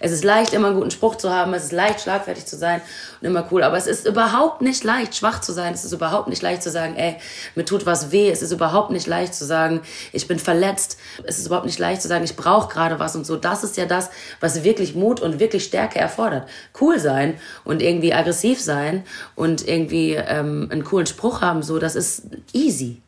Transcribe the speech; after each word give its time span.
Es 0.00 0.12
ist 0.12 0.24
leicht, 0.24 0.52
immer 0.52 0.68
einen 0.68 0.76
guten 0.76 0.90
Spruch 0.90 1.16
zu 1.16 1.30
haben, 1.30 1.52
es 1.54 1.64
ist 1.64 1.72
leicht, 1.72 2.00
schlagfertig 2.00 2.46
zu 2.46 2.56
sein 2.56 2.80
und 3.20 3.26
immer 3.26 3.46
cool. 3.50 3.62
Aber 3.62 3.76
es 3.76 3.86
ist 3.86 4.06
überhaupt 4.06 4.62
nicht 4.62 4.84
leicht, 4.84 5.16
schwach 5.16 5.40
zu 5.40 5.52
sein. 5.52 5.74
Es 5.74 5.84
ist 5.84 5.92
überhaupt 5.92 6.28
nicht 6.28 6.42
leicht 6.42 6.62
zu 6.62 6.70
sagen, 6.70 6.96
ey, 6.96 7.16
mir 7.54 7.64
tut 7.64 7.86
was 7.86 8.12
weh. 8.12 8.30
Es 8.30 8.42
ist 8.42 8.52
überhaupt 8.52 8.90
nicht 8.90 9.06
leicht 9.06 9.34
zu 9.34 9.44
sagen, 9.44 9.80
ich 10.12 10.28
bin 10.28 10.38
verletzt. 10.38 10.98
Es 11.24 11.38
ist 11.38 11.46
überhaupt 11.46 11.66
nicht 11.66 11.78
leicht 11.78 12.02
zu 12.02 12.08
sagen, 12.08 12.24
ich 12.24 12.36
brauche 12.36 12.72
gerade 12.72 12.98
was 12.98 13.16
und 13.16 13.26
so. 13.26 13.36
Das 13.36 13.64
ist 13.64 13.76
ja 13.76 13.86
das, 13.86 14.10
was 14.40 14.64
wirklich 14.64 14.94
Mut 14.94 15.20
und 15.20 15.40
wirklich 15.40 15.64
Stärke 15.64 15.98
erfordert. 15.98 16.48
Cool 16.80 16.98
sein 16.98 17.38
und 17.64 17.82
irgendwie 17.82 18.12
aggressiv 18.12 18.60
sein 18.60 19.04
und 19.34 19.66
irgendwie 19.66 20.14
ähm, 20.14 20.68
einen 20.70 20.84
coolen 20.84 21.06
Spruch 21.06 21.40
haben, 21.40 21.62
so, 21.62 21.78
das 21.78 21.96
ist 21.96 22.22
easy. 22.52 23.00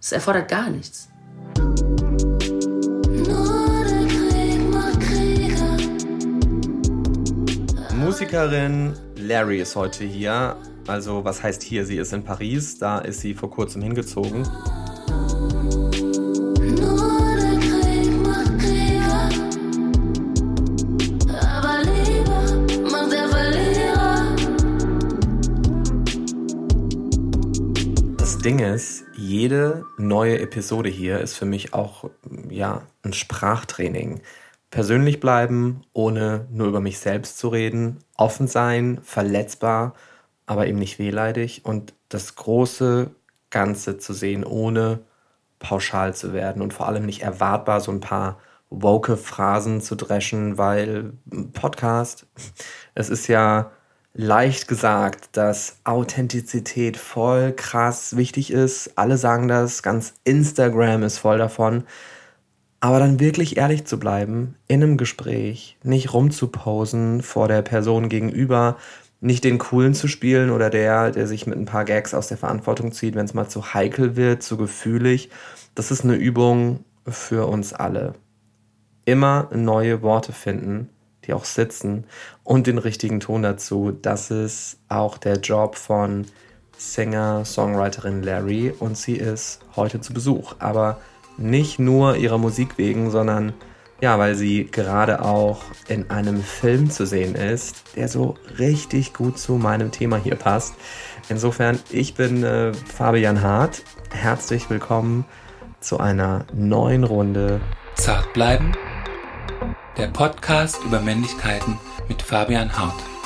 Es 0.00 0.12
erfordert 0.12 0.48
gar 0.48 0.70
nichts. 0.70 1.08
Musikerin 8.08 8.94
Larry 9.16 9.60
ist 9.60 9.76
heute 9.76 10.02
hier. 10.02 10.56
Also 10.86 11.26
was 11.26 11.42
heißt 11.42 11.62
hier? 11.62 11.84
Sie 11.84 11.98
ist 11.98 12.14
in 12.14 12.24
Paris. 12.24 12.78
Da 12.78 13.00
ist 13.00 13.20
sie 13.20 13.34
vor 13.34 13.50
kurzem 13.50 13.82
hingezogen. 13.82 14.44
Das 28.16 28.38
Ding 28.38 28.60
ist, 28.60 29.04
jede 29.18 29.84
neue 29.98 30.38
Episode 30.38 30.88
hier 30.88 31.20
ist 31.20 31.36
für 31.36 31.44
mich 31.44 31.74
auch 31.74 32.08
ja 32.48 32.86
ein 33.02 33.12
Sprachtraining 33.12 34.22
persönlich 34.70 35.20
bleiben, 35.20 35.82
ohne 35.92 36.46
nur 36.50 36.68
über 36.68 36.80
mich 36.80 36.98
selbst 36.98 37.38
zu 37.38 37.48
reden, 37.48 37.98
offen 38.16 38.48
sein, 38.48 39.00
verletzbar, 39.02 39.94
aber 40.46 40.66
eben 40.66 40.78
nicht 40.78 40.98
wehleidig 40.98 41.64
und 41.64 41.94
das 42.08 42.34
große 42.36 43.10
Ganze 43.50 43.98
zu 43.98 44.12
sehen, 44.12 44.44
ohne 44.44 45.00
pauschal 45.58 46.14
zu 46.14 46.32
werden 46.32 46.62
und 46.62 46.74
vor 46.74 46.86
allem 46.86 47.06
nicht 47.06 47.22
erwartbar 47.22 47.80
so 47.80 47.90
ein 47.90 48.00
paar 48.00 48.38
woke 48.70 49.16
Phrasen 49.16 49.80
zu 49.80 49.94
dreschen, 49.94 50.58
weil 50.58 51.12
Podcast, 51.54 52.26
es 52.94 53.08
ist 53.08 53.26
ja 53.28 53.70
leicht 54.14 54.68
gesagt, 54.68 55.36
dass 55.36 55.78
Authentizität 55.84 56.96
voll 56.96 57.52
krass 57.52 58.16
wichtig 58.16 58.50
ist. 58.50 58.98
Alle 58.98 59.16
sagen 59.16 59.48
das, 59.48 59.82
ganz 59.82 60.14
Instagram 60.24 61.04
ist 61.04 61.18
voll 61.18 61.38
davon. 61.38 61.84
Aber 62.80 63.00
dann 63.00 63.18
wirklich 63.18 63.56
ehrlich 63.56 63.86
zu 63.86 63.98
bleiben 63.98 64.54
in 64.68 64.82
einem 64.82 64.96
Gespräch, 64.96 65.76
nicht 65.82 66.12
rumzuposen 66.12 67.22
vor 67.22 67.48
der 67.48 67.62
Person 67.62 68.08
gegenüber, 68.08 68.76
nicht 69.20 69.42
den 69.42 69.58
Coolen 69.58 69.94
zu 69.94 70.06
spielen 70.06 70.50
oder 70.50 70.70
der, 70.70 71.10
der 71.10 71.26
sich 71.26 71.46
mit 71.46 71.58
ein 71.58 71.64
paar 71.64 71.84
Gags 71.84 72.14
aus 72.14 72.28
der 72.28 72.36
Verantwortung 72.36 72.92
zieht, 72.92 73.16
wenn 73.16 73.24
es 73.24 73.34
mal 73.34 73.48
zu 73.48 73.74
heikel 73.74 74.14
wird, 74.14 74.44
zu 74.44 74.56
gefühlig. 74.56 75.30
Das 75.74 75.90
ist 75.90 76.04
eine 76.04 76.14
Übung 76.14 76.84
für 77.06 77.46
uns 77.46 77.72
alle. 77.72 78.14
Immer 79.04 79.48
neue 79.52 80.02
Worte 80.02 80.32
finden, 80.32 80.88
die 81.24 81.32
auch 81.32 81.44
sitzen 81.44 82.04
und 82.44 82.68
den 82.68 82.78
richtigen 82.78 83.18
Ton 83.18 83.42
dazu. 83.42 83.90
Das 83.90 84.30
ist 84.30 84.78
auch 84.88 85.18
der 85.18 85.38
Job 85.38 85.74
von 85.74 86.26
Singer-Songwriterin 86.76 88.22
Larry 88.22 88.72
und 88.78 88.96
sie 88.96 89.16
ist 89.16 89.60
heute 89.74 90.00
zu 90.00 90.12
Besuch. 90.12 90.54
Aber 90.60 91.00
nicht 91.38 91.78
nur 91.78 92.16
ihrer 92.16 92.38
Musik 92.38 92.76
wegen, 92.76 93.10
sondern 93.10 93.54
ja, 94.00 94.18
weil 94.18 94.34
sie 94.36 94.66
gerade 94.70 95.24
auch 95.24 95.62
in 95.88 96.10
einem 96.10 96.42
Film 96.42 96.90
zu 96.90 97.04
sehen 97.04 97.34
ist, 97.34 97.96
der 97.96 98.08
so 98.08 98.36
richtig 98.58 99.12
gut 99.12 99.38
zu 99.38 99.54
meinem 99.54 99.90
Thema 99.90 100.18
hier 100.18 100.36
passt. 100.36 100.74
Insofern, 101.28 101.80
ich 101.90 102.14
bin 102.14 102.44
äh, 102.44 102.72
Fabian 102.74 103.42
Hart. 103.42 103.82
Herzlich 104.10 104.70
willkommen 104.70 105.24
zu 105.80 105.98
einer 105.98 106.44
neuen 106.52 107.04
Runde. 107.04 107.60
Zart 107.94 108.32
bleiben. 108.32 108.72
Der 109.96 110.08
Podcast 110.08 110.78
über 110.84 111.00
Männlichkeiten 111.00 111.76
mit 112.08 112.22
Fabian 112.22 112.78
Hart. 112.78 113.17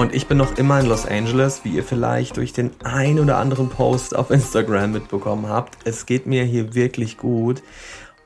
Und 0.00 0.14
ich 0.14 0.26
bin 0.26 0.38
noch 0.38 0.56
immer 0.56 0.80
in 0.80 0.86
Los 0.86 1.04
Angeles, 1.04 1.62
wie 1.62 1.74
ihr 1.74 1.84
vielleicht 1.84 2.38
durch 2.38 2.54
den 2.54 2.70
ein 2.82 3.20
oder 3.20 3.36
anderen 3.36 3.68
Post 3.68 4.16
auf 4.16 4.30
Instagram 4.30 4.92
mitbekommen 4.92 5.46
habt. 5.46 5.76
Es 5.84 6.06
geht 6.06 6.24
mir 6.24 6.42
hier 6.42 6.74
wirklich 6.74 7.18
gut. 7.18 7.62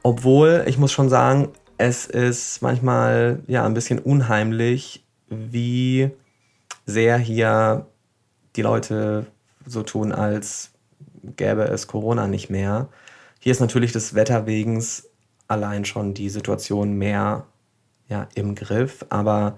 Obwohl, 0.05 0.63
ich 0.69 0.79
muss 0.79 0.93
schon 0.93 1.09
sagen, 1.09 1.49
es 1.77 2.07
ist 2.07 2.63
manchmal 2.63 3.43
ja 3.49 3.67
ein 3.67 3.75
bisschen 3.75 3.99
unheimlich, 3.99 5.05
wie 5.29 6.11
sehr 6.87 7.19
hier 7.19 7.89
die 8.55 8.63
Leute 8.63 9.27
so 9.67 9.83
tun, 9.83 10.13
als 10.13 10.71
gäbe 11.25 11.63
es 11.63 11.89
Corona 11.89 12.29
nicht 12.29 12.51
mehr. 12.51 12.89
Hier 13.41 13.51
ist 13.51 13.59
natürlich 13.59 13.91
des 13.91 14.15
Wetter 14.15 14.47
wegen 14.47 14.81
allein 15.49 15.85
schon 15.85 16.15
die 16.15 16.31
Situation 16.31 16.93
mehr 16.93 17.49
ja, 18.09 18.29
im 18.37 18.55
Griff, 18.55 19.05
aber 19.09 19.57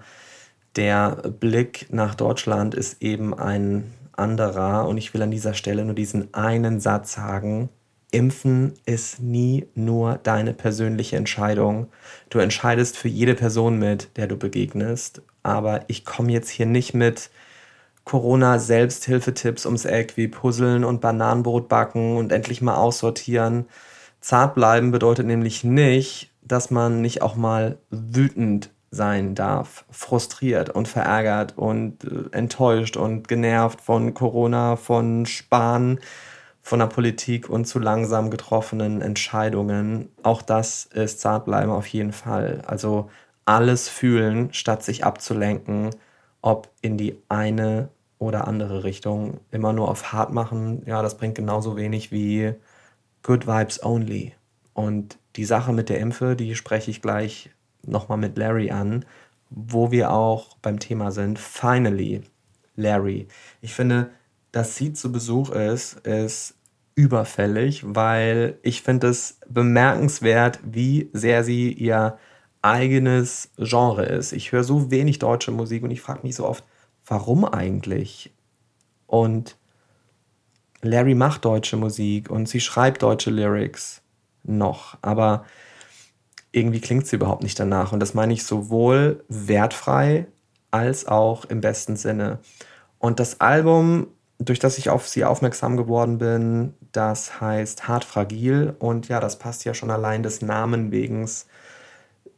der 0.77 1.23
Blick 1.39 1.87
nach 1.89 2.15
Deutschland 2.15 2.75
ist 2.75 3.01
eben 3.01 3.33
ein 3.33 3.91
anderer 4.13 4.87
und 4.87 4.97
ich 4.97 5.13
will 5.13 5.21
an 5.21 5.31
dieser 5.31 5.53
Stelle 5.53 5.83
nur 5.83 5.95
diesen 5.95 6.33
einen 6.33 6.79
Satz 6.79 7.13
sagen. 7.13 7.69
Impfen 8.11 8.73
ist 8.85 9.19
nie 9.19 9.67
nur 9.75 10.19
deine 10.23 10.53
persönliche 10.53 11.17
Entscheidung. 11.17 11.87
Du 12.29 12.39
entscheidest 12.39 12.95
für 12.95 13.09
jede 13.09 13.35
Person 13.35 13.77
mit, 13.79 14.15
der 14.17 14.27
du 14.27 14.37
begegnest. 14.37 15.21
Aber 15.43 15.81
ich 15.87 16.05
komme 16.05 16.31
jetzt 16.31 16.49
hier 16.49 16.65
nicht 16.65 16.93
mit 16.93 17.29
Corona-Selbsthilfetipps 18.05 19.65
ums 19.65 19.83
Eck 19.83 20.15
wie 20.15 20.29
Puzzeln 20.29 20.85
und 20.85 21.01
Bananenbrot 21.01 21.67
backen 21.67 22.15
und 22.15 22.31
endlich 22.31 22.61
mal 22.61 22.75
aussortieren. 22.75 23.65
Zart 24.21 24.55
bleiben 24.55 24.91
bedeutet 24.91 25.25
nämlich 25.25 25.63
nicht, 25.65 26.31
dass 26.41 26.71
man 26.71 27.01
nicht 27.01 27.21
auch 27.21 27.35
mal 27.35 27.77
wütend 27.89 28.69
sein 28.91 29.35
darf, 29.35 29.85
frustriert 29.91 30.69
und 30.69 30.87
verärgert 30.87 31.57
und 31.57 32.03
äh, 32.03 32.35
enttäuscht 32.35 32.97
und 32.97 33.27
genervt 33.27 33.81
von 33.81 34.13
Corona, 34.13 34.75
von 34.75 35.25
Spahn, 35.25 35.99
von 36.61 36.79
der 36.79 36.87
Politik 36.87 37.49
und 37.49 37.65
zu 37.65 37.79
langsam 37.79 38.29
getroffenen 38.29 39.01
Entscheidungen. 39.01 40.09
Auch 40.23 40.41
das 40.41 40.85
ist 40.85 41.19
Zartbleiben 41.21 41.71
auf 41.71 41.87
jeden 41.87 42.13
Fall. 42.13 42.61
Also 42.65 43.09
alles 43.45 43.87
fühlen, 43.89 44.53
statt 44.53 44.83
sich 44.83 45.05
abzulenken, 45.05 45.91
ob 46.41 46.69
in 46.81 46.97
die 46.97 47.21
eine 47.29 47.89
oder 48.19 48.47
andere 48.47 48.83
Richtung. 48.83 49.39
Immer 49.51 49.73
nur 49.73 49.89
auf 49.89 50.11
hart 50.11 50.33
machen, 50.33 50.83
ja, 50.85 51.01
das 51.01 51.17
bringt 51.17 51.35
genauso 51.35 51.77
wenig 51.77 52.11
wie 52.11 52.53
Good 53.23 53.47
Vibes 53.47 53.83
Only. 53.83 54.33
Und 54.73 55.17
die 55.35 55.45
Sache 55.45 55.73
mit 55.73 55.89
der 55.89 55.99
Impfe, 55.99 56.35
die 56.35 56.55
spreche 56.55 56.91
ich 56.91 57.01
gleich 57.01 57.49
nochmal 57.87 58.17
mit 58.17 58.37
Larry 58.37 58.71
an, 58.71 59.05
wo 59.49 59.91
wir 59.91 60.11
auch 60.11 60.57
beim 60.57 60.79
Thema 60.79 61.11
sind. 61.11 61.39
Finally, 61.39 62.21
Larry. 62.75 63.27
Ich 63.61 63.73
finde, 63.73 64.11
dass 64.51 64.75
sie 64.75 64.93
zu 64.93 65.11
Besuch 65.11 65.49
ist, 65.49 65.99
ist 66.05 66.55
überfällig, 66.95 67.83
weil 67.85 68.57
ich 68.63 68.81
finde 68.81 69.07
es 69.07 69.39
bemerkenswert, 69.47 70.59
wie 70.63 71.09
sehr 71.13 71.43
sie 71.43 71.71
ihr 71.71 72.17
eigenes 72.61 73.51
Genre 73.57 74.03
ist. 74.03 74.33
Ich 74.33 74.51
höre 74.51 74.63
so 74.63 74.89
wenig 74.89 75.19
deutsche 75.19 75.51
Musik 75.51 75.83
und 75.83 75.91
ich 75.91 76.01
frage 76.01 76.21
mich 76.23 76.35
so 76.35 76.47
oft, 76.47 76.63
warum 77.05 77.45
eigentlich? 77.45 78.33
Und 79.05 79.57
Larry 80.81 81.15
macht 81.15 81.45
deutsche 81.45 81.77
Musik 81.77 82.29
und 82.29 82.49
sie 82.49 82.59
schreibt 82.59 83.03
deutsche 83.03 83.29
Lyrics 83.29 84.01
noch, 84.43 84.97
aber 85.01 85.45
irgendwie 86.57 86.81
klingt 86.81 87.07
sie 87.07 87.15
überhaupt 87.15 87.43
nicht 87.43 87.59
danach. 87.59 87.91
Und 87.93 87.99
das 87.99 88.13
meine 88.13 88.33
ich 88.33 88.43
sowohl 88.43 89.23
wertfrei 89.29 90.27
als 90.71 91.07
auch 91.07 91.45
im 91.45 91.61
besten 91.61 91.95
Sinne. 91.95 92.39
Und 92.99 93.19
das 93.19 93.39
Album, 93.39 94.07
durch 94.39 94.59
das 94.59 94.77
ich 94.77 94.89
auf 94.89 95.07
sie 95.07 95.23
aufmerksam 95.23 95.77
geworden 95.77 96.17
bin, 96.17 96.73
das 96.91 97.39
heißt 97.39 97.87
Hart 97.87 98.03
Fragil. 98.03 98.75
Und 98.79 99.07
ja, 99.07 99.19
das 99.19 99.39
passt 99.39 99.65
ja 99.65 99.73
schon 99.73 99.91
allein 99.91 100.23
des 100.23 100.41
Namen 100.41 100.91
wegen 100.91 101.29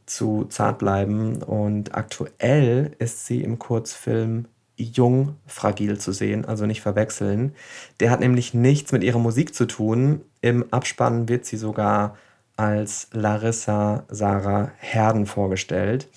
zu 0.05 0.45
Zart 0.49 0.79
bleiben. 0.79 1.41
Und 1.41 1.95
aktuell 1.95 2.91
ist 2.99 3.25
sie 3.25 3.41
im 3.41 3.57
Kurzfilm 3.57 4.45
Jung 4.75 5.35
Fragil 5.45 5.97
zu 5.97 6.13
sehen, 6.13 6.45
also 6.45 6.65
nicht 6.65 6.81
verwechseln. 6.81 7.53
Der 7.99 8.11
hat 8.11 8.21
nämlich 8.21 8.53
nichts 8.53 8.91
mit 8.91 9.03
ihrer 9.03 9.19
Musik 9.19 9.53
zu 9.53 9.65
tun. 9.65 10.21
Im 10.41 10.71
Abspann 10.71 11.27
wird 11.27 11.45
sie 11.45 11.57
sogar 11.57 12.15
als 12.59 13.07
Larissa 13.13 14.03
Sarah 14.09 14.71
Herden 14.77 15.25
vorgestellt. 15.25 16.09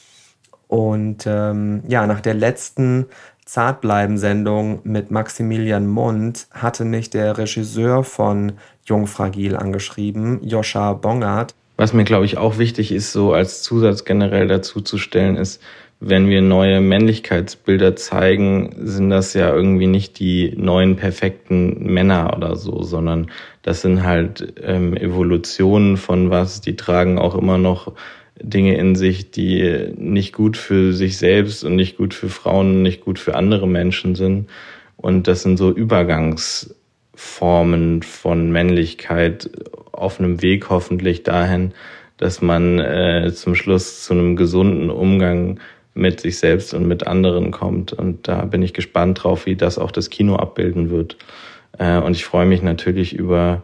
Und 0.66 1.24
ähm, 1.24 1.84
ja, 1.86 2.06
nach 2.08 2.20
der 2.20 2.34
letzten 2.34 3.06
Zartbleiben-Sendung 3.44 4.80
mit 4.82 5.12
Maximilian 5.12 5.86
Mund 5.86 6.48
hatte 6.50 6.84
mich 6.84 7.10
der 7.10 7.38
Regisseur 7.38 8.02
von 8.02 8.52
Jungfragil 8.84 9.54
angeschrieben, 9.54 10.42
Joscha 10.42 10.94
Bongard. 10.94 11.54
Was 11.76 11.92
mir, 11.92 12.04
glaube 12.04 12.24
ich, 12.24 12.38
auch 12.38 12.58
wichtig 12.58 12.90
ist, 12.90 13.12
so 13.12 13.32
als 13.32 13.62
Zusatz 13.62 14.04
generell 14.04 14.48
dazu 14.48 14.80
zu 14.80 14.98
stellen, 14.98 15.36
ist, 15.36 15.62
wenn 16.00 16.28
wir 16.28 16.42
neue 16.42 16.80
Männlichkeitsbilder 16.80 17.94
zeigen, 17.94 18.74
sind 18.78 19.10
das 19.10 19.34
ja 19.34 19.54
irgendwie 19.54 19.86
nicht 19.86 20.18
die 20.18 20.52
neuen 20.56 20.96
perfekten 20.96 21.92
Männer 21.92 22.34
oder 22.36 22.56
so, 22.56 22.82
sondern 22.82 23.30
das 23.62 23.82
sind 23.82 24.04
halt 24.04 24.54
ähm, 24.62 24.96
Evolutionen 24.96 25.96
von 25.96 26.30
was, 26.30 26.60
die 26.60 26.76
tragen 26.76 27.18
auch 27.18 27.34
immer 27.36 27.58
noch 27.58 27.92
Dinge 28.40 28.76
in 28.76 28.94
sich, 28.96 29.30
die 29.30 29.92
nicht 29.96 30.32
gut 30.32 30.56
für 30.56 30.92
sich 30.92 31.18
selbst 31.18 31.62
und 31.64 31.76
nicht 31.76 31.96
gut 31.96 32.12
für 32.14 32.28
Frauen 32.28 32.74
und 32.76 32.82
nicht 32.82 33.02
gut 33.02 33.20
für 33.20 33.36
andere 33.36 33.68
Menschen 33.68 34.16
sind. 34.16 34.48
Und 34.96 35.28
das 35.28 35.42
sind 35.42 35.58
so 35.58 35.70
Übergangsformen 35.70 38.02
von 38.02 38.50
Männlichkeit 38.50 39.50
auf 39.92 40.18
einem 40.18 40.42
Weg 40.42 40.68
hoffentlich 40.70 41.22
dahin, 41.22 41.72
dass 42.16 42.42
man 42.42 42.80
äh, 42.80 43.30
zum 43.32 43.54
Schluss 43.54 44.02
zu 44.04 44.14
einem 44.14 44.34
gesunden 44.36 44.90
Umgang 44.90 45.60
mit 45.94 46.20
sich 46.20 46.38
selbst 46.38 46.74
und 46.74 46.88
mit 46.88 47.06
anderen 47.06 47.50
kommt. 47.50 47.92
Und 47.92 48.26
da 48.26 48.44
bin 48.44 48.62
ich 48.62 48.72
gespannt 48.72 49.22
drauf, 49.22 49.46
wie 49.46 49.56
das 49.56 49.78
auch 49.78 49.90
das 49.90 50.10
Kino 50.10 50.36
abbilden 50.36 50.90
wird. 50.90 51.16
Äh, 51.78 51.98
und 51.98 52.16
ich 52.16 52.24
freue 52.24 52.46
mich 52.46 52.62
natürlich 52.62 53.14
über 53.14 53.62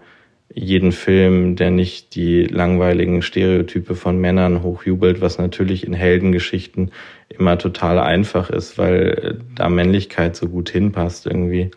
jeden 0.54 0.92
Film, 0.92 1.56
der 1.56 1.70
nicht 1.70 2.14
die 2.14 2.44
langweiligen 2.44 3.22
Stereotype 3.22 3.94
von 3.94 4.18
Männern 4.18 4.62
hochjubelt, 4.62 5.20
was 5.20 5.38
natürlich 5.38 5.86
in 5.86 5.92
Heldengeschichten 5.92 6.90
immer 7.28 7.58
total 7.58 7.98
einfach 7.98 8.50
ist, 8.50 8.78
weil 8.78 9.40
da 9.54 9.68
Männlichkeit 9.68 10.36
so 10.36 10.48
gut 10.48 10.70
hinpasst 10.70 11.26
irgendwie. 11.26 11.70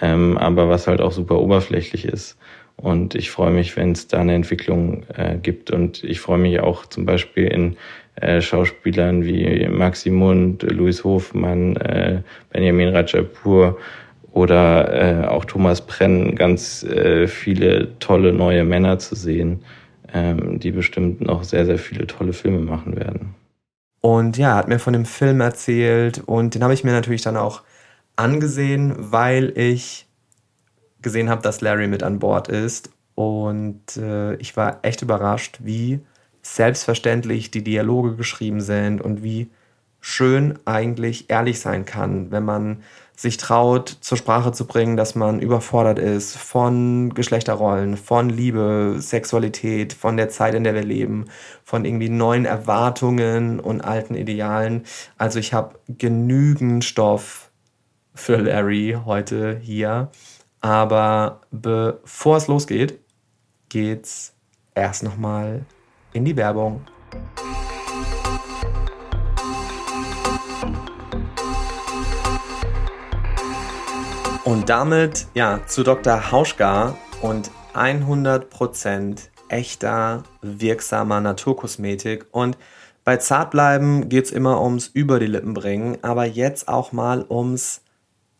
Ähm, 0.00 0.38
aber 0.38 0.68
was 0.68 0.86
halt 0.86 1.00
auch 1.00 1.12
super 1.12 1.40
oberflächlich 1.40 2.04
ist. 2.04 2.36
Und 2.76 3.14
ich 3.14 3.30
freue 3.30 3.50
mich, 3.50 3.76
wenn 3.76 3.92
es 3.92 4.08
da 4.08 4.20
eine 4.20 4.34
Entwicklung 4.34 5.04
äh, 5.14 5.36
gibt. 5.36 5.70
Und 5.70 6.02
ich 6.02 6.20
freue 6.20 6.38
mich 6.38 6.60
auch 6.60 6.86
zum 6.86 7.04
Beispiel 7.04 7.46
in 7.46 7.76
äh, 8.16 8.40
Schauspielern 8.40 9.24
wie 9.24 9.68
Maxi 9.68 10.10
Mund, 10.10 10.62
Louis 10.62 11.04
Hofmann, 11.04 11.76
äh, 11.76 12.22
Benjamin 12.50 12.88
Rajapur 12.88 13.78
oder 14.32 15.24
äh, 15.24 15.26
auch 15.26 15.44
Thomas 15.44 15.80
Brenn 15.80 16.36
ganz 16.36 16.82
äh, 16.82 17.26
viele 17.26 17.98
tolle 17.98 18.32
neue 18.32 18.64
Männer 18.64 18.98
zu 18.98 19.14
sehen, 19.14 19.64
ähm, 20.12 20.60
die 20.60 20.70
bestimmt 20.70 21.20
noch 21.20 21.44
sehr, 21.44 21.66
sehr 21.66 21.78
viele 21.78 22.06
tolle 22.06 22.32
Filme 22.32 22.60
machen 22.60 22.96
werden. 22.96 23.34
Und 24.00 24.38
ja, 24.38 24.56
hat 24.56 24.68
mir 24.68 24.78
von 24.78 24.92
dem 24.92 25.04
Film 25.04 25.40
erzählt 25.40 26.22
und 26.24 26.54
den 26.54 26.62
habe 26.62 26.74
ich 26.74 26.84
mir 26.84 26.92
natürlich 26.92 27.22
dann 27.22 27.36
auch 27.36 27.62
angesehen, 28.16 28.94
weil 28.96 29.52
ich 29.56 30.06
gesehen 31.02 31.28
habe, 31.28 31.42
dass 31.42 31.60
Larry 31.60 31.86
mit 31.86 32.02
an 32.02 32.18
Bord 32.18 32.48
ist. 32.48 32.90
Und 33.14 33.96
äh, 33.96 34.34
ich 34.36 34.56
war 34.56 34.78
echt 34.82 35.02
überrascht, 35.02 35.58
wie 35.62 36.00
selbstverständlich 36.42 37.50
die 37.50 37.64
Dialoge 37.64 38.16
geschrieben 38.16 38.60
sind 38.60 39.00
und 39.02 39.22
wie 39.22 39.50
schön 40.00 40.58
eigentlich 40.64 41.28
ehrlich 41.28 41.60
sein 41.60 41.84
kann, 41.84 42.30
wenn 42.30 42.44
man 42.44 42.82
sich 43.20 43.36
traut, 43.36 43.98
zur 44.00 44.16
Sprache 44.16 44.50
zu 44.50 44.66
bringen, 44.66 44.96
dass 44.96 45.14
man 45.14 45.40
überfordert 45.40 45.98
ist 45.98 46.38
von 46.38 47.12
Geschlechterrollen, 47.12 47.98
von 47.98 48.30
Liebe, 48.30 48.96
Sexualität, 48.98 49.92
von 49.92 50.16
der 50.16 50.30
Zeit, 50.30 50.54
in 50.54 50.64
der 50.64 50.72
wir 50.72 50.82
leben, 50.82 51.26
von 51.62 51.84
irgendwie 51.84 52.08
neuen 52.08 52.46
Erwartungen 52.46 53.60
und 53.60 53.82
alten 53.82 54.14
Idealen. 54.14 54.84
Also 55.18 55.38
ich 55.38 55.52
habe 55.52 55.78
genügend 55.86 56.82
Stoff 56.82 57.50
für 58.14 58.38
Larry 58.38 58.96
heute 59.04 59.58
hier. 59.60 60.10
Aber 60.62 61.42
bevor 61.50 62.38
es 62.38 62.46
losgeht, 62.46 63.00
geht's 63.68 64.32
erst 64.74 65.02
nochmal 65.02 65.66
in 66.14 66.24
die 66.24 66.38
Werbung. 66.38 66.86
Und 74.44 74.70
damit 74.70 75.26
ja 75.34 75.60
zu 75.66 75.82
Dr. 75.82 76.32
Hauschka 76.32 76.96
und 77.20 77.50
100% 77.74 79.18
echter, 79.48 80.22
wirksamer 80.40 81.20
Naturkosmetik. 81.20 82.26
Und 82.30 82.56
bei 83.04 83.18
Zartbleiben 83.18 84.08
geht 84.08 84.24
es 84.26 84.30
immer 84.30 84.62
ums 84.62 84.86
Über 84.86 85.20
die 85.20 85.26
Lippen 85.26 85.52
bringen, 85.52 85.98
aber 86.02 86.24
jetzt 86.24 86.68
auch 86.68 86.92
mal 86.92 87.24
ums 87.28 87.82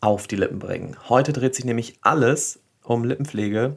Auf 0.00 0.26
die 0.26 0.36
Lippen 0.36 0.58
bringen. 0.58 0.96
Heute 1.08 1.34
dreht 1.34 1.54
sich 1.54 1.66
nämlich 1.66 1.98
alles 2.00 2.60
um 2.82 3.04
Lippenpflege 3.04 3.76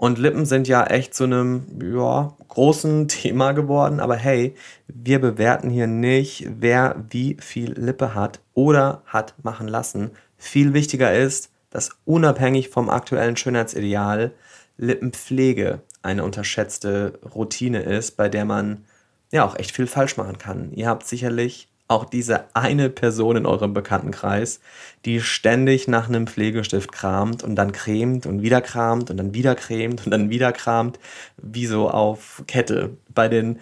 und 0.00 0.16
Lippen 0.16 0.46
sind 0.46 0.66
ja 0.66 0.86
echt 0.86 1.14
zu 1.14 1.24
einem 1.24 1.66
ja, 1.94 2.34
großen 2.48 3.06
Thema 3.08 3.52
geworden. 3.52 4.00
Aber 4.00 4.16
hey, 4.16 4.54
wir 4.88 5.20
bewerten 5.20 5.68
hier 5.68 5.86
nicht, 5.86 6.48
wer 6.58 7.04
wie 7.10 7.36
viel 7.38 7.78
Lippe 7.78 8.14
hat 8.14 8.40
oder 8.54 9.02
hat 9.04 9.34
machen 9.42 9.68
lassen. 9.68 10.12
Viel 10.38 10.72
wichtiger 10.72 11.14
ist, 11.14 11.49
dass 11.70 11.90
unabhängig 12.04 12.68
vom 12.68 12.90
aktuellen 12.90 13.36
Schönheitsideal 13.36 14.32
Lippenpflege 14.76 15.80
eine 16.02 16.24
unterschätzte 16.24 17.18
Routine 17.34 17.82
ist, 17.82 18.16
bei 18.16 18.28
der 18.28 18.44
man 18.44 18.84
ja 19.30 19.44
auch 19.44 19.56
echt 19.56 19.76
viel 19.76 19.86
falsch 19.86 20.16
machen 20.16 20.38
kann. 20.38 20.72
Ihr 20.72 20.88
habt 20.88 21.06
sicherlich 21.06 21.68
auch 21.90 22.04
diese 22.04 22.44
eine 22.54 22.88
Person 22.88 23.36
in 23.36 23.46
eurem 23.46 23.74
Bekanntenkreis, 23.74 24.60
die 25.04 25.20
ständig 25.20 25.88
nach 25.88 26.08
einem 26.08 26.28
Pflegestift 26.28 26.92
kramt 26.92 27.42
und 27.42 27.56
dann 27.56 27.72
cremt 27.72 28.26
und 28.26 28.42
wieder 28.42 28.60
kramt 28.60 29.10
und 29.10 29.16
dann 29.16 29.34
wieder 29.34 29.56
cremt 29.56 30.04
und 30.04 30.12
dann 30.12 30.30
wieder 30.30 30.52
kramt, 30.52 31.00
wie 31.36 31.66
so 31.66 31.90
auf 31.90 32.44
Kette. 32.46 32.96
Bei 33.12 33.28
den 33.28 33.58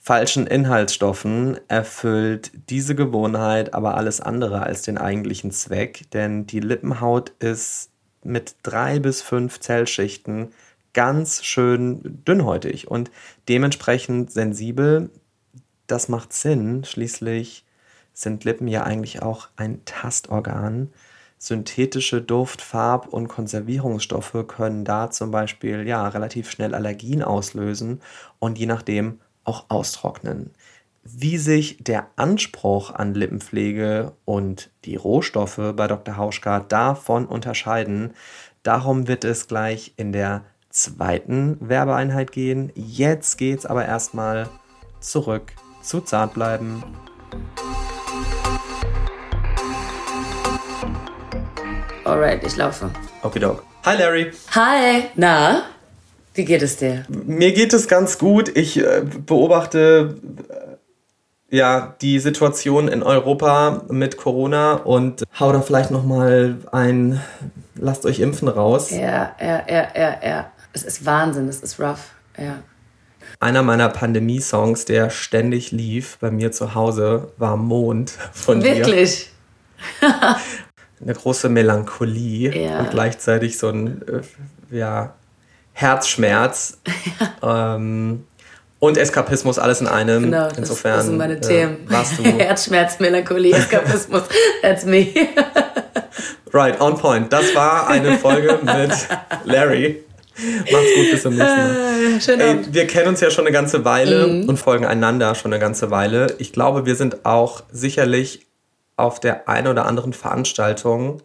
falschen 0.00 0.46
Inhaltsstoffen 0.46 1.60
erfüllt 1.68 2.50
diese 2.70 2.94
Gewohnheit 2.94 3.74
aber 3.74 3.96
alles 3.96 4.20
andere 4.20 4.62
als 4.62 4.82
den 4.82 4.98
eigentlichen 4.98 5.50
Zweck, 5.52 6.10
denn 6.12 6.46
die 6.46 6.60
Lippenhaut 6.60 7.30
ist 7.38 7.90
mit 8.24 8.56
drei 8.62 8.98
bis 8.98 9.22
fünf 9.22 9.60
Zellschichten 9.60 10.52
ganz 10.94 11.44
schön 11.44 12.22
dünnhäutig 12.26 12.88
und 12.88 13.10
dementsprechend 13.48 14.32
sensibel. 14.32 15.10
Das 15.86 16.08
macht 16.08 16.32
Sinn. 16.32 16.84
Schließlich 16.84 17.64
sind 18.12 18.44
Lippen 18.44 18.68
ja 18.68 18.82
eigentlich 18.84 19.22
auch 19.22 19.48
ein 19.56 19.84
Tastorgan. 19.84 20.92
Synthetische 21.38 22.20
Duft-, 22.20 22.60
Farb- 22.62 23.08
und 23.08 23.28
Konservierungsstoffe 23.28 24.44
können 24.46 24.84
da 24.84 25.10
zum 25.10 25.30
Beispiel 25.30 25.86
ja 25.86 26.06
relativ 26.08 26.50
schnell 26.50 26.74
Allergien 26.74 27.22
auslösen 27.22 28.00
und 28.38 28.58
je 28.58 28.66
nachdem 28.66 29.20
auch 29.44 29.66
austrocknen. 29.68 30.52
Wie 31.02 31.38
sich 31.38 31.78
der 31.82 32.08
Anspruch 32.16 32.94
an 32.94 33.14
Lippenpflege 33.14 34.12
und 34.24 34.70
die 34.84 34.96
Rohstoffe 34.96 35.60
bei 35.74 35.86
Dr. 35.86 36.16
Hauschka 36.16 36.60
davon 36.60 37.26
unterscheiden, 37.26 38.12
darum 38.62 39.08
wird 39.08 39.24
es 39.24 39.48
gleich 39.48 39.94
in 39.96 40.12
der 40.12 40.44
zweiten 40.68 41.56
Werbeeinheit 41.60 42.32
gehen. 42.32 42.70
Jetzt 42.74 43.38
geht's 43.38 43.66
aber 43.66 43.86
erstmal 43.86 44.48
zurück 45.00 45.52
zu 45.82 46.00
Zartbleiben. 46.00 46.84
Alright, 52.04 52.44
ich 52.44 52.56
laufe. 52.56 52.90
Okay, 53.22 53.38
Dog. 53.38 53.64
Hi 53.84 53.96
Larry. 53.96 54.32
Hi. 54.54 55.04
Na, 55.14 55.62
wie 56.34 56.44
geht 56.44 56.62
es 56.62 56.76
dir? 56.76 57.04
Mir 57.08 57.52
geht 57.52 57.72
es 57.72 57.88
ganz 57.88 58.18
gut. 58.18 58.56
Ich 58.56 58.78
äh, 58.78 59.02
beobachte 59.26 60.16
äh, 61.50 61.56
ja 61.56 61.94
die 62.00 62.18
Situation 62.20 62.88
in 62.88 63.02
Europa 63.02 63.84
mit 63.88 64.16
Corona 64.16 64.74
und 64.74 65.24
hau 65.38 65.52
da 65.52 65.60
vielleicht 65.60 65.90
noch 65.90 66.04
mal 66.04 66.56
ein 66.72 67.20
lasst 67.74 68.06
euch 68.06 68.20
impfen 68.20 68.48
raus. 68.48 68.90
Ja, 68.90 69.34
ja, 69.40 69.62
ja, 69.68 69.88
ja, 69.94 70.16
ja. 70.24 70.52
Es 70.72 70.84
ist 70.84 71.04
Wahnsinn, 71.04 71.48
es 71.48 71.60
ist 71.60 71.80
rough. 71.80 72.10
Ja. 72.38 72.62
Einer 73.40 73.62
meiner 73.62 73.88
Pandemie-Songs, 73.88 74.84
der 74.84 75.10
ständig 75.10 75.72
lief 75.72 76.18
bei 76.18 76.30
mir 76.30 76.52
zu 76.52 76.74
Hause, 76.74 77.32
war 77.38 77.56
Mond 77.56 78.10
von 78.32 78.62
Wirklich? 78.62 79.30
dir. 80.00 80.00
Wirklich? 80.08 80.60
eine 81.02 81.14
große 81.14 81.48
Melancholie 81.48 82.54
ja. 82.54 82.80
und 82.80 82.90
gleichzeitig 82.90 83.58
so 83.58 83.68
ein 83.68 84.02
äh, 84.06 84.76
ja, 84.76 85.14
Herzschmerz. 85.80 86.78
Ähm, 87.42 88.24
und 88.80 88.96
Eskapismus, 88.96 89.58
alles 89.58 89.80
in 89.80 89.86
einem. 89.86 90.24
Genau, 90.24 90.48
Insofern, 90.56 90.96
das, 90.96 91.06
sind 91.06 91.16
meine 91.18 91.34
äh, 91.34 91.40
Themen. 91.40 91.76
Warst 91.86 92.18
du 92.18 92.22
Herzschmerz, 92.38 92.98
Melancholie, 92.98 93.54
Eskapismus, 93.54 94.22
that's 94.62 94.84
me. 94.84 95.08
right, 96.52 96.80
on 96.80 96.96
point. 96.96 97.32
Das 97.32 97.54
war 97.54 97.88
eine 97.88 98.18
Folge 98.18 98.58
mit 98.62 98.92
Larry. 99.44 100.04
Macht's 100.72 100.94
gut, 100.96 101.10
bis 101.10 101.22
zum 101.22 101.36
nächsten 101.36 101.56
Mal. 101.56 101.76
Äh, 102.16 102.20
schönen 102.20 102.40
Ey, 102.40 102.50
Abend. 102.50 102.74
wir 102.74 102.86
kennen 102.86 103.08
uns 103.08 103.20
ja 103.20 103.30
schon 103.30 103.44
eine 103.46 103.52
ganze 103.52 103.84
Weile 103.84 104.26
Mhm. 104.26 104.48
und 104.48 104.56
folgen 104.58 104.84
einander 104.86 105.34
schon 105.34 105.52
eine 105.52 105.60
ganze 105.60 105.90
Weile. 105.90 106.34
Ich 106.38 106.52
glaube, 106.52 106.86
wir 106.86 106.94
sind 106.96 107.24
auch 107.26 107.62
sicherlich 107.70 108.46
auf 108.96 109.20
der 109.20 109.48
einen 109.48 109.66
oder 109.66 109.84
anderen 109.86 110.12
Veranstaltung 110.12 111.22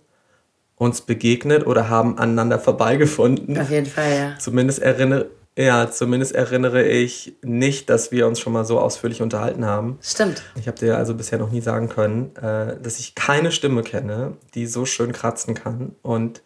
uns 0.77 1.01
begegnet 1.01 1.65
oder 1.65 1.89
haben 1.89 2.17
aneinander 2.17 2.59
vorbeigefunden. 2.59 3.57
Auf 3.57 3.69
jeden 3.69 3.85
Fall, 3.85 4.11
ja. 4.11 4.39
Zumindest 4.39 4.79
erinnere, 4.79 5.27
ja, 5.57 5.89
zumindest 5.89 6.35
erinnere 6.35 6.83
ich 6.83 7.33
nicht, 7.41 7.89
dass 7.89 8.11
wir 8.11 8.27
uns 8.27 8.39
schon 8.41 8.51
mal 8.51 8.65
so 8.65 8.79
ausführlich 8.79 9.21
unterhalten 9.21 9.65
haben. 9.65 9.97
Stimmt. 10.01 10.43
Ich 10.59 10.67
habe 10.67 10.77
dir 10.77 10.97
also 10.97 11.13
bisher 11.13 11.39
noch 11.39 11.49
nie 11.49 11.61
sagen 11.61 11.87
können, 11.87 12.35
äh, 12.35 12.75
dass 12.81 12.99
ich 12.99 13.15
keine 13.15 13.51
Stimme 13.53 13.83
kenne, 13.83 14.33
die 14.53 14.67
so 14.67 14.85
schön 14.85 15.13
kratzen 15.13 15.53
kann 15.53 15.95
und 16.01 16.41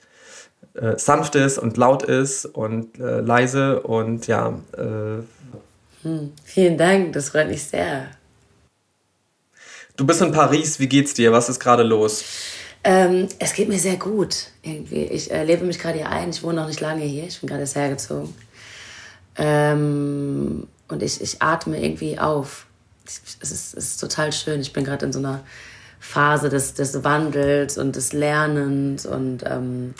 äh, 0.76 0.98
sanft 0.98 1.34
ist 1.36 1.58
und 1.58 1.78
laut 1.78 2.04
ist 2.04 2.46
und 2.46 3.00
äh, 3.00 3.22
leise 3.22 3.82
und 3.82 4.28
ja, 4.28 4.60
äh, 4.78 5.24
Vielen 6.46 6.78
Dank, 6.78 7.12
das 7.12 7.30
freut 7.30 7.50
mich 7.50 7.64
sehr. 7.64 8.08
du 9.98 10.06
bist 10.06 10.22
in 10.22 10.32
Paris, 10.32 10.80
wie 10.80 10.88
geht's 10.88 11.14
dir? 11.14 11.34
Was 11.34 11.50
ist 11.50 11.60
gerade 11.60 11.84
los? 11.84 12.24
Ähm, 12.84 13.28
es 13.40 13.54
geht 13.54 13.68
mir 13.68 13.80
sehr 13.80 13.98
gut 13.98 14.48
irgendwie. 14.62 15.04
Ich 15.04 15.32
äh, 15.32 15.44
lebe 15.44 15.66
mich 15.66 15.80
gerade 15.80 15.98
hier 15.98 16.10
ein. 16.10 16.30
Ich 16.30 16.44
wohne 16.44 16.62
noch 16.62 16.68
nicht 16.68 16.80
lange 16.80 17.04
hier. 17.04 17.26
Ich 17.26 17.40
bin 17.40 17.50
gerade 17.50 17.62
erst 17.62 17.76
hergezogen. 17.76 18.34
Ähm, 19.38 20.68
und 20.88 21.04
ich, 21.04 21.22
ich 21.22 21.42
atme 21.42 21.82
irgendwie 21.82 22.20
auf. 22.20 22.66
Es 23.06 23.52
ist, 23.52 23.76
es 23.76 23.88
ist 23.92 23.98
total 24.00 24.32
schön. 24.32 24.62
Ich 24.62 24.72
bin 24.72 24.84
gerade 24.84 25.06
in 25.06 25.14
so 25.14 25.20
einer 25.20 25.42
Phase 26.00 26.50
des, 26.50 26.74
des 26.74 27.04
Wandels 27.04 27.78
und 27.78 27.96
des 27.96 28.14
Lernens 28.14 29.06
und 29.06 29.44
ähm, 29.46 29.94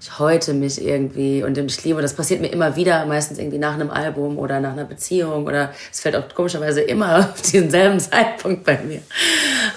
ich 0.00 0.18
häute 0.18 0.52
mich 0.52 0.82
irgendwie 0.82 1.42
und 1.42 1.56
ich 1.56 1.84
liebe, 1.84 2.02
das 2.02 2.14
passiert 2.14 2.40
mir 2.40 2.48
immer 2.48 2.76
wieder, 2.76 3.06
meistens 3.06 3.38
irgendwie 3.38 3.58
nach 3.58 3.74
einem 3.74 3.90
Album 3.90 4.38
oder 4.38 4.60
nach 4.60 4.72
einer 4.72 4.84
Beziehung 4.84 5.46
oder 5.46 5.72
es 5.90 6.00
fällt 6.00 6.16
auch 6.16 6.28
komischerweise 6.34 6.82
immer 6.82 7.18
auf 7.34 7.42
denselben 7.42 7.98
Zeitpunkt 7.98 8.64
bei 8.64 8.78
mir. 8.78 9.00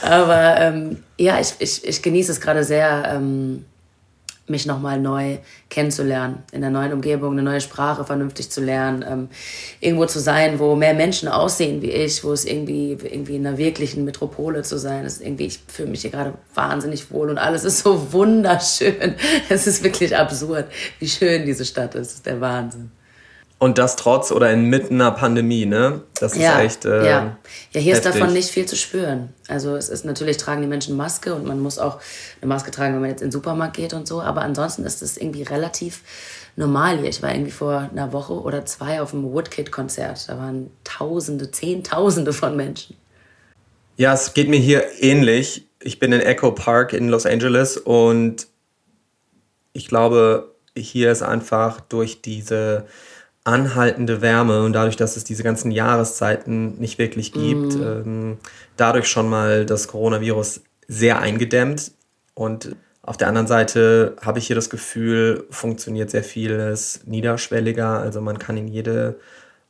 Aber 0.01 0.57
ähm, 0.59 1.03
ja, 1.17 1.39
ich, 1.39 1.53
ich, 1.59 1.85
ich 1.87 2.01
genieße 2.01 2.31
es 2.31 2.41
gerade 2.41 2.63
sehr, 2.63 3.13
ähm, 3.15 3.65
mich 4.49 4.65
nochmal 4.65 4.99
neu 4.99 5.37
kennenzulernen, 5.69 6.43
in 6.51 6.61
der 6.61 6.69
neuen 6.69 6.93
Umgebung 6.93 7.33
eine 7.33 7.43
neue 7.43 7.61
Sprache 7.61 8.03
vernünftig 8.03 8.49
zu 8.49 8.61
lernen, 8.61 9.05
ähm, 9.07 9.29
irgendwo 9.79 10.05
zu 10.05 10.19
sein, 10.19 10.59
wo 10.59 10.75
mehr 10.75 10.93
Menschen 10.93 11.27
aussehen 11.27 11.81
wie 11.81 11.91
ich, 11.91 12.23
wo 12.23 12.31
es 12.31 12.45
irgendwie, 12.45 12.91
irgendwie 12.91 13.35
in 13.35 13.45
einer 13.45 13.57
wirklichen 13.57 14.05
Metropole 14.05 14.63
zu 14.63 14.77
sein 14.77 15.05
ist. 15.05 15.21
Irgendwie, 15.21 15.45
ich 15.45 15.59
fühle 15.67 15.89
mich 15.89 16.01
hier 16.01 16.11
gerade 16.11 16.33
wahnsinnig 16.53 17.11
wohl 17.11 17.29
und 17.29 17.37
alles 17.37 17.63
ist 17.63 17.79
so 17.79 18.11
wunderschön. 18.13 19.15
Es 19.49 19.67
ist 19.67 19.83
wirklich 19.83 20.15
absurd, 20.15 20.65
wie 20.99 21.07
schön 21.07 21.45
diese 21.45 21.65
Stadt 21.65 21.95
ist. 21.95 22.09
Das 22.09 22.15
ist 22.15 22.25
der 22.25 22.41
Wahnsinn. 22.41 22.91
Und 23.59 23.77
das 23.77 23.97
trotz 23.97 24.31
oder 24.31 24.51
inmitten 24.51 25.01
einer 25.01 25.11
Pandemie, 25.11 25.65
ne? 25.65 26.01
Das 26.17 26.31
ist 26.31 26.41
Ja, 26.41 26.61
echt. 26.61 26.85
Äh, 26.85 27.05
ja. 27.05 27.37
ja, 27.73 27.81
hier 27.81 27.91
ist 27.91 28.05
heftig. 28.05 28.21
davon 28.21 28.33
nicht 28.33 28.49
viel 28.49 28.65
zu 28.65 28.77
spüren. 28.77 29.33
Also 29.49 29.75
es 29.75 29.89
ist 29.89 30.05
natürlich 30.05 30.37
tragen 30.37 30.61
die 30.61 30.67
Menschen 30.67 30.95
Maske 30.95 31.35
und 31.35 31.45
man 31.45 31.59
muss 31.59 31.77
auch 31.77 31.99
eine 32.41 32.47
Maske 32.47 32.71
tragen, 32.71 32.93
wenn 32.93 33.01
man 33.01 33.09
jetzt 33.09 33.21
in 33.21 33.27
den 33.27 33.33
Supermarkt 33.33 33.75
geht 33.75 33.93
und 33.93 34.07
so. 34.07 34.21
Aber 34.21 34.43
ansonsten 34.43 34.85
ist 34.85 35.01
es 35.01 35.17
irgendwie 35.17 35.43
relativ 35.43 36.03
normal 36.55 36.99
hier. 36.99 37.09
Ich 37.09 37.21
war 37.21 37.33
irgendwie 37.33 37.51
vor 37.51 37.89
einer 37.91 38.13
Woche 38.13 38.33
oder 38.33 38.65
zwei 38.65 39.01
auf 39.01 39.13
einem 39.13 39.23
Woodkid-Konzert. 39.23 40.29
Da 40.29 40.37
waren 40.37 40.71
Tausende, 40.85 41.51
Zehntausende 41.51 42.31
von 42.31 42.55
Menschen. 42.55 42.95
Ja, 43.97 44.13
es 44.13 44.33
geht 44.33 44.47
mir 44.47 44.59
hier 44.59 44.85
ähnlich. 45.01 45.67
Ich 45.81 45.99
bin 45.99 46.13
in 46.13 46.21
Echo 46.21 46.51
Park 46.51 46.93
in 46.93 47.09
Los 47.09 47.25
Angeles 47.25 47.75
und 47.75 48.47
ich 49.73 49.89
glaube, 49.89 50.55
hier 50.77 51.11
ist 51.11 51.23
einfach 51.23 51.81
durch 51.81 52.21
diese 52.21 52.85
anhaltende 53.43 54.21
Wärme 54.21 54.63
und 54.63 54.73
dadurch, 54.73 54.95
dass 54.95 55.17
es 55.17 55.23
diese 55.23 55.43
ganzen 55.43 55.71
Jahreszeiten 55.71 56.77
nicht 56.79 56.97
wirklich 56.97 57.31
gibt, 57.31 57.75
ähm, 57.75 58.37
dadurch 58.77 59.07
schon 59.07 59.29
mal 59.29 59.65
das 59.65 59.87
Coronavirus 59.87 60.61
sehr 60.87 61.19
eingedämmt. 61.19 61.91
Und 62.33 62.75
auf 63.01 63.17
der 63.17 63.27
anderen 63.27 63.47
Seite 63.47 64.15
habe 64.21 64.39
ich 64.39 64.47
hier 64.47 64.55
das 64.55 64.69
Gefühl, 64.69 65.47
funktioniert 65.49 66.11
sehr 66.11 66.23
vieles 66.23 67.01
niederschwelliger. 67.05 67.99
Also 67.99 68.21
man 68.21 68.39
kann 68.39 68.57
in 68.57 68.67
jede 68.67 69.19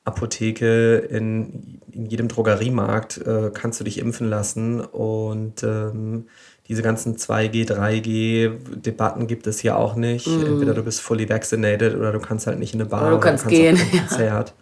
Apotheke, 0.04 0.98
in, 0.98 1.80
in 1.92 2.06
jedem 2.08 2.28
Drogeriemarkt 2.28 3.20
äh, 3.20 3.52
kannst 3.54 3.80
du 3.80 3.84
dich 3.84 4.00
impfen 4.00 4.30
lassen. 4.30 4.82
Und 4.82 5.64
ähm, 5.64 6.28
diese 6.70 6.84
ganzen 6.84 7.18
2G, 7.18 7.68
3G-Debatten 7.68 9.26
gibt 9.26 9.48
es 9.48 9.60
hier 9.60 9.76
auch 9.76 9.96
nicht. 9.96 10.28
Entweder 10.28 10.76
du 10.76 10.84
bist 10.84 11.02
fully 11.02 11.28
vaccinated 11.28 11.96
oder 11.96 12.12
du 12.12 12.20
kannst 12.20 12.46
halt 12.46 12.60
nicht 12.60 12.76
in 12.76 12.82
eine 12.82 12.90
Bar 12.90 13.02
Oder 13.02 13.12
du 13.12 13.20
kannst 13.20 13.46
auf 13.46 13.50
gehen, 13.50 13.76
ein 13.76 13.88
ja. 13.92 14.00
Konzert. 14.02 14.54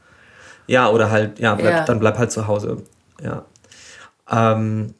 Ja, 0.67 0.89
oder 0.89 1.11
halt, 1.11 1.37
ja, 1.39 1.55
bleib, 1.55 1.73
Ja. 1.73 1.85
dann 1.85 1.99
bleib 1.99 2.17
halt 2.17 2.31
zu 2.31 2.47
Hause. 2.47 2.77
Ja. 3.21 3.45
Ähm, 4.31 4.93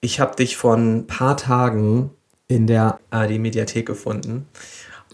ich 0.00 0.20
habe 0.20 0.36
dich 0.36 0.56
vor 0.56 0.76
ein 0.76 1.08
paar 1.08 1.36
Tagen 1.36 2.10
in 2.46 2.68
der 2.68 3.00
ARD-Mediathek 3.10 3.84
gefunden. 3.86 4.46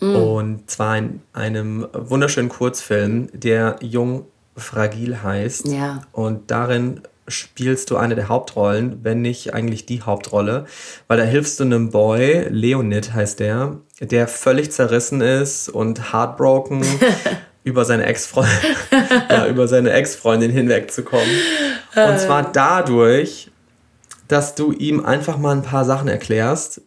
Mm. 0.01 0.17
Und 0.17 0.71
zwar 0.71 0.99
in 0.99 1.21
einem 1.33 1.87
wunderschönen 1.93 2.51
Kurzfilm, 2.51 3.29
der 3.33 3.77
Jung 3.81 4.27
Fragil 4.57 5.23
heißt. 5.23 5.69
Ja. 5.69 6.03
Und 6.13 6.51
darin 6.51 7.01
spielst 7.29 7.91
du 7.91 7.97
eine 7.97 8.15
der 8.15 8.29
Hauptrollen, 8.29 9.01
wenn 9.03 9.23
nicht 9.23 9.55
eigentlich 9.55 9.87
die 9.87 10.03
Hauptrolle, 10.03 10.67
weil 11.07 11.19
da 11.19 11.25
hilfst 11.25 11.61
du 11.61 11.65
einem 11.65 11.91
Boy, 11.91 12.47
Leonid 12.51 13.13
heißt 13.13 13.41
der, 13.41 13.79
der 14.01 14.29
völlig 14.29 14.73
zerrissen 14.73 15.21
ist 15.21 15.69
und 15.69 16.13
heartbroken 16.13 16.85
über 17.65 17.85
seine 17.85 18.07
Ex-Freundin 18.07 18.77
ja, 19.31 19.47
über 19.47 19.69
seine 19.69 19.93
Ex-Freundin 19.93 20.51
hinwegzukommen. 20.51 21.29
Und 21.95 22.19
zwar 22.19 22.51
dadurch, 22.53 23.51
dass 24.27 24.55
du 24.55 24.73
ihm 24.73 25.05
einfach 25.05 25.39
mal 25.39 25.57
ein 25.57 25.63
paar 25.63 25.85
Sachen 25.85 26.09
erklärst 26.09 26.83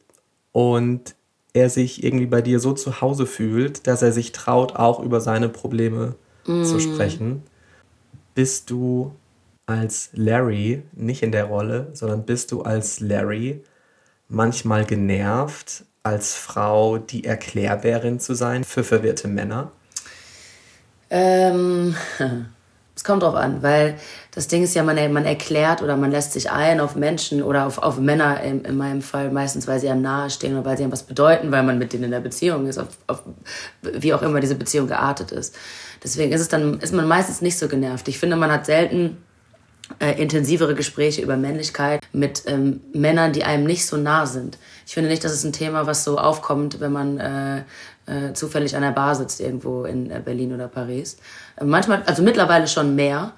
und 0.51 1.15
er 1.53 1.69
sich 1.69 2.03
irgendwie 2.03 2.25
bei 2.25 2.41
dir 2.41 2.59
so 2.59 2.73
zu 2.73 3.01
Hause 3.01 3.25
fühlt, 3.25 3.87
dass 3.87 4.01
er 4.01 4.11
sich 4.11 4.31
traut, 4.31 4.75
auch 4.75 4.99
über 4.99 5.19
seine 5.19 5.49
Probleme 5.49 6.15
zu 6.45 6.79
sprechen. 6.79 7.43
Bist 8.33 8.69
du 8.69 9.13
als 9.79 10.09
Larry 10.13 10.83
nicht 10.93 11.23
in 11.23 11.31
der 11.31 11.45
Rolle, 11.45 11.89
sondern 11.93 12.25
bist 12.25 12.51
du 12.51 12.61
als 12.61 12.99
Larry 12.99 13.63
manchmal 14.27 14.85
genervt, 14.85 15.83
als 16.03 16.33
Frau 16.33 16.97
die 16.97 17.25
Erklärbärin 17.25 18.19
zu 18.19 18.33
sein 18.33 18.63
für 18.63 18.83
verwirrte 18.83 19.27
Männer? 19.27 19.71
Ähm, 21.09 21.95
es 22.95 23.03
kommt 23.03 23.23
drauf 23.23 23.35
an, 23.35 23.61
weil 23.61 23.97
das 24.31 24.47
Ding 24.47 24.63
ist 24.63 24.73
ja, 24.73 24.83
man, 24.83 25.11
man 25.11 25.25
erklärt 25.25 25.81
oder 25.81 25.97
man 25.97 26.11
lässt 26.11 26.33
sich 26.33 26.51
ein 26.51 26.79
auf 26.79 26.95
Menschen 26.95 27.43
oder 27.43 27.67
auf, 27.67 27.77
auf 27.77 27.99
Männer 27.99 28.41
in, 28.41 28.63
in 28.63 28.77
meinem 28.77 29.01
Fall, 29.01 29.31
meistens 29.31 29.67
weil 29.67 29.79
sie 29.79 29.89
einem 29.89 30.01
nahestehen 30.01 30.53
oder 30.53 30.65
weil 30.65 30.77
sie 30.77 30.83
einem 30.83 30.91
was 30.93 31.03
bedeuten, 31.03 31.51
weil 31.51 31.63
man 31.63 31.77
mit 31.77 31.93
denen 31.93 32.05
in 32.05 32.11
der 32.11 32.19
Beziehung 32.21 32.67
ist, 32.67 32.77
auf, 32.77 32.87
auf, 33.07 33.23
wie 33.81 34.13
auch 34.13 34.21
immer 34.21 34.39
diese 34.39 34.55
Beziehung 34.55 34.87
geartet 34.87 35.31
ist. 35.31 35.55
Deswegen 36.03 36.31
ist 36.31 36.41
es 36.41 36.47
dann, 36.47 36.79
ist 36.79 36.93
man 36.93 37.07
meistens 37.07 37.41
nicht 37.41 37.59
so 37.59 37.67
genervt. 37.67 38.07
Ich 38.07 38.17
finde, 38.17 38.35
man 38.37 38.51
hat 38.51 38.65
selten 38.65 39.17
äh, 39.99 40.21
intensivere 40.21 40.75
Gespräche 40.75 41.21
über 41.21 41.37
Männlichkeit 41.37 42.01
mit 42.13 42.43
ähm, 42.47 42.81
Männern, 42.93 43.33
die 43.33 43.43
einem 43.43 43.65
nicht 43.65 43.85
so 43.85 43.97
nah 43.97 44.25
sind. 44.25 44.57
Ich 44.85 44.93
finde 44.93 45.09
nicht, 45.09 45.23
dass 45.23 45.31
es 45.31 45.43
ein 45.43 45.53
Thema, 45.53 45.87
was 45.87 46.03
so 46.03 46.17
aufkommt, 46.17 46.79
wenn 46.79 46.91
man 46.91 47.17
äh, 47.19 47.63
äh, 48.05 48.33
zufällig 48.33 48.75
an 48.75 48.81
der 48.81 48.91
Bar 48.91 49.15
sitzt 49.15 49.39
irgendwo 49.39 49.85
in 49.85 50.11
äh, 50.11 50.21
Berlin 50.23 50.53
oder 50.53 50.67
Paris. 50.67 51.17
Äh, 51.57 51.65
manchmal, 51.65 52.03
also 52.05 52.23
mittlerweile 52.23 52.67
schon 52.67 52.95
mehr, 52.95 53.33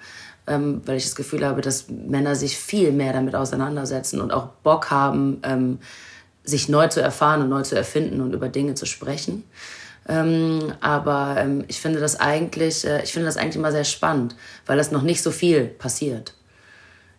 ähm, 0.47 0.81
weil 0.85 0.97
ich 0.97 1.05
das 1.05 1.15
Gefühl 1.15 1.45
habe, 1.45 1.61
dass 1.61 1.89
Männer 1.89 2.35
sich 2.35 2.57
viel 2.57 2.91
mehr 2.91 3.13
damit 3.13 3.35
auseinandersetzen 3.35 4.19
und 4.21 4.31
auch 4.31 4.47
Bock 4.63 4.91
haben, 4.91 5.39
ähm, 5.43 5.79
sich 6.43 6.67
neu 6.69 6.87
zu 6.87 7.01
erfahren 7.01 7.41
und 7.41 7.49
neu 7.49 7.61
zu 7.61 7.75
erfinden 7.75 8.19
und 8.21 8.33
über 8.33 8.49
Dinge 8.49 8.75
zu 8.75 8.85
sprechen. 8.85 9.43
Ähm, 10.07 10.73
aber 10.81 11.35
ähm, 11.37 11.63
ich 11.67 11.79
finde 11.79 11.99
das 11.99 12.19
eigentlich, 12.19 12.85
äh, 12.85 13.03
ich 13.03 13.13
finde 13.13 13.27
das 13.27 13.37
eigentlich 13.37 13.55
immer 13.55 13.71
sehr 13.71 13.85
spannend, 13.85 14.35
weil 14.65 14.77
das 14.77 14.91
noch 14.91 15.01
nicht 15.01 15.23
so 15.23 15.31
viel 15.31 15.65
passiert. 15.65 16.33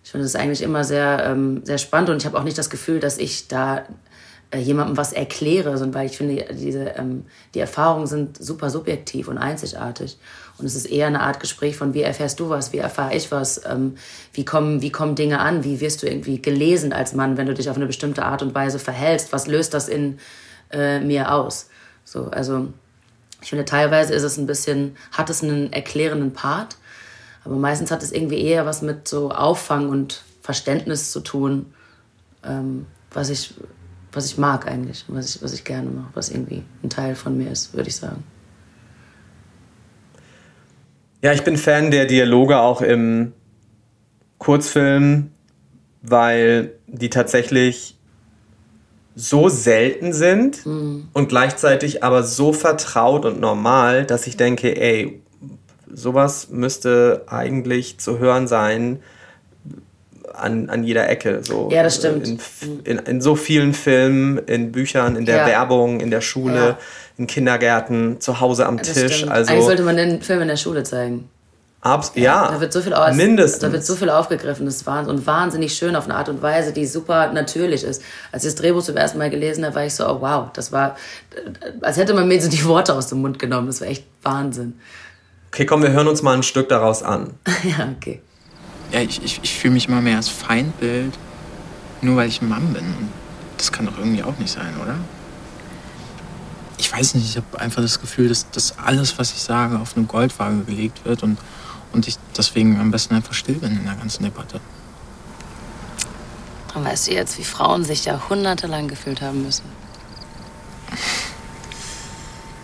Ich 0.04 0.11
finde 0.11 0.25
das 0.25 0.37
eigentlich 0.37 0.62
immer 0.62 0.84
sehr, 0.84 1.25
ähm, 1.25 1.62
sehr 1.64 1.78
spannend 1.78 2.11
und 2.11 2.18
ich 2.18 2.26
habe 2.26 2.38
auch 2.38 2.44
nicht 2.44 2.58
das 2.58 2.68
Gefühl, 2.68 3.00
dass 3.00 3.18
ich 3.18 3.49
da 3.49 3.84
äh, 4.50 4.58
jemandem 4.58 4.99
was 4.99 5.14
erkläre, 5.14 5.76
sondern 5.78 5.94
weil 5.94 6.06
ich 6.06 6.16
finde, 6.18 6.44
diese, 6.52 6.90
ähm, 6.90 7.25
die 7.54 7.61
Erfahrungen 7.61 8.06
sind 8.06 8.37
super 8.37 8.68
subjektiv 8.68 9.28
und 9.28 9.38
einzigartig. 9.38 10.18
Und 10.58 10.66
es 10.66 10.76
ist 10.76 10.84
eher 10.84 11.06
eine 11.06 11.20
Art 11.20 11.40
Gespräch 11.40 11.76
von, 11.76 11.94
wie 11.94 12.02
erfährst 12.02 12.38
du 12.38 12.50
was, 12.50 12.73
wie 12.73 12.78
erfahre 12.78 13.16
ich 13.16 13.32
was, 13.32 13.62
ähm, 13.64 13.96
wie, 14.34 14.44
kommen, 14.44 14.82
wie 14.82 14.92
kommen 14.92 15.16
Dinge 15.16 15.40
an, 15.40 15.64
wie 15.64 15.80
wirst 15.80 16.02
du 16.02 16.06
irgendwie 16.06 16.40
gelesen 16.40 16.92
als 16.92 17.14
Mann, 17.14 17.38
wenn 17.38 17.46
du 17.46 17.54
dich 17.54 17.70
auf 17.70 17.76
eine 17.76 17.87
bestimmte 17.87 18.25
Art 18.25 18.42
und 18.42 18.54
Weise 18.54 18.78
verhältst, 18.78 19.32
was 19.32 19.46
löst 19.46 19.73
das 19.73 19.88
in 19.88 20.18
äh, 20.70 21.00
mir 21.00 21.32
aus? 21.32 21.68
So, 22.04 22.26
also 22.26 22.68
ich 23.40 23.49
finde, 23.49 23.64
teilweise 23.64 24.14
ist 24.14 24.23
es 24.23 24.37
ein 24.37 24.46
bisschen, 24.46 24.96
hat 25.12 25.30
es 25.30 25.42
einen 25.42 25.73
erklärenden 25.73 26.32
Part, 26.32 26.76
aber 27.44 27.56
meistens 27.56 27.90
hat 27.90 28.02
es 28.02 28.12
irgendwie 28.12 28.40
eher 28.40 28.66
was 28.66 28.82
mit 28.82 29.06
so 29.06 29.30
Auffang 29.30 29.88
und 29.88 30.22
Verständnis 30.42 31.10
zu 31.10 31.20
tun, 31.20 31.66
ähm, 32.44 32.86
was, 33.12 33.30
ich, 33.30 33.54
was 34.12 34.26
ich 34.26 34.38
mag 34.38 34.66
eigentlich, 34.66 35.04
was 35.08 35.36
ich, 35.36 35.42
was 35.42 35.52
ich 35.52 35.64
gerne 35.64 35.90
mache, 35.90 36.10
was 36.14 36.30
irgendwie 36.30 36.62
ein 36.82 36.90
Teil 36.90 37.14
von 37.14 37.36
mir 37.36 37.50
ist, 37.50 37.74
würde 37.74 37.88
ich 37.88 37.96
sagen. 37.96 38.24
Ja, 41.22 41.32
ich 41.32 41.42
bin 41.42 41.56
Fan 41.56 41.90
der 41.90 42.04
Dialoge 42.04 42.58
auch 42.58 42.82
im 42.82 43.32
Kurzfilm, 44.38 45.30
weil 46.02 46.72
die 46.86 47.08
tatsächlich 47.08 47.96
so 49.16 49.48
selten 49.48 50.12
sind 50.12 50.66
mhm. 50.66 51.08
und 51.12 51.28
gleichzeitig 51.28 52.02
aber 52.02 52.24
so 52.24 52.52
vertraut 52.52 53.24
und 53.24 53.40
normal, 53.40 54.04
dass 54.04 54.26
ich 54.26 54.36
denke, 54.36 54.78
ey, 54.78 55.22
sowas 55.94 56.48
müsste 56.50 57.22
eigentlich 57.26 57.98
zu 57.98 58.18
hören 58.18 58.46
sein 58.46 59.00
an, 60.32 60.68
an 60.68 60.84
jeder 60.84 61.08
Ecke. 61.08 61.40
So. 61.42 61.68
Ja, 61.70 61.82
das 61.82 61.96
stimmt. 61.96 62.26
In, 62.26 62.80
in, 62.84 62.98
in 62.98 63.20
so 63.20 63.36
vielen 63.36 63.72
Filmen, 63.72 64.38
in 64.38 64.72
Büchern, 64.72 65.16
in 65.16 65.26
der 65.26 65.38
ja. 65.38 65.46
Werbung, 65.46 66.00
in 66.00 66.10
der 66.10 66.20
Schule, 66.20 66.56
ja. 66.56 66.78
in 67.16 67.26
Kindergärten, 67.26 68.20
zu 68.20 68.40
Hause 68.40 68.66
am 68.66 68.78
das 68.78 68.92
Tisch. 68.92 69.18
Stimmt. 69.18 69.32
Also, 69.32 69.52
Eigentlich 69.52 69.66
sollte 69.66 69.82
man 69.82 69.96
den 69.96 70.22
Film 70.22 70.42
in 70.42 70.48
der 70.48 70.56
Schule 70.56 70.82
zeigen. 70.82 71.28
Abs 71.84 72.12
ja, 72.14 72.48
da 72.50 72.62
wird 72.62 72.72
so 72.72 72.80
viel 72.80 72.94
aus, 72.94 73.14
mindestens. 73.14 73.60
Da 73.60 73.70
wird 73.70 73.84
so 73.84 73.94
viel 73.94 74.08
aufgegriffen, 74.08 74.64
das 74.64 74.86
Wahnsinn, 74.86 75.16
und 75.16 75.26
wahnsinnig 75.26 75.74
schön 75.74 75.96
auf 75.96 76.04
eine 76.04 76.14
Art 76.14 76.30
und 76.30 76.40
Weise, 76.40 76.72
die 76.72 76.86
super 76.86 77.30
natürlich 77.30 77.84
ist. 77.84 78.02
Als 78.32 78.42
ich 78.42 78.52
das 78.52 78.54
Drehbuch 78.54 78.82
zum 78.82 78.96
ersten 78.96 79.18
Mal 79.18 79.28
gelesen 79.28 79.66
habe, 79.66 79.74
war 79.74 79.84
ich 79.84 79.94
so, 79.94 80.08
oh 80.08 80.22
wow, 80.22 80.48
das 80.54 80.72
war, 80.72 80.96
als 81.82 81.98
hätte 81.98 82.14
man 82.14 82.26
mir 82.26 82.40
so 82.40 82.48
die 82.48 82.64
Worte 82.64 82.94
aus 82.94 83.08
dem 83.08 83.20
Mund 83.20 83.38
genommen. 83.38 83.66
Das 83.66 83.82
war 83.82 83.88
echt 83.88 84.04
Wahnsinn. 84.22 84.80
Okay, 85.54 85.66
komm, 85.66 85.82
wir 85.82 85.92
hören 85.92 86.08
uns 86.08 86.20
mal 86.20 86.34
ein 86.34 86.42
Stück 86.42 86.68
daraus 86.68 87.04
an. 87.04 87.32
ja, 87.62 87.88
okay. 87.96 88.20
Ja, 88.90 89.02
ich, 89.02 89.23
ich, 89.23 89.38
ich 89.40 89.54
fühle 89.54 89.75
mich 89.75 89.87
immer 89.87 90.00
mehr 90.00 90.16
als 90.16 90.28
Feindbild, 90.28 91.16
nur 92.00 92.16
weil 92.16 92.28
ich 92.28 92.42
ein 92.42 92.49
Mann 92.49 92.73
bin. 92.73 92.82
Das 93.56 93.70
kann 93.70 93.87
doch 93.87 93.96
irgendwie 93.96 94.25
auch 94.25 94.37
nicht 94.38 94.50
sein, 94.50 94.75
oder? 94.82 94.96
Ich 96.76 96.92
weiß 96.92 97.14
nicht, 97.14 97.28
ich 97.28 97.37
habe 97.37 97.61
einfach 97.61 97.82
das 97.82 98.00
Gefühl, 98.00 98.28
dass, 98.28 98.50
dass 98.50 98.80
alles, 98.80 99.16
was 99.16 99.32
ich 99.32 99.42
sage, 99.42 99.78
auf 99.78 99.96
eine 99.96 100.06
Goldwaage 100.06 100.64
gelegt 100.64 101.04
wird 101.04 101.23
und, 101.23 101.38
und 101.92 102.08
ich 102.08 102.16
deswegen 102.37 102.80
am 102.80 102.90
besten 102.90 103.14
einfach 103.14 103.34
still 103.34 103.54
bin 103.54 103.76
in 103.76 103.84
der 103.84 103.94
ganzen 103.94 104.25
Debatte. 104.25 104.61
Dann 106.73 106.84
weißt 106.84 107.06
du 107.06 107.12
jetzt, 107.12 107.38
wie 107.38 107.44
Frauen 107.44 107.84
sich 107.84 108.06
jahrhundertelang 108.06 108.88
gefühlt 108.88 109.23
haben 109.23 109.44
müssen. 109.44 109.66
Das 110.90 110.99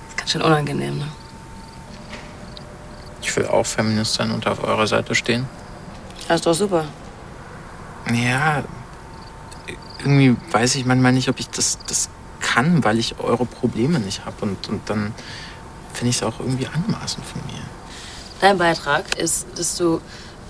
ist 0.08 0.16
ganz 0.16 0.30
schön 0.32 0.42
unangenehm, 0.42 0.98
ne? 0.98 1.06
Ich 3.30 3.36
will 3.36 3.46
auch 3.46 3.64
Feminist 3.64 4.14
sein 4.14 4.32
und 4.32 4.48
auf 4.48 4.64
eurer 4.64 4.88
Seite 4.88 5.14
stehen. 5.14 5.46
Das 6.26 6.38
ist 6.38 6.46
doch 6.46 6.54
super. 6.54 6.84
Ja, 8.12 8.64
irgendwie 10.00 10.34
weiß 10.50 10.74
ich 10.74 10.84
manchmal 10.84 11.12
nicht, 11.12 11.28
ob 11.28 11.38
ich 11.38 11.48
das, 11.48 11.78
das 11.86 12.08
kann, 12.40 12.82
weil 12.82 12.98
ich 12.98 13.20
eure 13.20 13.46
Probleme 13.46 14.00
nicht 14.00 14.24
habe. 14.24 14.34
Und, 14.40 14.68
und 14.68 14.90
dann 14.90 15.14
finde 15.92 16.10
ich 16.10 16.16
es 16.16 16.24
auch 16.24 16.40
irgendwie 16.40 16.66
anmaßend 16.66 17.24
von 17.24 17.40
mir. 17.46 17.62
Dein 18.40 18.58
Beitrag 18.58 19.16
ist, 19.16 19.46
dass 19.54 19.76
du 19.76 20.00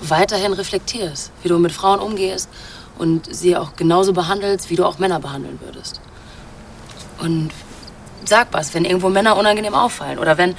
weiterhin 0.00 0.54
reflektierst, 0.54 1.32
wie 1.42 1.48
du 1.48 1.58
mit 1.58 1.72
Frauen 1.72 2.00
umgehst 2.00 2.48
und 2.96 3.28
sie 3.30 3.58
auch 3.58 3.76
genauso 3.76 4.14
behandelst, 4.14 4.70
wie 4.70 4.76
du 4.76 4.86
auch 4.86 4.98
Männer 4.98 5.20
behandeln 5.20 5.60
würdest. 5.62 6.00
Und 7.18 7.50
sag 8.24 8.48
was, 8.52 8.74
wenn 8.74 8.84
irgendwo 8.84 9.08
Männer 9.08 9.36
unangenehm 9.36 9.74
auffallen 9.74 10.18
oder 10.18 10.38
wenn 10.38 10.56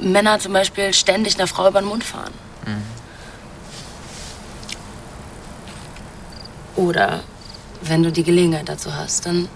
Männer 0.00 0.38
zum 0.38 0.52
Beispiel 0.52 0.92
ständig 0.92 1.36
einer 1.36 1.46
Frau 1.46 1.68
über 1.68 1.80
den 1.80 1.88
Mund 1.88 2.04
fahren. 2.04 2.32
Mhm. 2.66 2.82
Oder 6.76 7.20
wenn 7.82 8.02
du 8.02 8.10
die 8.10 8.24
Gelegenheit 8.24 8.68
dazu 8.68 8.94
hast, 8.94 9.26
dann 9.26 9.48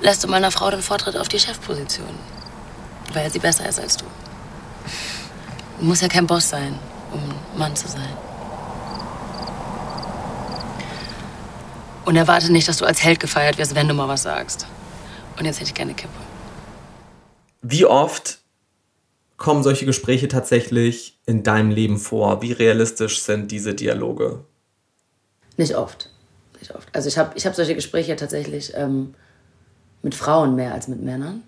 lässt 0.00 0.22
du 0.24 0.28
meiner 0.28 0.50
Frau 0.50 0.70
den 0.70 0.82
Vortritt 0.82 1.16
auf 1.16 1.28
die 1.28 1.38
Chefposition, 1.38 2.14
weil 3.12 3.30
sie 3.30 3.38
besser 3.38 3.68
ist 3.68 3.80
als 3.80 3.96
du. 3.96 4.04
Du 5.78 5.86
musst 5.86 6.02
ja 6.02 6.08
kein 6.08 6.26
Boss 6.26 6.48
sein, 6.48 6.78
um 7.12 7.58
Mann 7.58 7.74
zu 7.74 7.88
sein. 7.88 8.12
Und 12.04 12.16
erwarte 12.16 12.52
nicht, 12.52 12.68
dass 12.68 12.76
du 12.76 12.84
als 12.84 13.02
Held 13.02 13.18
gefeiert 13.18 13.56
wirst, 13.56 13.74
wenn 13.74 13.88
du 13.88 13.94
mal 13.94 14.08
was 14.08 14.22
sagst. 14.22 14.66
Und 15.38 15.46
jetzt 15.46 15.56
hätte 15.56 15.70
ich 15.70 15.74
gerne 15.74 15.94
Kippe. 15.94 16.33
Wie 17.66 17.86
oft 17.86 18.40
kommen 19.38 19.62
solche 19.62 19.86
Gespräche 19.86 20.28
tatsächlich 20.28 21.18
in 21.24 21.42
deinem 21.42 21.70
Leben 21.70 21.96
vor? 21.96 22.42
Wie 22.42 22.52
realistisch 22.52 23.22
sind 23.22 23.50
diese 23.50 23.72
Dialoge? 23.72 24.44
Nicht 25.56 25.74
oft. 25.74 26.10
Nicht 26.60 26.74
oft. 26.74 26.86
Also 26.92 27.08
ich 27.08 27.16
habe 27.16 27.32
ich 27.36 27.46
hab 27.46 27.54
solche 27.54 27.74
Gespräche 27.74 28.16
tatsächlich 28.16 28.74
ähm, 28.76 29.14
mit 30.02 30.14
Frauen 30.14 30.56
mehr 30.56 30.74
als 30.74 30.88
mit 30.88 31.02
Männern. 31.02 31.42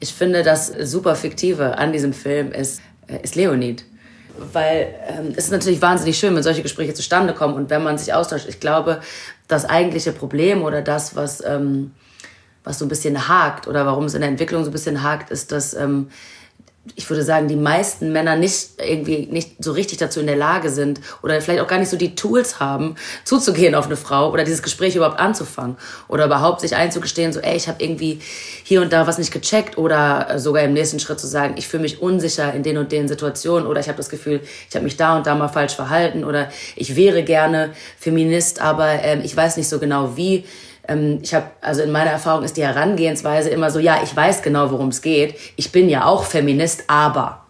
Ich 0.00 0.12
finde, 0.12 0.42
das 0.42 0.66
super 0.66 1.14
Fiktive 1.14 1.78
an 1.78 1.92
diesem 1.92 2.12
Film 2.12 2.50
ist, 2.50 2.82
äh, 3.06 3.22
ist 3.22 3.36
Leonid. 3.36 3.84
Weil 4.36 4.92
ähm, 5.06 5.28
es 5.36 5.44
ist 5.44 5.52
natürlich 5.52 5.80
wahnsinnig 5.80 6.18
schön, 6.18 6.34
wenn 6.34 6.42
solche 6.42 6.62
Gespräche 6.62 6.94
zustande 6.94 7.34
kommen 7.34 7.54
und 7.54 7.70
wenn 7.70 7.84
man 7.84 7.98
sich 7.98 8.12
austauscht. 8.12 8.48
Ich 8.48 8.58
glaube, 8.58 9.00
das 9.46 9.64
eigentliche 9.64 10.10
Problem 10.10 10.64
oder 10.64 10.82
das, 10.82 11.14
was 11.14 11.40
ähm, 11.44 11.92
was 12.64 12.78
so 12.78 12.84
ein 12.84 12.88
bisschen 12.88 13.28
hakt 13.28 13.66
oder 13.66 13.86
warum 13.86 14.04
es 14.04 14.14
in 14.14 14.20
der 14.20 14.30
Entwicklung 14.30 14.64
so 14.64 14.70
ein 14.70 14.72
bisschen 14.72 15.02
hakt, 15.02 15.30
ist, 15.30 15.52
dass 15.52 15.74
ähm, 15.74 16.08
ich 16.96 17.08
würde 17.08 17.22
sagen, 17.22 17.46
die 17.46 17.54
meisten 17.54 18.10
Männer 18.10 18.34
nicht 18.34 18.70
irgendwie 18.78 19.28
nicht 19.30 19.62
so 19.62 19.70
richtig 19.70 19.98
dazu 19.98 20.18
in 20.18 20.26
der 20.26 20.34
Lage 20.34 20.68
sind 20.68 21.00
oder 21.22 21.40
vielleicht 21.40 21.60
auch 21.60 21.68
gar 21.68 21.78
nicht 21.78 21.90
so 21.90 21.96
die 21.96 22.16
Tools 22.16 22.58
haben, 22.58 22.96
zuzugehen 23.24 23.76
auf 23.76 23.86
eine 23.86 23.96
Frau 23.96 24.32
oder 24.32 24.42
dieses 24.42 24.64
Gespräch 24.64 24.96
überhaupt 24.96 25.20
anzufangen 25.20 25.76
oder 26.08 26.26
überhaupt 26.26 26.60
sich 26.60 26.74
einzugestehen, 26.74 27.32
so 27.32 27.38
ey, 27.38 27.56
ich 27.56 27.68
habe 27.68 27.82
irgendwie 27.82 28.20
hier 28.64 28.82
und 28.82 28.92
da 28.92 29.06
was 29.06 29.18
nicht 29.18 29.30
gecheckt 29.30 29.78
oder 29.78 30.40
sogar 30.40 30.64
im 30.64 30.72
nächsten 30.72 30.98
Schritt 30.98 31.20
zu 31.20 31.28
sagen, 31.28 31.54
ich 31.56 31.68
fühle 31.68 31.84
mich 31.84 32.02
unsicher 32.02 32.52
in 32.52 32.64
den 32.64 32.76
und 32.76 32.90
den 32.90 33.06
Situationen 33.06 33.68
oder 33.68 33.78
ich 33.78 33.86
habe 33.86 33.98
das 33.98 34.08
Gefühl, 34.08 34.40
ich 34.68 34.74
habe 34.74 34.84
mich 34.84 34.96
da 34.96 35.16
und 35.16 35.26
da 35.28 35.36
mal 35.36 35.48
falsch 35.48 35.76
verhalten 35.76 36.24
oder 36.24 36.50
ich 36.74 36.96
wäre 36.96 37.22
gerne 37.22 37.70
Feminist, 37.96 38.60
aber 38.60 38.88
ähm, 39.04 39.20
ich 39.22 39.36
weiß 39.36 39.56
nicht 39.56 39.68
so 39.68 39.78
genau 39.78 40.16
wie 40.16 40.44
ähm, 40.88 41.20
ich 41.22 41.34
habe, 41.34 41.46
also 41.60 41.82
in 41.82 41.90
meiner 41.90 42.10
Erfahrung 42.10 42.44
ist 42.44 42.56
die 42.56 42.64
Herangehensweise 42.64 43.50
immer 43.50 43.70
so, 43.70 43.78
ja, 43.78 44.00
ich 44.02 44.14
weiß 44.14 44.42
genau, 44.42 44.70
worum 44.70 44.88
es 44.88 45.00
geht. 45.00 45.36
Ich 45.56 45.72
bin 45.72 45.88
ja 45.88 46.04
auch 46.04 46.24
Feminist, 46.24 46.84
aber. 46.88 47.44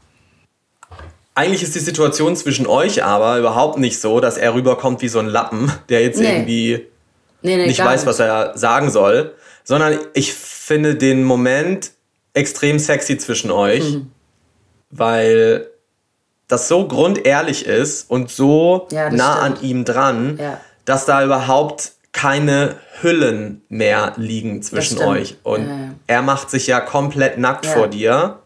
Eigentlich 1.35 1.62
ist 1.62 1.75
die 1.75 1.81
Situation 1.81 2.37
zwischen 2.37 2.66
euch 2.66 3.03
aber 3.03 3.38
überhaupt 3.38 3.79
nicht 3.79 4.01
so, 4.01 4.21
dass 4.21 4.37
er 4.37 4.55
rüberkommt 4.55 5.01
wie 5.01 5.09
so 5.09 5.18
ein 5.18 5.27
Lappen, 5.27 5.73
der 5.88 6.03
jetzt 6.03 6.21
nee. 6.21 6.31
irgendwie 6.31 6.87
nee, 7.40 7.57
nee, 7.57 7.66
nicht 7.66 7.83
weiß, 7.83 8.03
nicht. 8.03 8.07
was 8.07 8.18
er 8.21 8.53
sagen 8.57 8.90
soll, 8.90 9.35
sondern 9.64 9.99
ich 10.12 10.35
finde 10.35 10.95
den 10.95 11.25
Moment 11.25 11.92
extrem 12.35 12.79
sexy 12.79 13.16
zwischen 13.16 13.51
euch, 13.51 13.95
mhm. 13.95 14.11
weil 14.90 15.68
das 16.49 16.68
so 16.68 16.87
grundehrlich 16.87 17.64
ist 17.64 18.11
und 18.11 18.31
so 18.31 18.88
ja, 18.90 19.11
nah 19.11 19.38
stimmt. 19.38 19.59
an 19.59 19.64
ihm 19.64 19.85
dran, 19.87 20.38
ja. 20.38 20.61
dass 20.85 21.07
da 21.07 21.25
überhaupt 21.25 21.92
keine 22.12 22.77
Hüllen 23.01 23.62
mehr 23.68 24.12
liegen 24.16 24.62
zwischen 24.62 24.98
euch. 24.98 25.37
Und 25.42 25.66
ja, 25.66 25.77
ja. 25.77 25.90
er 26.07 26.22
macht 26.22 26.51
sich 26.51 26.66
ja 26.66 26.81
komplett 26.81 27.38
nackt 27.38 27.66
ja. 27.66 27.72
vor 27.72 27.88
dir. 27.88 28.38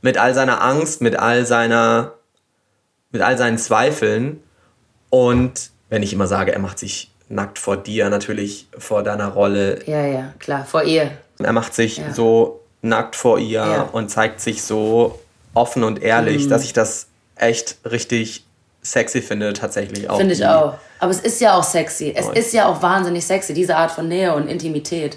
Mit 0.00 0.18
all 0.18 0.34
seiner 0.34 0.62
Angst, 0.62 1.00
mit 1.00 1.16
all 1.18 1.46
seiner, 1.46 2.14
mit 3.10 3.22
all 3.22 3.38
seinen 3.38 3.58
Zweifeln. 3.58 4.42
Und 5.10 5.70
wenn 5.90 6.02
ich 6.02 6.12
immer 6.12 6.26
sage, 6.26 6.52
er 6.52 6.58
macht 6.58 6.78
sich 6.78 7.12
nackt 7.28 7.58
vor 7.58 7.76
dir, 7.76 8.10
natürlich 8.10 8.66
vor 8.76 9.02
deiner 9.02 9.28
Rolle. 9.28 9.80
Ja, 9.86 10.04
ja, 10.04 10.34
klar, 10.38 10.64
vor 10.64 10.82
ihr. 10.82 11.10
Er 11.38 11.52
macht 11.52 11.74
sich 11.74 12.00
so 12.12 12.60
nackt 12.82 13.14
vor 13.14 13.38
ihr 13.38 13.88
und 13.92 14.10
zeigt 14.10 14.40
sich 14.40 14.62
so 14.62 15.20
offen 15.54 15.84
und 15.84 16.02
ehrlich, 16.02 16.46
mhm. 16.46 16.50
dass 16.50 16.64
ich 16.64 16.72
das 16.72 17.06
echt 17.36 17.78
richtig 17.88 18.44
sexy 18.82 19.22
finde, 19.22 19.52
tatsächlich 19.52 20.10
auch. 20.10 20.18
Finde 20.18 20.34
ich 20.34 20.44
auch. 20.44 20.74
Aber 20.98 21.10
es 21.10 21.20
ist 21.20 21.40
ja 21.40 21.54
auch 21.56 21.64
sexy. 21.64 22.12
Es 22.14 22.28
ist 22.28 22.52
ja 22.52 22.66
auch 22.66 22.82
wahnsinnig 22.82 23.24
sexy, 23.24 23.54
diese 23.54 23.76
Art 23.76 23.90
von 23.90 24.08
Nähe 24.08 24.34
und 24.34 24.48
Intimität 24.48 25.16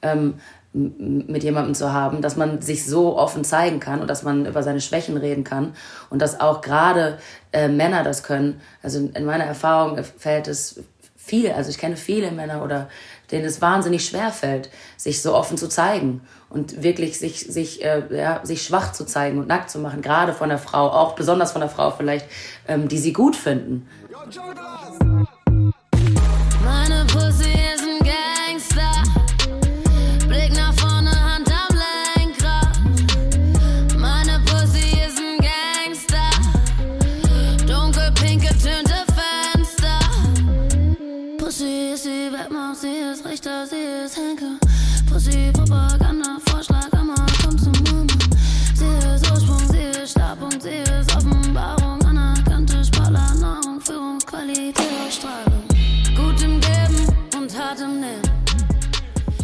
ähm, 0.00 0.34
mit 0.74 1.44
jemandem 1.44 1.74
zu 1.74 1.92
haben, 1.92 2.22
dass 2.22 2.36
man 2.36 2.62
sich 2.62 2.86
so 2.86 3.18
offen 3.18 3.44
zeigen 3.44 3.78
kann 3.78 4.00
und 4.00 4.08
dass 4.08 4.22
man 4.22 4.46
über 4.46 4.62
seine 4.62 4.80
Schwächen 4.80 5.18
reden 5.18 5.44
kann 5.44 5.74
und 6.08 6.22
dass 6.22 6.40
auch 6.40 6.62
gerade 6.62 7.18
äh, 7.52 7.68
Männer 7.68 8.02
das 8.04 8.22
können. 8.22 8.60
Also 8.82 9.10
in 9.14 9.24
meiner 9.26 9.44
Erfahrung 9.44 10.02
fällt 10.02 10.48
es 10.48 10.82
viel, 11.24 11.52
also 11.52 11.70
ich 11.70 11.78
kenne 11.78 11.96
viele 11.96 12.30
Männer 12.32 12.62
oder 12.62 12.88
denen 13.30 13.44
es 13.44 13.60
wahnsinnig 13.60 14.04
schwer 14.04 14.30
fällt, 14.30 14.70
sich 14.96 15.22
so 15.22 15.34
offen 15.34 15.56
zu 15.56 15.68
zeigen 15.68 16.20
und 16.50 16.82
wirklich 16.82 17.18
sich, 17.18 17.40
sich, 17.40 17.84
äh, 17.84 18.02
ja, 18.10 18.40
sich 18.44 18.62
schwach 18.62 18.92
zu 18.92 19.04
zeigen 19.06 19.38
und 19.38 19.48
nackt 19.48 19.70
zu 19.70 19.78
machen, 19.78 20.02
gerade 20.02 20.32
von 20.32 20.48
der 20.48 20.58
Frau, 20.58 20.88
auch 20.88 21.14
besonders 21.14 21.52
von 21.52 21.60
der 21.60 21.70
Frau 21.70 21.90
vielleicht, 21.90 22.26
ähm, 22.68 22.88
die 22.88 22.98
sie 22.98 23.12
gut 23.12 23.36
finden. 23.36 23.88
Meine 26.64 27.04
Pussy 27.06 27.31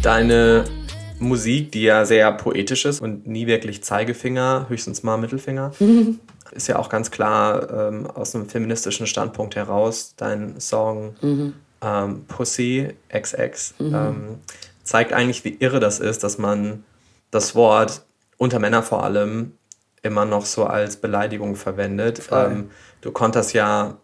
Deine 0.01 0.63
Musik, 1.19 1.73
die 1.73 1.83
ja 1.83 2.05
sehr 2.05 2.31
poetisch 2.31 2.85
ist 2.85 3.01
und 3.01 3.27
nie 3.27 3.47
wirklich 3.47 3.83
Zeigefinger, 3.83 4.67
höchstens 4.69 5.03
mal 5.03 5.17
Mittelfinger, 5.17 5.71
ist 6.51 6.67
ja 6.67 6.79
auch 6.79 6.89
ganz 6.89 7.11
klar 7.11 7.89
ähm, 7.89 8.07
aus 8.07 8.33
einem 8.33 8.47
feministischen 8.47 9.07
Standpunkt 9.07 9.55
heraus. 9.55 10.13
Dein 10.15 10.59
Song 10.59 11.15
ähm, 11.81 12.25
Pussy 12.27 12.95
XX 13.09 13.73
ähm, 13.79 14.37
zeigt 14.83 15.13
eigentlich, 15.13 15.43
wie 15.43 15.57
irre 15.59 15.79
das 15.79 15.99
ist, 15.99 16.23
dass 16.23 16.37
man 16.37 16.83
das 17.31 17.53
Wort 17.55 18.03
unter 18.37 18.59
Männern 18.59 18.83
vor 18.83 19.03
allem 19.03 19.53
immer 20.01 20.23
noch 20.23 20.45
so 20.45 20.65
als 20.65 20.97
Beleidigung 20.97 21.57
verwendet. 21.57 22.21
Ähm, 22.31 22.71
du 23.01 23.11
konntest 23.11 23.53
ja 23.53 23.97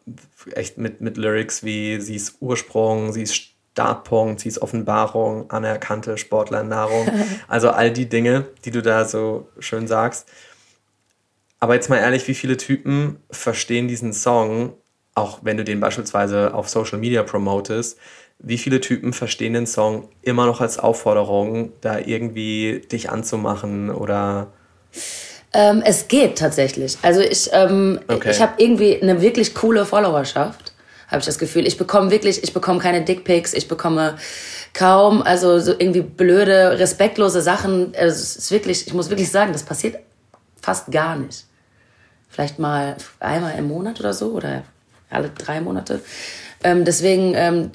echt 0.51 0.77
mit, 0.77 0.99
mit 0.99 1.15
Lyrics 1.15 1.63
wie 1.63 2.01
sie 2.01 2.15
ist 2.15 2.36
Ursprung, 2.41 3.13
sie 3.13 3.23
ist 3.23 3.55
Startpunkt, 3.75 4.39
sie 4.39 4.47
ist 4.47 4.61
Offenbarung, 4.61 5.49
anerkannte 5.51 6.17
Sportlernahrung. 6.17 7.09
also 7.49 7.71
all 7.71 7.91
die 7.91 8.07
Dinge, 8.07 8.45
die 8.63 8.71
du 8.71 8.81
da 8.81 9.03
so 9.03 9.49
schön 9.59 9.85
sagst. 9.85 10.29
Aber 11.59 11.73
jetzt 11.73 11.89
mal 11.89 11.97
ehrlich, 11.97 12.25
wie 12.29 12.35
viele 12.35 12.55
Typen 12.55 13.17
verstehen 13.29 13.89
diesen 13.89 14.13
Song, 14.13 14.73
auch 15.13 15.39
wenn 15.41 15.57
du 15.57 15.65
den 15.65 15.81
beispielsweise 15.81 16.53
auf 16.53 16.69
Social 16.69 16.99
Media 16.99 17.23
promotest, 17.23 17.97
wie 18.39 18.57
viele 18.57 18.79
Typen 18.79 19.11
verstehen 19.11 19.53
den 19.53 19.67
Song 19.67 20.07
immer 20.21 20.45
noch 20.45 20.61
als 20.61 20.79
Aufforderung, 20.79 21.73
da 21.81 21.99
irgendwie 21.99 22.81
dich 22.89 23.09
anzumachen 23.09 23.89
oder 23.89 24.47
Ähm, 25.53 25.81
es 25.85 26.07
geht 26.07 26.38
tatsächlich. 26.38 26.97
Also 27.01 27.19
ich, 27.19 27.49
ähm, 27.51 27.99
Okay. 28.07 28.31
ich 28.31 28.41
habe 28.41 28.53
irgendwie 28.57 29.01
eine 29.01 29.21
wirklich 29.21 29.53
coole 29.53 29.85
Followerschaft, 29.85 30.64
habe 31.08 31.20
ich 31.20 31.26
das 31.26 31.38
Gefühl. 31.38 31.68
Ich 31.68 31.78
bekomme 31.78 32.12
wirklich, 32.12 32.44
ich 32.44 32.54
bekomme 32.54 32.80
keine 32.80 33.04
Dickpics, 33.04 33.54
ich 33.54 33.68
bekomme 33.68 34.18
kaum, 34.74 35.22
also 35.22 35.60
so 35.60 35.72
irgendwie 35.72 36.02
blöde, 36.02 36.80
respektlose 36.80 37.41
Sachen. 37.41 37.94
Also 37.96 38.22
es 38.22 38.36
ist 38.36 38.52
wirklich, 38.52 38.88
ich 38.88 38.94
muss 38.94 39.10
wirklich 39.10 39.32
sagen, 39.32 39.54
das 39.54 39.63
passiert 39.63 39.98
fast 40.62 40.91
gar 40.91 41.15
nicht. 41.15 41.46
Vielleicht 42.30 42.60
mal 42.60 42.98
einmal 43.20 43.58
im 43.58 43.68
Monat 43.68 44.00
oder 44.00 44.13
so 44.13 44.32
oder 44.32 44.63
alle 45.10 45.30
drei 45.30 45.62
Monate. 45.62 46.02
Ähm, 46.65 46.84
deswegen, 46.84 47.36
ähm, 47.36 47.71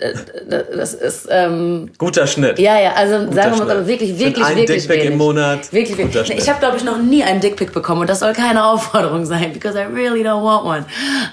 das 0.49 0.95
ist 0.95 1.29
ähm, 1.31 1.93
guter 1.97 2.27
Schnitt. 2.27 2.59
ja, 2.59 2.77
ja, 2.81 2.95
also 2.95 3.33
sagen 3.33 3.57
wir 3.57 3.65
mal 3.65 3.87
wirklich, 3.87 4.19
wirklich, 4.19 4.45
ein 4.45 4.57
wirklich 4.57 4.83
Dickpick 4.83 5.03
im 5.03 5.07
wenig. 5.11 5.19
Monat, 5.19 5.73
Wirklich, 5.73 5.97
guter 5.97 6.09
wirklich. 6.09 6.27
Schnitt. 6.27 6.39
Ich 6.41 6.49
habe, 6.49 6.59
glaube 6.59 6.77
ich, 6.77 6.83
noch 6.83 6.99
nie 6.99 7.23
einen 7.23 7.41
Dickpick 7.41 7.73
bekommen 7.73 8.01
und 8.01 8.11
das 8.11 8.19
soll 8.19 8.33
keine 8.33 8.65
Aufforderung 8.71 9.25
sein, 9.27 9.53
because 9.53 9.79
I 9.79 9.83
really 9.83 10.27
don't 10.27 10.43
want 10.43 10.65
one. 10.65 10.87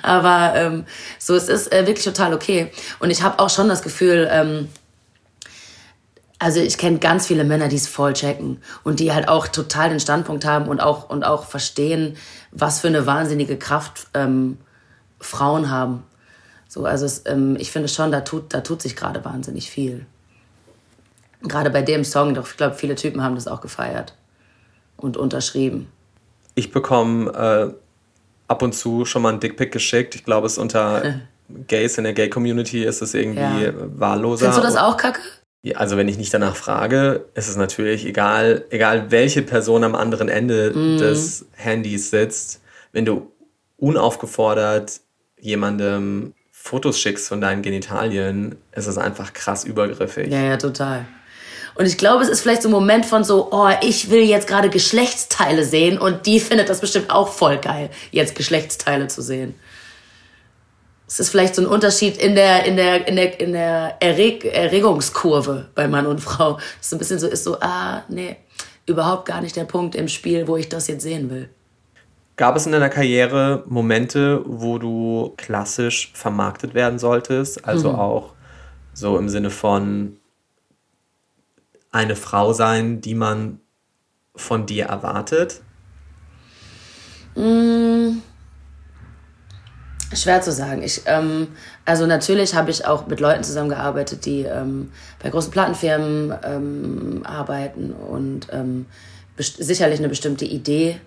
Aber 0.03 0.53
ähm, 0.55 0.85
so, 1.17 1.33
es 1.33 1.49
ist 1.49 1.73
äh, 1.73 1.87
wirklich 1.87 2.05
total 2.05 2.35
okay. 2.35 2.71
Und 2.99 3.09
ich 3.09 3.23
habe 3.23 3.39
auch 3.39 3.49
schon 3.49 3.67
das 3.69 3.81
Gefühl, 3.81 4.29
ähm, 4.31 4.67
also 6.37 6.59
ich 6.59 6.77
kenne 6.77 6.99
ganz 6.99 7.25
viele 7.25 7.43
Männer, 7.43 7.69
die 7.69 7.77
es 7.77 7.87
voll 7.87 8.13
checken 8.13 8.61
und 8.83 8.99
die 8.99 9.11
halt 9.11 9.27
auch 9.29 9.47
total 9.47 9.89
den 9.89 9.99
Standpunkt 9.99 10.45
haben 10.45 10.67
und 10.67 10.79
auch 10.79 11.09
und 11.09 11.23
auch 11.23 11.45
verstehen, 11.45 12.17
was 12.51 12.81
für 12.81 12.87
eine 12.87 13.07
wahnsinnige 13.07 13.57
Kraft 13.57 14.05
ähm, 14.13 14.59
Frauen 15.19 15.71
haben. 15.71 16.03
So, 16.67 16.85
also 16.85 17.05
es, 17.05 17.23
ähm, 17.25 17.55
ich 17.59 17.71
finde 17.71 17.87
schon, 17.87 18.11
da 18.11 18.21
tut, 18.21 18.53
da 18.53 18.61
tut 18.61 18.81
sich 18.81 18.95
gerade 18.95 19.23
wahnsinnig 19.23 19.69
viel. 19.69 20.05
Gerade 21.41 21.69
bei 21.69 21.81
dem 21.81 22.03
Song, 22.03 22.33
doch 22.33 22.47
ich 22.49 22.57
glaube, 22.57 22.75
viele 22.75 22.95
Typen 22.95 23.23
haben 23.23 23.35
das 23.35 23.47
auch 23.47 23.61
gefeiert 23.61 24.15
und 24.97 25.17
unterschrieben. 25.17 25.87
Ich 26.55 26.71
bekomme 26.71 27.31
äh, 27.31 27.73
ab 28.47 28.61
und 28.61 28.73
zu 28.73 29.05
schon 29.05 29.21
mal 29.21 29.29
einen 29.29 29.39
Dickpick 29.39 29.71
geschickt. 29.71 30.15
Ich 30.15 30.23
glaube, 30.25 30.47
es 30.47 30.57
unter 30.57 31.21
Gays 31.67 31.97
in 31.97 32.03
der 32.03 32.13
Gay-Community 32.13 32.83
ist 32.83 33.01
es 33.01 33.13
irgendwie 33.13 33.63
Ja. 33.63 33.73
wahlloser. 33.75 34.51
Findest 34.51 34.59
du 34.59 34.63
das 34.63 34.75
auch 34.75 34.97
kacke? 34.97 35.21
Also 35.75 35.97
wenn 35.97 36.07
ich 36.07 36.17
nicht 36.17 36.33
danach 36.33 36.55
frage, 36.55 37.25
ist 37.33 37.49
es 37.49 37.57
natürlich 37.57 38.05
egal, 38.05 38.65
egal 38.69 39.11
welche 39.11 39.41
Person 39.41 39.83
am 39.83 39.95
anderen 39.95 40.29
Ende 40.29 40.71
Mhm. 40.71 40.97
des 40.97 41.45
Handys 41.53 42.09
sitzt, 42.09 42.61
wenn 42.93 43.05
du 43.05 43.31
unaufgefordert 43.77 45.01
jemandem 45.39 46.33
Fotos 46.67 46.99
schickst 46.99 47.29
von 47.29 47.39
deinen 47.39 47.61
Genitalien, 47.61 48.55
ist 48.73 48.87
es 48.87 48.97
einfach 48.97 49.31
krass 49.33 49.63
übergriffig. 49.63 50.31
Ja, 50.31 50.41
ja, 50.41 50.57
total. 50.57 51.05
Und 51.75 51.85
ich 51.85 51.97
glaube, 51.97 52.23
es 52.23 52.29
ist 52.29 52.41
vielleicht 52.41 52.63
so 52.63 52.69
ein 52.69 52.71
Moment 52.71 53.05
von 53.05 53.23
so, 53.23 53.49
oh, 53.51 53.69
ich 53.81 54.09
will 54.09 54.23
jetzt 54.23 54.47
gerade 54.47 54.69
Geschlechtsteile 54.69 55.63
sehen 55.63 55.97
und 55.97 56.25
die 56.25 56.39
findet 56.39 56.69
das 56.69 56.81
bestimmt 56.81 57.09
auch 57.09 57.29
voll 57.29 57.57
geil, 57.57 57.89
jetzt 58.11 58.35
Geschlechtsteile 58.35 59.07
zu 59.07 59.21
sehen. 59.21 59.55
Es 61.07 61.21
ist 61.21 61.29
vielleicht 61.29 61.55
so 61.55 61.61
ein 61.61 61.67
Unterschied 61.67 62.17
in 62.17 62.35
der, 62.35 62.65
in 62.65 62.75
der, 62.75 63.07
in 63.07 63.15
der, 63.15 63.39
in 63.39 63.53
der 63.53 63.95
Erreg 64.01 64.43
Erregungskurve 64.43 65.69
bei 65.73 65.87
Mann 65.87 66.05
und 66.05 66.19
Frau. 66.19 66.59
Das 66.79 66.89
so 66.89 66.95
ein 66.97 66.99
bisschen 66.99 67.19
so 67.19 67.27
ist 67.27 67.45
so, 67.45 67.57
ah, 67.61 68.03
nee, 68.09 68.35
überhaupt 68.85 69.25
gar 69.25 69.39
nicht 69.39 69.55
der 69.55 69.63
Punkt 69.63 69.95
im 69.95 70.09
Spiel, 70.09 70.47
wo 70.49 70.57
ich 70.57 70.67
das 70.67 70.87
jetzt 70.87 71.03
sehen 71.03 71.29
will. 71.29 71.49
Gab 72.37 72.55
es 72.55 72.67
in 72.67 72.71
deiner 72.71 72.89
Karriere 72.89 73.63
Momente, 73.65 74.43
wo 74.45 74.77
du 74.77 75.33
klassisch 75.37 76.11
vermarktet 76.13 76.75
werden 76.75 76.99
solltest? 76.99 77.65
Also 77.65 77.89
Mhm. 77.89 77.95
auch 77.95 78.33
so 78.93 79.17
im 79.17 79.27
Sinne 79.27 79.49
von 79.49 80.17
eine 81.91 82.15
Frau 82.15 82.53
sein, 82.53 83.01
die 83.01 83.15
man 83.15 83.59
von 84.35 84.67
dir 84.67 84.85
erwartet? 84.85 85.61
Schwer 90.13 90.41
zu 90.41 90.51
sagen. 90.51 90.83
Ich, 90.83 91.01
ähm, 91.05 91.47
also 91.85 92.05
natürlich 92.05 92.53
habe 92.53 92.69
ich 92.69 92.85
auch 92.85 93.07
mit 93.07 93.19
Leuten 93.19 93.43
zusammengearbeitet, 93.43 94.25
die 94.25 94.41
ähm, 94.41 94.91
bei 95.21 95.29
großen 95.29 95.51
Plattenfirmen 95.51 96.33
ähm, 96.43 97.21
arbeiten 97.25 97.93
und 97.93 98.47
ähm, 98.51 98.85
sicherlich 99.37 99.99
eine 99.99 100.09
bestimmte 100.09 100.45
Idee 100.45 100.99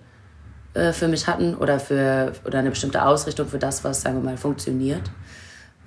äh, 0.74 0.92
für 0.92 1.08
mich 1.08 1.26
hatten 1.26 1.54
oder 1.54 1.80
für 1.80 2.32
oder 2.44 2.58
eine 2.58 2.70
bestimmte 2.70 3.04
Ausrichtung 3.04 3.48
für 3.48 3.58
das, 3.58 3.84
was 3.84 4.02
sagen 4.02 4.22
wir 4.22 4.30
mal 4.30 4.36
funktioniert. 4.36 5.10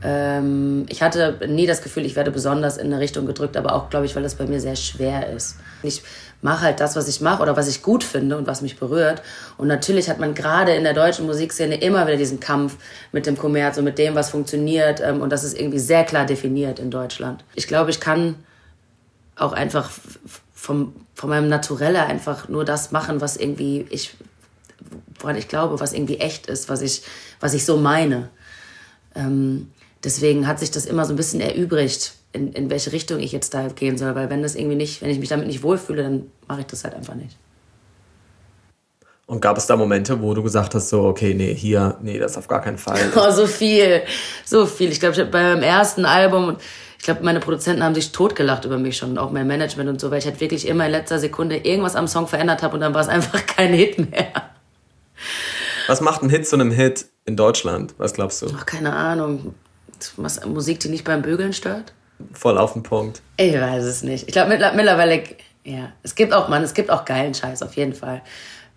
Ähm, 0.03 0.85
ich 0.89 1.01
hatte 1.01 1.39
nie 1.47 1.65
das 1.65 1.81
Gefühl, 1.81 2.05
ich 2.05 2.15
werde 2.15 2.31
besonders 2.31 2.77
in 2.77 2.87
eine 2.87 2.99
Richtung 2.99 3.25
gedrückt, 3.25 3.55
aber 3.55 3.73
auch, 3.73 3.89
glaube 3.89 4.05
ich, 4.05 4.15
weil 4.15 4.23
das 4.23 4.35
bei 4.35 4.45
mir 4.45 4.59
sehr 4.59 4.75
schwer 4.75 5.29
ist. 5.29 5.55
Ich 5.81 6.03
mache 6.41 6.61
halt 6.61 6.81
das, 6.81 6.97
was 6.97 7.07
ich 7.07 7.21
mache 7.21 7.41
oder 7.41 7.55
was 7.55 7.69
ich 7.69 7.81
gut 7.81 8.03
finde 8.03 8.37
und 8.37 8.45
was 8.45 8.61
mich 8.61 8.77
berührt. 8.77 9.21
Und 9.57 9.67
natürlich 9.69 10.09
hat 10.09 10.19
man 10.19 10.33
gerade 10.33 10.73
in 10.73 10.83
der 10.83 10.93
deutschen 10.93 11.25
Musikszene 11.25 11.75
immer 11.75 12.05
wieder 12.05 12.17
diesen 12.17 12.41
Kampf 12.41 12.75
mit 13.13 13.25
dem 13.25 13.37
Kommerz 13.37 13.77
und 13.77 13.85
mit 13.85 13.97
dem, 13.97 14.13
was 14.15 14.29
funktioniert. 14.29 14.99
Ähm, 14.99 15.21
und 15.21 15.29
das 15.29 15.45
ist 15.45 15.57
irgendwie 15.57 15.79
sehr 15.79 16.03
klar 16.03 16.25
definiert 16.25 16.79
in 16.79 16.91
Deutschland. 16.91 17.45
Ich 17.55 17.67
glaube, 17.67 17.89
ich 17.89 18.01
kann 18.01 18.35
auch 19.37 19.53
einfach 19.53 19.89
vom, 20.53 20.93
von 21.15 21.29
meinem 21.29 21.47
Naturelle 21.47 22.05
einfach 22.05 22.49
nur 22.49 22.65
das 22.65 22.91
machen, 22.91 23.21
was 23.21 23.37
irgendwie 23.37 23.85
ich, 23.89 24.15
woran 25.19 25.35
ich 25.35 25.47
glaube, 25.47 25.79
was 25.79 25.93
irgendwie 25.93 26.17
echt 26.17 26.47
ist, 26.47 26.69
was 26.69 26.81
ich, 26.81 27.03
was 27.39 27.53
ich 27.53 27.65
so 27.65 27.77
meine. 27.77 28.29
Ähm, 29.15 29.71
deswegen 30.03 30.47
hat 30.47 30.59
sich 30.59 30.71
das 30.71 30.85
immer 30.85 31.05
so 31.05 31.13
ein 31.13 31.17
bisschen 31.17 31.41
erübrigt, 31.41 32.13
in, 32.33 32.51
in 32.53 32.69
welche 32.69 32.91
Richtung 32.91 33.19
ich 33.19 33.31
jetzt 33.31 33.53
da 33.53 33.67
gehen 33.67 33.97
soll. 33.97 34.15
Weil 34.15 34.29
wenn 34.29 34.41
das 34.41 34.55
irgendwie 34.55 34.75
nicht, 34.75 35.01
wenn 35.01 35.09
ich 35.09 35.19
mich 35.19 35.29
damit 35.29 35.47
nicht 35.47 35.63
wohlfühle, 35.63 36.03
dann 36.03 36.31
mache 36.47 36.61
ich 36.61 36.67
das 36.67 36.83
halt 36.83 36.95
einfach 36.95 37.15
nicht. 37.15 37.37
Und 39.25 39.39
gab 39.39 39.57
es 39.57 39.65
da 39.65 39.77
Momente, 39.77 40.21
wo 40.21 40.33
du 40.33 40.43
gesagt 40.43 40.75
hast, 40.75 40.89
so, 40.89 41.03
okay, 41.05 41.33
nee, 41.33 41.55
hier, 41.55 41.97
nee, 42.01 42.19
das 42.19 42.37
auf 42.37 42.47
gar 42.47 42.61
keinen 42.61 42.77
Fall. 42.77 42.99
Oh, 43.15 43.31
so 43.31 43.47
viel, 43.47 44.01
so 44.43 44.65
viel. 44.65 44.91
Ich 44.91 44.99
glaube, 44.99 45.13
ich 45.13 45.21
hab 45.21 45.31
bei 45.31 45.41
meinem 45.41 45.63
ersten 45.63 46.05
Album, 46.05 46.57
ich 46.99 47.05
glaube, 47.05 47.23
meine 47.23 47.39
Produzenten 47.39 47.83
haben 47.83 47.95
sich 47.95 48.11
totgelacht 48.11 48.65
über 48.65 48.77
mich 48.77 48.97
schon, 48.97 49.11
und 49.11 49.17
auch 49.17 49.31
mein 49.31 49.47
Management 49.47 49.89
und 49.89 50.01
so, 50.01 50.11
weil 50.11 50.19
ich 50.19 50.25
halt 50.25 50.41
wirklich 50.41 50.67
immer 50.67 50.85
in 50.85 50.91
letzter 50.91 51.19
Sekunde 51.19 51.57
irgendwas 51.57 51.95
am 51.95 52.07
Song 52.07 52.27
verändert 52.27 52.63
habe 52.63 52.75
und 52.75 52.81
dann 52.81 52.93
war 52.93 53.01
es 53.01 53.07
einfach 53.09 53.45
kein 53.45 53.73
Hit 53.73 54.11
mehr. 54.11 54.52
Was 55.87 56.01
macht 56.01 56.23
ein 56.23 56.29
Hit 56.29 56.47
zu 56.47 56.55
einem 56.55 56.71
Hit 56.71 57.05
in 57.25 57.35
Deutschland? 57.35 57.93
Was 57.97 58.13
glaubst 58.13 58.41
du? 58.41 58.47
Ach, 58.55 58.65
keine 58.65 58.93
Ahnung. 58.93 59.55
Was, 60.17 60.45
Musik, 60.45 60.79
die 60.79 60.89
nicht 60.89 61.05
beim 61.05 61.21
Bügeln 61.21 61.53
stört? 61.53 61.93
Voll 62.33 62.57
auf 62.57 62.73
den 62.73 62.83
Punkt. 62.83 63.21
Ich 63.37 63.53
weiß 63.53 63.83
es 63.83 64.03
nicht. 64.03 64.27
Ich 64.27 64.33
glaube 64.33 64.49
mittlerweile, 64.49 65.23
ja, 65.63 65.91
es 66.03 66.15
gibt 66.15 66.33
auch, 66.33 66.49
Mann, 66.49 66.63
es 66.63 66.73
gibt 66.73 66.89
auch 66.89 67.05
geilen 67.05 67.33
Scheiß, 67.33 67.61
auf 67.63 67.75
jeden 67.75 67.93
Fall. 67.93 68.21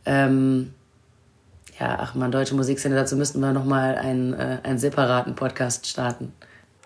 Ähm, 0.04 0.72
ja, 1.78 1.98
ach 2.00 2.14
man, 2.14 2.32
deutsche 2.32 2.54
Musikszene, 2.54 2.94
dazu 2.94 3.16
müssten 3.16 3.40
wir 3.40 3.52
nochmal 3.52 3.96
einen, 3.96 4.32
äh, 4.34 4.58
einen 4.62 4.78
separaten 4.78 5.34
Podcast 5.34 5.86
starten. 5.86 6.32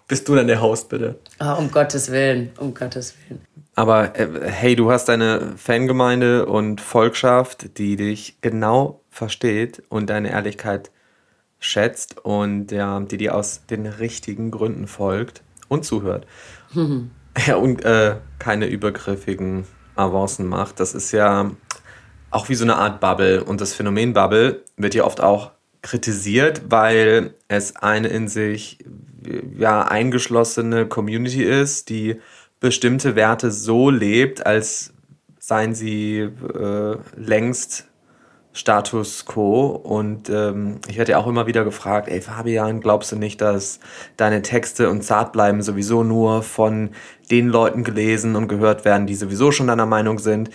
Bist 0.08 0.28
du 0.28 0.34
dann 0.34 0.48
der 0.48 0.60
Host, 0.60 0.88
bitte? 0.88 1.20
Oh, 1.38 1.54
um 1.58 1.70
Gottes 1.70 2.10
Willen, 2.10 2.50
um 2.58 2.74
Gottes 2.74 3.14
Willen. 3.28 3.42
Aber 3.76 4.18
äh, 4.18 4.28
hey, 4.50 4.74
du 4.74 4.90
hast 4.90 5.08
deine 5.08 5.52
Fangemeinde 5.56 6.46
und 6.46 6.80
Volkschaft, 6.80 7.78
die 7.78 7.94
dich 7.96 8.38
genau 8.40 8.99
versteht 9.20 9.82
und 9.90 10.08
deine 10.08 10.30
Ehrlichkeit 10.30 10.90
schätzt 11.58 12.24
und 12.24 12.72
ja, 12.72 12.98
die 13.00 13.18
dir 13.18 13.34
aus 13.34 13.66
den 13.66 13.84
richtigen 13.84 14.50
Gründen 14.50 14.86
folgt 14.86 15.42
und 15.68 15.84
zuhört. 15.84 16.26
Ja, 17.46 17.54
und 17.54 17.84
äh, 17.84 18.16
keine 18.40 18.66
übergriffigen 18.66 19.64
Avancen 19.94 20.48
macht. 20.48 20.80
Das 20.80 20.94
ist 20.94 21.12
ja 21.12 21.52
auch 22.32 22.48
wie 22.48 22.56
so 22.56 22.64
eine 22.64 22.74
Art 22.74 22.98
Bubble. 22.98 23.44
Und 23.44 23.60
das 23.60 23.72
Phänomen 23.72 24.12
Bubble 24.14 24.64
wird 24.76 24.96
ja 24.96 25.04
oft 25.04 25.20
auch 25.20 25.52
kritisiert, 25.80 26.62
weil 26.68 27.32
es 27.46 27.76
eine 27.76 28.08
in 28.08 28.26
sich 28.26 28.78
ja, 29.56 29.82
eingeschlossene 29.82 30.86
Community 30.86 31.44
ist, 31.44 31.88
die 31.88 32.16
bestimmte 32.58 33.14
Werte 33.14 33.52
so 33.52 33.90
lebt, 33.90 34.44
als 34.44 34.92
seien 35.38 35.76
sie 35.76 36.18
äh, 36.18 36.96
längst 37.16 37.89
Status 38.52 39.26
quo. 39.26 39.66
Und 39.66 40.28
ähm, 40.28 40.80
ich 40.88 40.98
werde 40.98 41.12
ja 41.12 41.18
auch 41.18 41.26
immer 41.26 41.46
wieder 41.46 41.64
gefragt, 41.64 42.08
ey 42.08 42.20
Fabian, 42.20 42.80
glaubst 42.80 43.12
du 43.12 43.16
nicht, 43.16 43.40
dass 43.40 43.80
deine 44.16 44.42
Texte 44.42 44.90
und 44.90 45.02
Zartbleiben 45.02 45.62
sowieso 45.62 46.02
nur 46.02 46.42
von 46.42 46.90
den 47.30 47.48
Leuten 47.48 47.84
gelesen 47.84 48.36
und 48.36 48.48
gehört 48.48 48.84
werden, 48.84 49.06
die 49.06 49.14
sowieso 49.14 49.52
schon 49.52 49.68
deiner 49.68 49.86
Meinung 49.86 50.18
sind? 50.18 50.50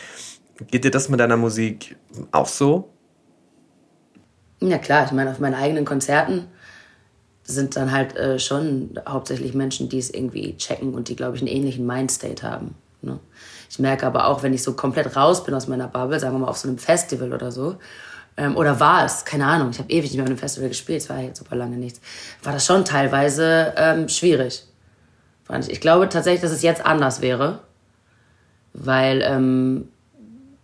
Geht 0.72 0.84
dir 0.84 0.92
das 0.92 1.10
mit 1.10 1.20
deiner 1.20 1.38
Musik 1.38 1.98
auch 2.32 2.48
so? 2.48 2.90
Ja 4.62 4.78
klar, 4.78 5.06
ich 5.06 5.12
meine, 5.12 5.32
auf 5.32 5.40
meinen 5.40 5.56
eigenen 5.56 5.86
Konzerten 5.86 6.48
sind 7.44 7.76
dann 7.76 7.92
halt 7.92 8.16
äh, 8.16 8.40
schon 8.40 9.00
hauptsächlich 9.08 9.54
Menschen, 9.54 9.90
die 9.90 10.00
es 10.00 10.10
irgendwie 10.10 10.58
checken 10.58 10.94
und 10.94 11.10
die, 11.10 11.16
glaube 11.16 11.36
ich, 11.36 11.42
einen 11.42 11.52
ähnlichen 11.52 11.86
Mindstate 11.86 12.42
haben. 12.42 12.76
Ne? 13.02 13.20
Ich 13.76 13.80
merke 13.80 14.08
aber 14.08 14.28
auch, 14.28 14.42
wenn 14.42 14.54
ich 14.54 14.64
so 14.64 14.72
komplett 14.72 15.18
raus 15.18 15.44
bin 15.44 15.54
aus 15.54 15.68
meiner 15.68 15.90
Bubble, 15.90 16.18
sagen 16.18 16.34
wir 16.34 16.40
mal 16.40 16.48
auf 16.48 16.56
so 16.56 16.70
einem 16.70 16.78
Festival 16.78 17.34
oder 17.34 17.52
so, 17.52 17.76
ähm, 18.38 18.56
oder 18.56 18.80
war 18.80 19.04
es, 19.04 19.26
keine 19.26 19.46
Ahnung, 19.46 19.72
ich 19.72 19.80
habe 19.80 19.92
ewig 19.92 20.04
nicht 20.04 20.16
mehr 20.16 20.24
auf 20.24 20.30
einem 20.30 20.38
Festival 20.38 20.70
gespielt, 20.70 21.02
es 21.02 21.10
war 21.10 21.20
jetzt 21.20 21.40
super 21.40 21.58
lange 21.58 21.76
nichts, 21.76 22.00
war 22.42 22.54
das 22.54 22.66
schon 22.66 22.86
teilweise 22.86 23.74
ähm, 23.76 24.08
schwierig. 24.08 24.64
Ich 25.68 25.82
glaube 25.82 26.08
tatsächlich, 26.08 26.40
dass 26.40 26.54
es 26.54 26.62
jetzt 26.62 26.86
anders 26.86 27.20
wäre, 27.20 27.60
weil 28.74 29.22
ähm, 29.22 29.90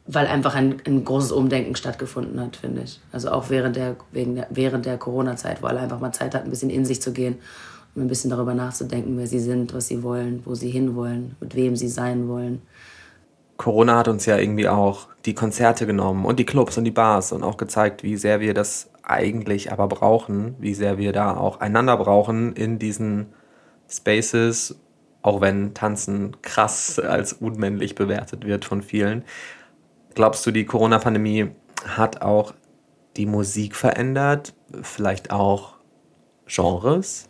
weil 0.08 0.28
einfach 0.28 0.56
ein, 0.56 0.82
ein 0.88 1.04
großes 1.04 1.34
Umdenken 1.34 1.76
stattgefunden 1.76 2.40
hat, 2.40 2.56
finde 2.56 2.84
ich. 2.84 3.00
Also 3.12 3.30
auch 3.30 3.50
während 3.50 3.76
der, 3.76 3.98
wegen 4.14 4.36
der, 4.36 4.48
während 4.50 4.86
der 4.86 4.98
Corona-Zeit, 4.98 5.62
wo 5.62 5.68
alle 5.68 5.80
einfach 5.82 6.00
mal 6.00 6.14
Zeit 6.14 6.34
hatten, 6.34 6.48
ein 6.48 6.50
bisschen 6.50 6.70
in 6.70 6.86
sich 6.86 7.02
zu 7.02 7.12
gehen 7.12 7.38
und 7.94 8.04
ein 8.04 8.08
bisschen 8.08 8.30
darüber 8.30 8.54
nachzudenken, 8.54 9.18
wer 9.18 9.28
sie 9.28 9.40
sind, 9.40 9.74
was 9.74 9.88
sie 9.88 10.02
wollen, 10.02 10.42
wo 10.46 10.56
sie 10.56 10.70
hinwollen, 10.70 11.36
mit 11.40 11.56
wem 11.56 11.76
sie 11.76 11.90
sein 11.90 12.28
wollen. 12.28 12.62
Corona 13.58 13.98
hat 13.98 14.08
uns 14.08 14.26
ja 14.26 14.38
irgendwie 14.38 14.68
auch 14.68 15.08
die 15.26 15.36
Konzerte 15.36 15.86
genommen 15.86 16.26
und 16.26 16.40
die 16.40 16.46
Clubs 16.46 16.78
und 16.78 16.84
die 16.84 16.92
Bars 16.92 17.32
und 17.32 17.44
auch 17.44 17.58
gezeigt, 17.58 18.04
wie 18.04 18.18
sehr 18.18 18.40
wir 18.40 18.54
das 18.54 18.90
eigentlich 19.04 19.72
aber 19.72 19.88
brauchen, 19.88 20.56
wie 20.60 20.74
sehr 20.74 20.98
wir 20.98 21.14
da 21.14 21.36
auch 21.36 21.60
einander 21.60 21.98
brauchen 21.98 22.54
in 22.54 22.80
diesen 22.80 23.34
Spaces, 23.90 24.80
auch 25.22 25.42
wenn 25.42 25.74
Tanzen 25.74 26.38
krass 26.42 26.98
als 26.98 27.34
unmännlich 27.34 27.96
bewertet 27.96 28.46
wird 28.46 28.66
von 28.66 28.82
vielen. 28.82 29.24
Glaubst 30.16 30.46
du, 30.46 30.52
die 30.52 30.66
Corona-Pandemie 30.66 31.52
hat 31.86 32.22
auch 32.22 32.54
die 33.18 33.26
Musik 33.26 33.76
verändert? 33.76 34.54
Vielleicht 34.82 35.32
auch 35.32 35.76
Genres? 36.48 37.30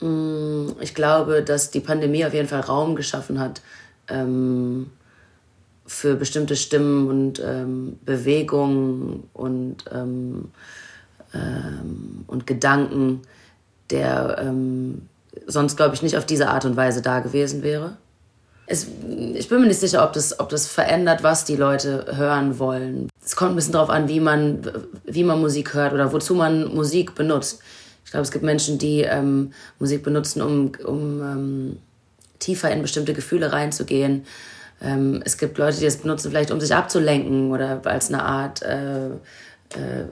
Mm, 0.00 0.68
ich 0.80 0.94
glaube, 0.94 1.42
dass 1.42 1.70
die 1.70 1.80
Pandemie 1.80 2.24
auf 2.24 2.34
jeden 2.34 2.48
Fall 2.48 2.60
Raum 2.60 2.96
geschaffen 2.96 3.38
hat 3.38 3.62
ähm, 4.08 4.90
für 5.86 6.14
bestimmte 6.14 6.56
Stimmen 6.56 7.08
und 7.08 7.42
ähm, 7.44 7.98
Bewegungen 8.04 9.24
und, 9.32 9.84
ähm, 9.92 10.50
ähm 11.34 12.24
und 12.26 12.46
Gedanken, 12.46 13.22
der 13.90 14.38
ähm, 14.40 15.02
sonst, 15.46 15.76
glaube 15.76 15.94
ich, 15.94 16.02
nicht 16.02 16.16
auf 16.16 16.26
diese 16.26 16.48
Art 16.48 16.64
und 16.64 16.76
Weise 16.76 17.02
da 17.02 17.20
gewesen 17.20 17.62
wäre 17.62 17.96
es, 18.66 18.86
ich 19.34 19.48
bin 19.48 19.60
mir 19.60 19.66
nicht 19.66 19.80
sicher, 19.80 20.04
ob 20.04 20.12
das, 20.12 20.40
ob 20.40 20.48
das 20.48 20.66
verändert, 20.66 21.22
was 21.22 21.44
die 21.44 21.56
Leute 21.56 22.06
hören 22.16 22.58
wollen. 22.58 23.08
Es 23.24 23.36
kommt 23.36 23.52
ein 23.52 23.56
bisschen 23.56 23.72
darauf 23.72 23.90
an, 23.90 24.08
wie 24.08 24.20
man, 24.20 24.70
wie 25.04 25.24
man 25.24 25.40
Musik 25.40 25.74
hört 25.74 25.92
oder 25.92 26.12
wozu 26.12 26.34
man 26.34 26.74
Musik 26.74 27.14
benutzt. 27.14 27.60
Ich 28.04 28.10
glaube, 28.10 28.24
es 28.24 28.30
gibt 28.30 28.44
Menschen, 28.44 28.78
die 28.78 29.02
ähm, 29.02 29.52
Musik 29.78 30.02
benutzen, 30.02 30.40
um, 30.40 30.72
um 30.84 31.20
ähm, 31.20 31.76
tiefer 32.38 32.70
in 32.70 32.82
bestimmte 32.82 33.12
Gefühle 33.12 33.52
reinzugehen. 33.52 34.24
Ähm, 34.82 35.22
es 35.24 35.38
gibt 35.38 35.58
Leute, 35.58 35.78
die 35.78 35.86
es 35.86 35.98
benutzen, 35.98 36.30
vielleicht 36.30 36.50
um 36.50 36.60
sich 36.60 36.74
abzulenken 36.74 37.50
oder 37.52 37.80
als 37.84 38.08
eine 38.08 38.22
Art 38.22 38.62
äh, 38.62 39.10
äh, 39.74 40.04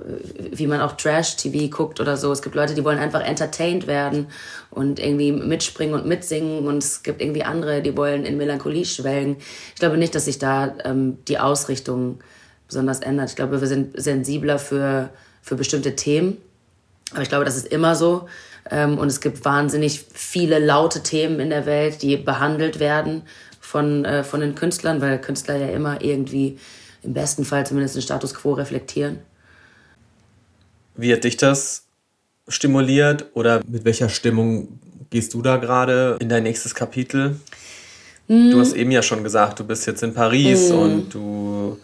wie 0.51 0.66
man 0.66 0.81
auch 0.81 0.96
Trash-TV 0.96 1.68
guckt 1.68 2.01
oder 2.01 2.16
so. 2.16 2.33
Es 2.33 2.42
gibt 2.42 2.55
Leute, 2.55 2.75
die 2.75 2.85
wollen 2.85 2.98
einfach 2.98 3.20
entertained 3.20 3.87
werden 3.87 4.27
und 4.70 4.98
irgendwie 4.98 5.31
mitspringen 5.31 5.94
und 5.94 6.07
mitsingen. 6.07 6.66
Und 6.66 6.79
es 6.79 7.03
gibt 7.03 7.20
irgendwie 7.20 7.44
andere, 7.44 7.81
die 7.81 7.96
wollen 7.96 8.25
in 8.25 8.37
Melancholie 8.37 8.85
schwelgen. 8.85 9.37
Ich 9.75 9.81
glaube 9.81 9.98
nicht, 9.98 10.14
dass 10.14 10.25
sich 10.25 10.38
da 10.38 10.75
ähm, 10.85 11.18
die 11.29 11.38
Ausrichtung 11.38 12.18
besonders 12.66 13.01
ändert. 13.01 13.31
Ich 13.31 13.37
glaube, 13.37 13.61
wir 13.61 13.68
sind 13.68 14.01
sensibler 14.01 14.59
für, 14.59 15.11
für 15.42 15.55
bestimmte 15.55 15.94
Themen. 15.94 16.38
Aber 17.12 17.22
ich 17.22 17.29
glaube, 17.29 17.44
das 17.44 17.57
ist 17.57 17.66
immer 17.66 17.94
so. 17.94 18.29
Ähm, 18.68 18.98
und 18.98 19.09
es 19.09 19.20
gibt 19.20 19.44
wahnsinnig 19.44 20.05
viele 20.12 20.59
laute 20.59 21.03
Themen 21.03 21.38
in 21.38 21.51
der 21.51 21.66
Welt, 21.66 22.03
die 22.03 22.16
behandelt 22.16 22.81
werden 22.81 23.22
von, 23.72 24.04
äh, 24.04 24.22
von 24.22 24.40
den 24.40 24.54
Künstlern, 24.54 25.00
weil 25.00 25.18
Künstler 25.18 25.56
ja 25.56 25.68
immer 25.68 26.02
irgendwie 26.02 26.58
im 27.02 27.14
besten 27.14 27.46
Fall 27.46 27.66
zumindest 27.66 27.94
den 27.94 28.02
Status 28.02 28.35
quo 28.35 28.52
reflektieren. 28.52 29.20
Wie 30.94 31.11
hat 31.11 31.24
dich 31.24 31.38
das 31.38 31.87
stimuliert 32.48 33.30
oder 33.32 33.62
mit 33.66 33.87
welcher 33.87 34.11
Stimmung 34.11 34.78
gehst 35.08 35.32
du 35.32 35.40
da 35.40 35.56
gerade 35.56 36.18
in 36.20 36.28
dein 36.28 36.42
nächstes 36.42 36.74
Kapitel? 36.74 37.40
Mm. 38.28 38.50
Du 38.50 38.61
hast 38.61 38.74
eben 38.74 38.90
ja 38.90 39.02
schon 39.02 39.24
gesagt, 39.24 39.58
du 39.58 39.64
bist 39.64 39.87
jetzt 39.87 40.02
in 40.02 40.12
Paris 40.12 40.70
mm. 40.70 40.74
und 40.74 41.14
du 41.14 41.78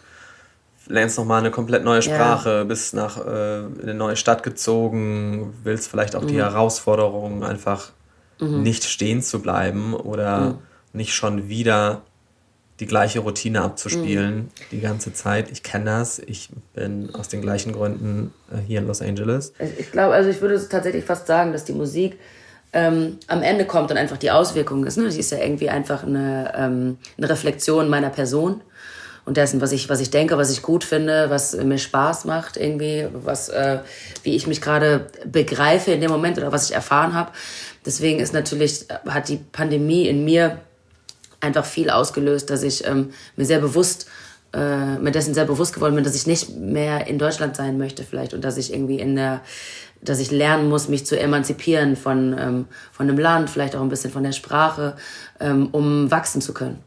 lernst 0.89 1.17
nochmal 1.17 1.41
eine 1.41 1.51
komplett 1.51 1.85
neue 1.85 2.03
Sprache, 2.03 2.51
ja. 2.51 2.65
bist 2.65 2.93
nach 2.93 3.17
äh, 3.17 3.61
in 3.61 3.81
eine 3.83 3.95
neue 3.95 4.17
Stadt 4.17 4.43
gezogen, 4.43 5.55
willst 5.65 5.89
vielleicht 5.89 6.15
auch 6.17 6.23
mm. 6.23 6.29
die 6.29 6.35
mhm. 6.35 6.41
Herausforderung, 6.41 7.45
einfach 7.45 7.93
-hmm. 8.39 8.59
nicht 8.59 8.85
stehen 8.85 9.23
zu 9.23 9.41
bleiben 9.41 9.95
oder 9.95 10.41
mhm. 10.41 10.59
Nicht 10.99 11.15
schon 11.15 11.49
wieder 11.49 12.03
die 12.81 12.87
gleiche 12.87 13.21
Routine 13.21 13.63
abzuspielen 13.63 14.37
mhm. 14.37 14.51
die 14.71 14.81
ganze 14.81 15.13
Zeit. 15.13 15.51
Ich 15.51 15.63
kenne 15.63 15.87
das. 15.87 16.19
Ich 16.19 16.51
bin 16.75 17.13
aus 17.15 17.29
den 17.29 17.41
gleichen 17.41 17.73
Gründen 17.73 18.33
äh, 18.53 18.59
hier 18.67 18.81
in 18.81 18.87
Los 18.87 19.03
Angeles. 19.03 19.53
Ich 19.79 19.91
glaube, 19.91 20.15
also 20.15 20.29
ich 20.31 20.41
würde 20.41 20.69
tatsächlich 20.69 21.05
fast 21.05 21.27
sagen, 21.27 21.53
dass 21.53 21.65
die 21.65 21.73
Musik 21.73 22.19
ähm, 22.73 23.17
am 23.27 23.43
Ende 23.43 23.65
kommt 23.65 23.91
und 23.91 23.97
einfach 23.97 24.19
die 24.19 24.31
Auswirkung 24.31 24.85
ist. 24.85 24.97
Ne? 24.97 25.11
Sie 25.11 25.21
ist 25.21 25.33
ja 25.33 25.39
irgendwie 25.39 25.71
einfach 25.71 26.05
eine, 26.05 26.53
ähm, 26.55 26.99
eine 27.17 27.29
Reflexion 27.29 27.89
meiner 27.89 28.11
Person 28.11 28.61
und 29.25 29.37
dessen, 29.37 29.61
was 29.61 29.73
ich, 29.73 29.89
was 29.89 30.01
ich 30.01 30.11
denke, 30.11 30.39
was 30.39 30.51
ich 30.51 30.63
gut 30.63 30.85
finde, 30.85 31.31
was 31.31 31.57
mir 31.57 31.79
Spaß 31.79 32.27
macht, 32.27 32.57
irgendwie, 32.57 33.09
was, 33.13 33.49
äh, 33.49 33.81
wie 34.23 34.37
ich 34.37 34.47
mich 34.47 34.61
gerade 34.61 35.07
begreife 35.27 35.91
in 35.91 36.01
dem 36.01 36.11
Moment 36.11 36.39
oder 36.39 36.53
was 36.53 36.69
ich 36.69 36.75
erfahren 36.75 37.15
habe. 37.15 37.33
Deswegen 37.85 38.21
ist 38.21 38.33
natürlich, 38.33 38.87
hat 39.07 39.29
die 39.29 39.37
Pandemie 39.37 40.07
in 40.07 40.25
mir 40.25 40.59
einfach 41.41 41.65
viel 41.65 41.91
ausgelöst, 41.91 42.51
dass 42.51 42.63
ich 42.63 42.87
ähm, 42.87 43.11
mir 43.37 43.45
sehr 43.45 43.61
bewusst, 43.61 44.09
äh, 44.53 44.99
mir 44.99 45.11
dessen 45.11 45.35
sehr 45.35 45.45
bewusst 45.45 45.75
geworden 45.75 45.95
bin, 45.95 46.05
dass 46.05 46.15
ich 46.15 46.27
nicht 46.27 46.57
mehr 46.57 47.07
in 47.07 47.19
Deutschland 47.19 47.57
sein 47.57 47.79
möchte 47.79 48.03
vielleicht 48.03 48.35
und 48.35 48.43
dass 48.43 48.57
ich 48.57 48.73
irgendwie 48.73 48.99
in 48.99 49.15
der, 49.17 49.41
dass 50.01 50.19
ich 50.19 50.31
lernen 50.31 50.69
muss, 50.69 50.89
mich 50.89 51.07
zu 51.07 51.19
emanzipieren 51.19 51.97
von, 51.97 52.37
ähm, 52.39 52.65
von 52.93 53.09
einem 53.09 53.19
Land, 53.19 53.51
vielleicht 53.51 53.77
auch 53.77 53.83
ein 53.83 53.89
bisschen 53.89 54.11
von 54.11 54.23
der 54.23 54.33
Sprache, 54.33 54.97
ähm, 55.41 55.69
um 55.73 56.11
wachsen 56.11 56.41
zu 56.41 56.55
können. 56.55 56.79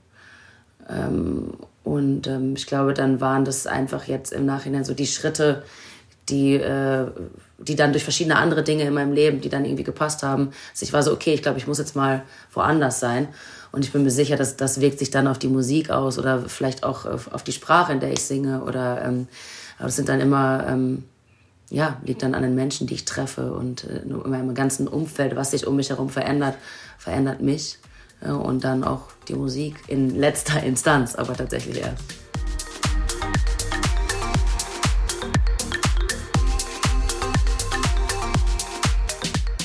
Ähm, 0.90 1.54
und 1.84 2.28
ähm, 2.28 2.54
ich 2.56 2.68
glaube, 2.68 2.94
dann 2.94 3.22
waren 3.22 3.46
das 3.46 3.68
einfach 3.68 4.06
jetzt 4.06 4.34
im 4.34 4.46
Nachhinein 4.46 4.84
so 4.84 4.94
die 4.94 5.08
Schritte, 5.08 5.64
die, 6.30 6.56
äh, 6.56 7.08
die 7.58 7.76
dann 7.76 7.92
durch 7.92 8.04
verschiedene 8.04 8.38
andere 8.38 8.64
Dinge 8.64 8.84
in 8.84 8.94
meinem 8.94 9.14
Leben, 9.14 9.42
die 9.42 9.50
dann 9.50 9.66
irgendwie 9.66 9.84
gepasst 9.84 10.24
haben. 10.24 10.52
Also 10.72 10.84
ich 10.84 10.94
war 10.94 11.04
so, 11.04 11.12
okay, 11.12 11.34
ich 11.34 11.42
glaube, 11.42 11.58
ich 11.58 11.68
muss 11.68 11.80
jetzt 11.80 11.96
mal 11.96 12.24
woanders 12.54 13.00
sein. 13.00 13.30
Und 13.72 13.86
ich 13.86 13.92
bin 13.92 14.04
mir 14.04 14.12
sicher, 14.12 14.36
dass 14.36 14.58
das 14.58 14.82
wirkt 14.82 15.00
sich 15.00 15.12
dann 15.12 15.28
auf 15.28 15.40
die 15.40 15.48
Musik 15.48 15.90
aus 15.90 16.20
oder 16.20 16.42
vielleicht 16.42 16.84
auch 16.84 17.06
auf, 17.06 17.32
auf 17.32 17.44
die 17.44 17.54
Sprache, 17.54 17.94
in 17.94 18.00
der 18.00 18.12
ich 18.12 18.22
singe. 18.22 18.64
Oder 18.64 19.04
ähm, 19.06 19.28
aber 19.78 19.88
das 19.88 19.96
sind 19.96 20.10
dann 20.10 20.20
immer, 20.20 20.66
ähm, 20.68 21.04
ja, 21.70 21.98
liegt 22.04 22.22
dann 22.22 22.36
an 22.36 22.44
den 22.44 22.54
Menschen, 22.54 22.86
die 22.86 22.96
ich 22.96 23.06
treffe 23.06 23.54
und 23.54 23.86
äh, 23.86 24.02
in 24.02 24.30
meinem 24.30 24.54
ganzen 24.54 24.88
Umfeld, 24.88 25.36
was 25.36 25.52
sich 25.52 25.66
um 25.66 25.78
mich 25.78 25.90
herum 25.90 26.10
verändert, 26.10 26.56
verändert 26.98 27.42
mich. 27.42 27.80
Äh, 28.22 28.32
und 28.32 28.64
dann 28.64 28.84
auch 28.84 29.04
die 29.28 29.36
Musik 29.36 29.76
in 29.88 30.16
letzter 30.16 30.62
Instanz, 30.64 31.16
aber 31.16 31.34
tatsächlich 31.36 31.80
erst. 31.80 32.21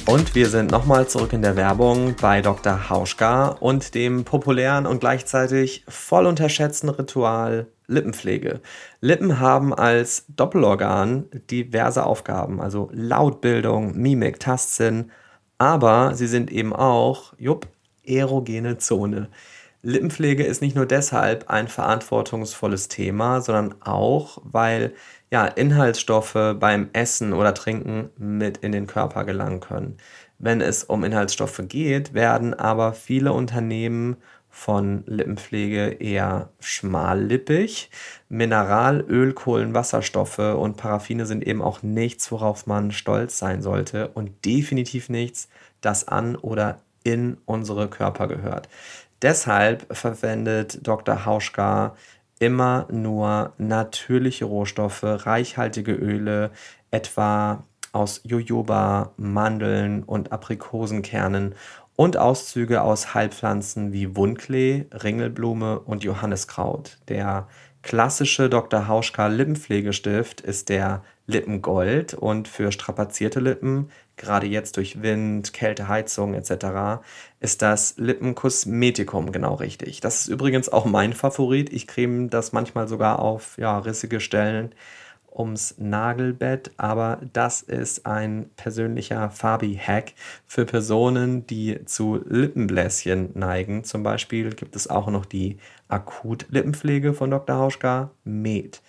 Und 0.06 0.36
wir 0.36 0.48
sind 0.48 0.70
nochmal 0.70 1.08
zurück 1.08 1.32
in 1.32 1.42
der 1.42 1.56
Werbung 1.56 2.14
bei 2.20 2.40
Dr. 2.40 2.88
Hauschka 2.88 3.48
und 3.48 3.96
dem 3.96 4.24
populären 4.24 4.86
und 4.86 5.00
gleichzeitig 5.00 5.84
voll 5.88 6.26
unterschätzten 6.26 6.88
Ritual 6.90 7.66
Lippenpflege. 7.88 8.60
Lippen 9.00 9.40
haben 9.40 9.74
als 9.74 10.24
Doppelorgan 10.28 11.24
diverse 11.50 12.06
Aufgaben, 12.06 12.60
also 12.60 12.88
Lautbildung, 12.92 13.96
Mimik, 13.96 14.38
Tastsinn, 14.38 15.10
aber 15.58 16.14
sie 16.14 16.28
sind 16.28 16.52
eben 16.52 16.72
auch, 16.72 17.32
jupp, 17.36 17.66
erogene 18.04 18.78
Zone. 18.78 19.28
Lippenpflege 19.82 20.44
ist 20.44 20.62
nicht 20.62 20.76
nur 20.76 20.86
deshalb 20.86 21.50
ein 21.50 21.66
verantwortungsvolles 21.66 22.86
Thema, 22.86 23.40
sondern 23.40 23.74
auch, 23.82 24.38
weil 24.44 24.94
ja, 25.30 25.46
Inhaltsstoffe 25.46 26.56
beim 26.58 26.88
Essen 26.92 27.32
oder 27.32 27.54
Trinken 27.54 28.10
mit 28.16 28.58
in 28.58 28.72
den 28.72 28.86
Körper 28.86 29.24
gelangen 29.24 29.60
können. 29.60 29.96
Wenn 30.38 30.60
es 30.60 30.84
um 30.84 31.02
Inhaltsstoffe 31.04 31.62
geht, 31.68 32.14
werden 32.14 32.54
aber 32.54 32.92
viele 32.92 33.32
Unternehmen 33.32 34.16
von 34.48 35.04
Lippenpflege 35.06 35.88
eher 36.00 36.48
schmallippig. 36.60 37.90
Mineral, 38.28 39.04
Öl, 39.06 39.34
Kohlenwasserstoffe 39.34 40.38
und 40.38 40.78
Paraffine 40.78 41.26
sind 41.26 41.46
eben 41.46 41.60
auch 41.60 41.82
nichts, 41.82 42.32
worauf 42.32 42.66
man 42.66 42.90
stolz 42.90 43.38
sein 43.38 43.60
sollte 43.60 44.08
und 44.08 44.44
definitiv 44.46 45.10
nichts, 45.10 45.48
das 45.82 46.08
an 46.08 46.36
oder 46.36 46.80
in 47.04 47.36
unsere 47.44 47.88
Körper 47.88 48.28
gehört. 48.28 48.68
Deshalb 49.22 49.86
verwendet 49.94 50.86
Dr. 50.86 51.26
Hauschka 51.26 51.94
immer 52.38 52.86
nur 52.90 53.52
natürliche 53.58 54.44
Rohstoffe, 54.44 55.02
reichhaltige 55.02 55.92
Öle, 55.92 56.50
etwa 56.90 57.64
aus 57.92 58.20
Jojoba, 58.24 59.12
Mandeln 59.16 60.02
und 60.02 60.32
Aprikosenkernen 60.32 61.54
und 61.96 62.18
Auszüge 62.18 62.82
aus 62.82 63.14
Heilpflanzen 63.14 63.92
wie 63.92 64.16
Wundklee, 64.16 64.84
Ringelblume 64.92 65.80
und 65.80 66.04
Johanniskraut. 66.04 66.98
Der 67.08 67.48
klassische 67.82 68.50
Dr. 68.50 68.86
Hauschka 68.86 69.28
Lippenpflegestift 69.28 70.42
ist 70.42 70.68
der 70.68 71.02
Lippengold 71.26 72.14
und 72.14 72.48
für 72.48 72.70
strapazierte 72.70 73.40
Lippen, 73.40 73.90
gerade 74.16 74.46
jetzt 74.46 74.76
durch 74.76 75.02
Wind, 75.02 75.52
Kälte, 75.52 75.88
Heizung 75.88 76.34
etc., 76.34 77.02
ist 77.40 77.62
das 77.62 77.94
Lippenkosmetikum 77.98 79.30
genau 79.32 79.54
richtig. 79.54 80.00
Das 80.00 80.22
ist 80.22 80.28
übrigens 80.28 80.68
auch 80.68 80.86
mein 80.86 81.12
Favorit. 81.12 81.72
Ich 81.72 81.86
creme 81.86 82.30
das 82.30 82.52
manchmal 82.52 82.88
sogar 82.88 83.18
auf 83.18 83.58
ja, 83.58 83.78
rissige 83.78 84.20
Stellen 84.20 84.72
ums 85.38 85.74
Nagelbett, 85.78 86.70
aber 86.78 87.20
das 87.32 87.60
ist 87.60 88.06
ein 88.06 88.50
persönlicher 88.56 89.30
Fabi-Hack 89.30 90.14
für 90.46 90.64
Personen, 90.64 91.46
die 91.46 91.84
zu 91.84 92.20
Lippenbläschen 92.26 93.30
neigen. 93.34 93.84
Zum 93.84 94.02
Beispiel 94.02 94.50
gibt 94.54 94.76
es 94.76 94.88
auch 94.88 95.08
noch 95.08 95.26
die 95.26 95.58
Akut-Lippenpflege 95.88 97.12
von 97.12 97.30
Dr. 97.30 97.56
Hauschka, 97.56 98.10
Med. 98.24 98.80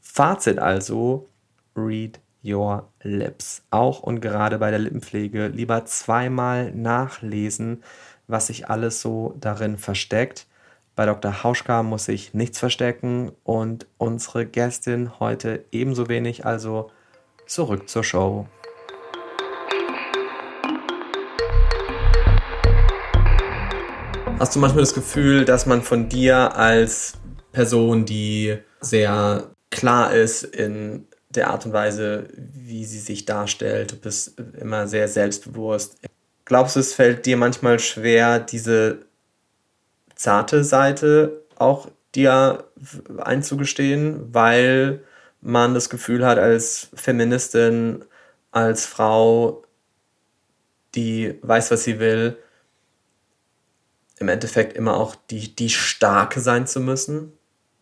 Fazit 0.00 0.58
also, 0.58 1.28
read 1.74 2.20
your 2.46 2.88
lips. 3.02 3.62
Auch 3.70 4.00
und 4.00 4.20
gerade 4.20 4.58
bei 4.58 4.70
der 4.70 4.78
Lippenpflege 4.78 5.48
lieber 5.48 5.84
zweimal 5.84 6.72
nachlesen, 6.72 7.82
was 8.26 8.46
sich 8.46 8.68
alles 8.70 9.00
so 9.00 9.34
darin 9.40 9.76
versteckt 9.78 10.46
bei 10.96 11.04
Dr. 11.04 11.44
Hauschka 11.44 11.82
muss 11.82 12.06
sich 12.06 12.32
nichts 12.32 12.58
verstecken 12.58 13.30
und 13.44 13.86
unsere 13.98 14.46
Gästin 14.46 15.20
heute 15.20 15.66
ebenso 15.70 16.08
wenig, 16.08 16.46
also 16.46 16.90
zurück 17.46 17.90
zur 17.90 18.02
Show. 18.02 18.46
Hast 24.38 24.56
du 24.56 24.58
manchmal 24.58 24.84
das 24.84 24.94
Gefühl, 24.94 25.44
dass 25.44 25.66
man 25.66 25.82
von 25.82 26.08
dir 26.08 26.56
als 26.56 27.18
Person, 27.52 28.06
die 28.06 28.56
sehr 28.80 29.50
klar 29.70 30.14
ist 30.14 30.44
in 30.44 31.06
der 31.30 31.50
Art 31.50 31.66
und 31.66 31.72
Weise, 31.72 32.28
wie 32.36 32.84
sie 32.84 32.98
sich 32.98 33.24
darstellt, 33.24 33.92
du 33.92 33.96
bist 33.96 34.38
immer 34.60 34.86
sehr 34.86 35.08
selbstbewusst. 35.08 35.96
Glaubst 36.44 36.76
du, 36.76 36.80
es 36.80 36.94
fällt 36.94 37.26
dir 37.26 37.36
manchmal 37.36 37.78
schwer, 37.78 38.38
diese 38.38 39.00
zarte 40.14 40.64
Seite 40.64 41.42
auch 41.56 41.88
dir 42.14 42.64
einzugestehen, 43.18 44.32
weil 44.32 45.00
man 45.40 45.74
das 45.74 45.90
Gefühl 45.90 46.24
hat, 46.26 46.38
als 46.38 46.88
Feministin, 46.94 48.04
als 48.50 48.86
Frau, 48.86 49.62
die 50.94 51.38
weiß, 51.42 51.70
was 51.70 51.84
sie 51.84 51.98
will, 51.98 52.36
im 54.18 54.28
Endeffekt 54.28 54.76
immer 54.76 54.96
auch 54.96 55.14
die, 55.30 55.54
die 55.54 55.68
Starke 55.68 56.40
sein 56.40 56.66
zu 56.66 56.80
müssen? 56.80 57.32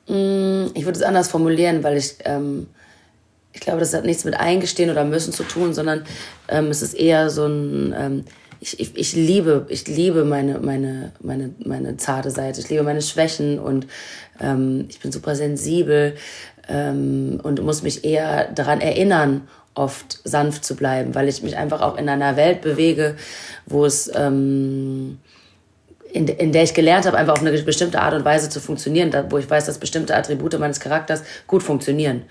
Mm, 0.09 0.66
ich 0.74 0.85
würde 0.85 0.98
es 0.98 1.02
anders 1.02 1.28
formulieren, 1.28 1.83
weil 1.83 1.96
ich, 1.96 2.16
ähm, 2.24 2.66
ich 3.55 3.61
glaube, 3.61 3.81
das 3.81 3.95
hat 3.95 4.05
nichts 4.05 4.25
mit 4.25 4.38
Eingestehen 4.38 4.90
oder 4.90 5.05
Müssen 5.05 5.33
zu 5.33 5.45
tun, 5.45 5.73
sondern 5.73 6.05
ähm, 6.49 6.67
es 6.67 6.83
ist 6.83 6.95
eher 6.95 7.31
so 7.31 7.47
ein, 7.47 7.95
ähm, 7.97 8.25
ich, 8.61 8.81
ich, 8.81 8.97
ich 8.97 9.14
liebe, 9.14 9.67
ich 9.69 9.87
liebe 9.87 10.25
meine, 10.25 10.59
meine, 10.59 11.12
meine, 11.21 11.51
meine 11.64 11.97
zarte 11.97 12.31
Seite. 12.31 12.61
Ich 12.61 12.69
liebe 12.69 12.83
meine 12.83 13.01
Schwächen 13.01 13.59
und 13.59 13.87
ähm, 14.40 14.87
ich 14.88 14.99
bin 15.01 15.12
super 15.12 15.37
sensibel 15.37 16.17
ähm, 16.69 17.40
und 17.43 17.62
muss 17.62 17.83
mich 17.83 18.05
eher 18.05 18.51
daran 18.53 18.81
erinnern, 18.81 19.49
oft 19.75 20.21
sanft 20.25 20.64
zu 20.64 20.77
bleiben, 20.77 21.14
weil 21.14 21.29
ich 21.29 21.43
mich 21.43 21.57
einfach 21.57 21.81
auch 21.81 21.97
in 21.97 22.09
einer 22.09 22.37
Welt 22.37 22.61
bewege, 22.61 23.17
wo 23.67 23.85
es 23.85 24.11
ähm, 24.14 25.19
in, 26.12 26.29
in 26.29 26.53
der 26.53 26.62
ich 26.62 26.75
gelernt 26.75 27.07
habe, 27.07 27.19
einfach 27.19 27.35
auf 27.35 27.40
eine 27.40 27.53
bestimmte 27.62 28.01
Art 28.01 28.14
und 28.14 28.25
Weise 28.25 28.49
zu 28.49 28.61
funktionieren, 28.61 29.12
wo 29.31 29.38
ich 29.38 29.49
weiß, 29.49 29.67
dass 29.67 29.79
bestimmte 29.79 30.17
Attribute 30.17 30.59
meines 30.59 30.81
Charakters 30.81 31.23
gut 31.47 31.62
funktionieren. 31.62 32.23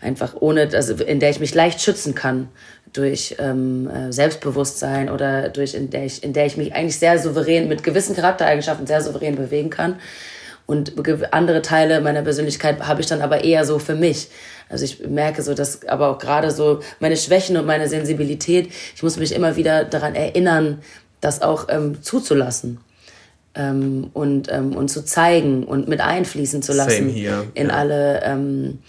Einfach 0.00 0.36
ohne, 0.38 0.68
also 0.72 0.94
in 0.94 1.20
der 1.20 1.30
ich 1.30 1.40
mich 1.40 1.54
leicht 1.54 1.80
schützen 1.80 2.14
kann 2.14 2.48
durch 2.92 3.36
ähm, 3.38 3.90
äh, 3.90 4.12
Selbstbewusstsein 4.12 5.10
oder 5.10 5.48
durch 5.48 5.74
in 5.74 5.90
der 5.90 6.06
ich 6.06 6.22
in 6.22 6.32
der 6.32 6.46
ich 6.46 6.56
mich 6.56 6.74
eigentlich 6.74 6.98
sehr 6.98 7.18
souverän 7.18 7.68
mit 7.68 7.82
gewissen 7.82 8.16
Charaktereigenschaften 8.16 8.86
sehr 8.86 9.02
souverän 9.02 9.36
bewegen 9.36 9.70
kann 9.70 9.96
und 10.68 10.92
andere 11.32 11.62
Teile 11.62 12.02
meiner 12.02 12.20
Persönlichkeit 12.20 12.86
habe 12.86 13.00
ich 13.00 13.06
dann 13.06 13.22
aber 13.22 13.42
eher 13.42 13.64
so 13.64 13.78
für 13.78 13.94
mich. 13.94 14.28
Also 14.68 14.84
ich 14.84 15.00
merke 15.06 15.40
so, 15.40 15.54
dass 15.54 15.88
aber 15.88 16.10
auch 16.10 16.18
gerade 16.18 16.50
so 16.50 16.80
meine 17.00 17.16
Schwächen 17.16 17.56
und 17.56 17.64
meine 17.64 17.88
Sensibilität, 17.88 18.70
ich 18.94 19.02
muss 19.02 19.16
mich 19.16 19.34
immer 19.34 19.56
wieder 19.56 19.84
daran 19.84 20.14
erinnern, 20.14 20.82
das 21.22 21.40
auch 21.40 21.68
ähm, 21.70 22.02
zuzulassen. 22.02 22.80
Ähm, 23.54 24.10
und, 24.12 24.52
ähm, 24.52 24.76
und 24.76 24.88
zu 24.90 25.06
zeigen 25.06 25.64
und 25.64 25.88
mit 25.88 26.02
einfließen 26.02 26.60
zu 26.60 26.74
lassen 26.74 27.08
in 27.08 27.16
ja. 27.16 27.44
alle 27.70 28.22
ähm, 28.22 28.80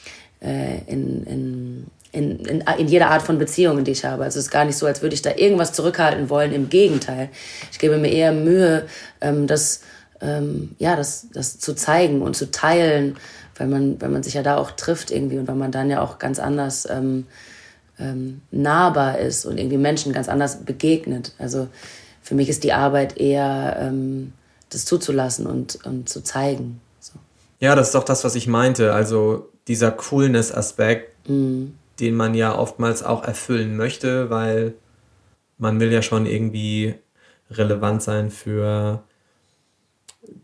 äh, 0.41 0.79
in, 0.87 1.23
in 1.23 1.87
in, 2.11 2.39
in, 2.39 2.61
in 2.61 2.87
jeder 2.87 3.11
Art 3.11 3.21
von 3.21 3.37
Beziehungen, 3.37 3.83
die 3.83 3.91
ich 3.91 4.05
habe. 4.05 4.23
Also 4.23 4.39
es 4.39 4.45
ist 4.45 4.51
gar 4.51 4.65
nicht 4.65 4.77
so, 4.77 4.85
als 4.85 5.01
würde 5.01 5.13
ich 5.13 5.21
da 5.21 5.35
irgendwas 5.35 5.73
zurückhalten 5.73 6.29
wollen. 6.29 6.53
Im 6.53 6.69
Gegenteil. 6.69 7.29
Ich 7.71 7.79
gebe 7.79 7.97
mir 7.97 8.11
eher 8.11 8.31
Mühe, 8.31 8.87
ähm, 9.21 9.47
das, 9.47 9.81
ähm, 10.21 10.75
ja, 10.79 10.95
das, 10.95 11.27
das 11.33 11.59
zu 11.59 11.75
zeigen 11.75 12.21
und 12.21 12.35
zu 12.35 12.49
teilen, 12.49 13.17
weil 13.57 13.67
man, 13.67 14.01
weil 14.01 14.09
man 14.09 14.23
sich 14.23 14.33
ja 14.33 14.43
da 14.43 14.57
auch 14.57 14.71
trifft 14.71 15.11
irgendwie 15.11 15.37
und 15.37 15.47
weil 15.47 15.55
man 15.55 15.71
dann 15.71 15.89
ja 15.89 16.01
auch 16.01 16.17
ganz 16.17 16.39
anders 16.39 16.87
ähm, 16.89 17.27
ähm, 17.99 18.41
nahbar 18.49 19.19
ist 19.19 19.45
und 19.45 19.57
irgendwie 19.57 19.77
Menschen 19.77 20.13
ganz 20.13 20.29
anders 20.29 20.63
begegnet. 20.63 21.33
Also 21.37 21.67
für 22.23 22.33
mich 22.33 22.49
ist 22.49 22.63
die 22.63 22.73
Arbeit 22.73 23.17
eher, 23.17 23.77
ähm, 23.81 24.33
das 24.69 24.85
zuzulassen 24.85 25.45
und, 25.45 25.79
und 25.85 26.09
zu 26.09 26.23
zeigen. 26.23 26.79
So. 26.99 27.13
Ja, 27.59 27.75
das 27.75 27.87
ist 27.87 27.95
doch 27.95 28.03
das, 28.03 28.23
was 28.23 28.35
ich 28.35 28.47
meinte. 28.47 28.93
Also 28.93 29.49
dieser 29.69 29.91
Coolness-Aspekt. 29.91 31.29
Mhm 31.29 31.75
den 31.99 32.15
man 32.15 32.33
ja 32.33 32.57
oftmals 32.57 33.03
auch 33.03 33.23
erfüllen 33.23 33.75
möchte, 33.75 34.29
weil 34.29 34.73
man 35.57 35.79
will 35.79 35.91
ja 35.91 36.01
schon 36.01 36.25
irgendwie 36.25 36.95
relevant 37.51 38.01
sein 38.01 38.31
für 38.31 39.03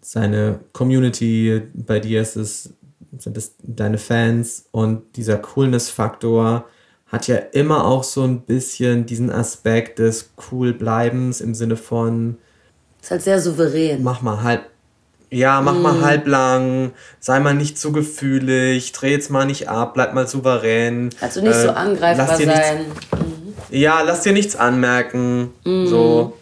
seine 0.02 0.60
Community. 0.74 1.62
Bei 1.74 2.00
dir 2.00 2.22
ist 2.22 2.36
es, 2.36 2.74
sind 3.18 3.38
es 3.38 3.56
deine 3.64 3.98
Fans 3.98 4.66
und 4.72 5.16
dieser 5.16 5.38
Coolness-Faktor 5.38 6.66
hat 7.08 7.28
ja 7.28 7.38
immer 7.38 7.86
auch 7.86 8.04
so 8.04 8.24
ein 8.24 8.42
bisschen 8.42 9.06
diesen 9.06 9.32
Aspekt 9.32 10.00
des 10.00 10.36
Coolbleibens 10.36 11.40
im 11.40 11.54
Sinne 11.54 11.78
von. 11.78 12.38
Ist 13.02 13.12
halt 13.12 13.22
sehr 13.22 13.40
souverän. 13.40 14.04
Mach 14.04 14.22
mal 14.22 14.42
halt 14.44 14.64
ja, 15.30 15.62
mach 15.62 15.74
mm. 15.74 15.82
mal 15.82 16.02
halblang, 16.02 16.92
sei 17.20 17.40
mal 17.40 17.54
nicht 17.54 17.78
zu 17.78 17.92
gefühlig, 17.92 18.92
dreh 18.92 19.12
jetzt 19.12 19.30
mal 19.30 19.46
nicht 19.46 19.70
ab, 19.70 19.94
bleib 19.96 20.14
mal 20.14 20.28
souverän. 20.28 21.10
Also 21.22 21.42
nicht 21.42 21.56
äh, 21.56 21.62
so 21.62 21.70
angreifbar 21.72 22.38
sein. 22.38 22.48
Nichts, 22.48 22.72
mhm. 23.12 23.54
Ja, 23.70 24.02
lass 24.02 24.22
dir 24.22 24.34
nichts 24.34 24.56
anmerken. 24.56 25.54
Mm. 25.64 25.88
So. 25.88 26.38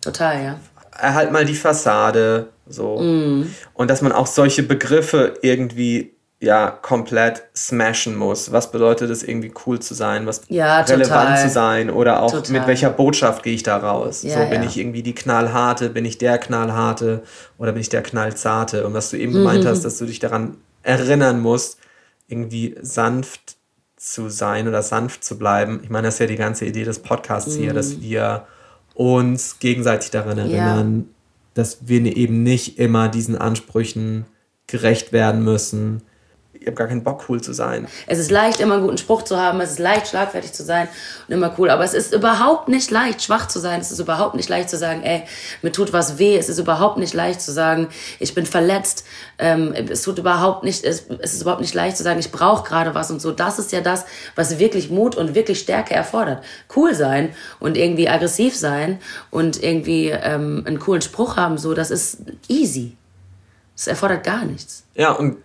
Total, 0.00 0.42
ja. 0.42 0.60
Erhalt 0.98 1.32
mal 1.32 1.44
die 1.44 1.54
Fassade. 1.54 2.48
So. 2.68 2.98
Mm. 3.00 3.52
Und 3.74 3.90
dass 3.90 4.02
man 4.02 4.12
auch 4.12 4.26
solche 4.26 4.62
Begriffe 4.62 5.34
irgendwie 5.42 6.14
ja 6.40 6.70
komplett 6.70 7.42
smashen 7.54 8.16
muss. 8.16 8.50
Was 8.50 8.72
bedeutet 8.72 9.10
es, 9.10 9.22
irgendwie 9.22 9.52
cool 9.66 9.78
zu 9.78 9.92
sein, 9.92 10.26
was 10.26 10.42
ja, 10.48 10.80
relevant 10.80 11.38
zu 11.38 11.50
sein 11.50 11.90
oder 11.90 12.22
auch 12.22 12.32
total. 12.32 12.52
mit 12.52 12.66
welcher 12.66 12.90
Botschaft 12.90 13.42
gehe 13.42 13.54
ich 13.54 13.62
da 13.62 13.76
raus? 13.76 14.22
Ja, 14.22 14.42
so 14.42 14.50
bin 14.50 14.62
ja. 14.62 14.68
ich 14.68 14.78
irgendwie 14.78 15.02
die 15.02 15.14
knallharte, 15.14 15.90
bin 15.90 16.06
ich 16.06 16.16
der 16.16 16.38
knallharte 16.38 17.22
oder 17.58 17.72
bin 17.72 17.82
ich 17.82 17.90
der 17.90 18.02
knallzarte? 18.02 18.86
Und 18.86 18.94
was 18.94 19.10
du 19.10 19.18
eben 19.18 19.32
mhm. 19.32 19.38
gemeint 19.38 19.66
hast, 19.66 19.84
dass 19.84 19.98
du 19.98 20.06
dich 20.06 20.18
daran 20.18 20.56
erinnern 20.82 21.40
musst, 21.40 21.78
irgendwie 22.26 22.74
sanft 22.80 23.56
zu 23.96 24.30
sein 24.30 24.66
oder 24.66 24.82
sanft 24.82 25.22
zu 25.22 25.36
bleiben. 25.36 25.80
Ich 25.82 25.90
meine, 25.90 26.08
das 26.08 26.14
ist 26.14 26.20
ja 26.20 26.26
die 26.26 26.36
ganze 26.36 26.64
Idee 26.64 26.84
des 26.84 27.00
Podcasts 27.00 27.54
mhm. 27.54 27.60
hier, 27.60 27.74
dass 27.74 27.96
mhm. 27.96 28.02
wir 28.02 28.46
uns 28.94 29.58
gegenseitig 29.58 30.10
daran 30.10 30.38
erinnern, 30.38 31.08
dass 31.52 31.86
wir 31.86 32.00
eben 32.16 32.42
nicht 32.42 32.78
immer 32.78 33.08
diesen 33.10 33.36
Ansprüchen 33.36 34.24
gerecht 34.66 35.12
werden 35.12 35.44
müssen, 35.44 36.02
ich 36.60 36.66
habe 36.66 36.76
gar 36.76 36.88
keinen 36.88 37.02
Bock, 37.02 37.24
cool 37.30 37.40
zu 37.40 37.54
sein. 37.54 37.88
Es 38.06 38.18
ist 38.18 38.30
leicht, 38.30 38.60
immer 38.60 38.74
einen 38.74 38.82
guten 38.82 38.98
Spruch 38.98 39.22
zu 39.22 39.38
haben. 39.38 39.62
Es 39.62 39.70
ist 39.72 39.78
leicht, 39.78 40.08
schlagfertig 40.08 40.52
zu 40.52 40.62
sein 40.62 40.88
und 41.26 41.32
immer 41.32 41.54
cool. 41.58 41.70
Aber 41.70 41.84
es 41.84 41.94
ist 41.94 42.12
überhaupt 42.12 42.68
nicht 42.68 42.90
leicht, 42.90 43.22
schwach 43.22 43.48
zu 43.48 43.58
sein. 43.58 43.80
Es 43.80 43.90
ist 43.90 43.98
überhaupt 43.98 44.34
nicht 44.34 44.50
leicht 44.50 44.68
zu 44.68 44.76
sagen, 44.76 45.02
ey, 45.02 45.22
mir 45.62 45.72
tut 45.72 45.94
was 45.94 46.18
weh. 46.18 46.36
Es 46.36 46.50
ist 46.50 46.58
überhaupt 46.58 46.98
nicht 46.98 47.14
leicht 47.14 47.40
zu 47.40 47.50
sagen, 47.50 47.88
ich 48.18 48.34
bin 48.34 48.44
verletzt. 48.44 49.06
Ähm, 49.38 49.72
es 49.72 50.02
tut 50.02 50.18
überhaupt 50.18 50.62
nicht, 50.62 50.84
es, 50.84 51.06
es 51.20 51.32
ist 51.32 51.40
überhaupt 51.40 51.62
nicht 51.62 51.72
leicht 51.72 51.96
zu 51.96 52.02
sagen, 52.02 52.20
ich 52.20 52.30
brauche 52.30 52.68
gerade 52.68 52.94
was 52.94 53.10
und 53.10 53.22
so. 53.22 53.32
Das 53.32 53.58
ist 53.58 53.72
ja 53.72 53.80
das, 53.80 54.04
was 54.34 54.58
wirklich 54.58 54.90
Mut 54.90 55.16
und 55.16 55.34
wirklich 55.34 55.60
Stärke 55.60 55.94
erfordert. 55.94 56.44
Cool 56.76 56.94
sein 56.94 57.30
und 57.58 57.78
irgendwie 57.78 58.10
aggressiv 58.10 58.54
sein 58.54 58.98
und 59.30 59.62
irgendwie 59.62 60.10
ähm, 60.10 60.64
einen 60.66 60.78
coolen 60.78 61.00
Spruch 61.00 61.38
haben, 61.38 61.56
so, 61.56 61.72
das 61.72 61.90
ist 61.90 62.18
easy. 62.48 62.98
Das 63.74 63.86
erfordert 63.86 64.24
gar 64.24 64.44
nichts. 64.44 64.84
Ja, 64.94 65.12
und 65.12 65.38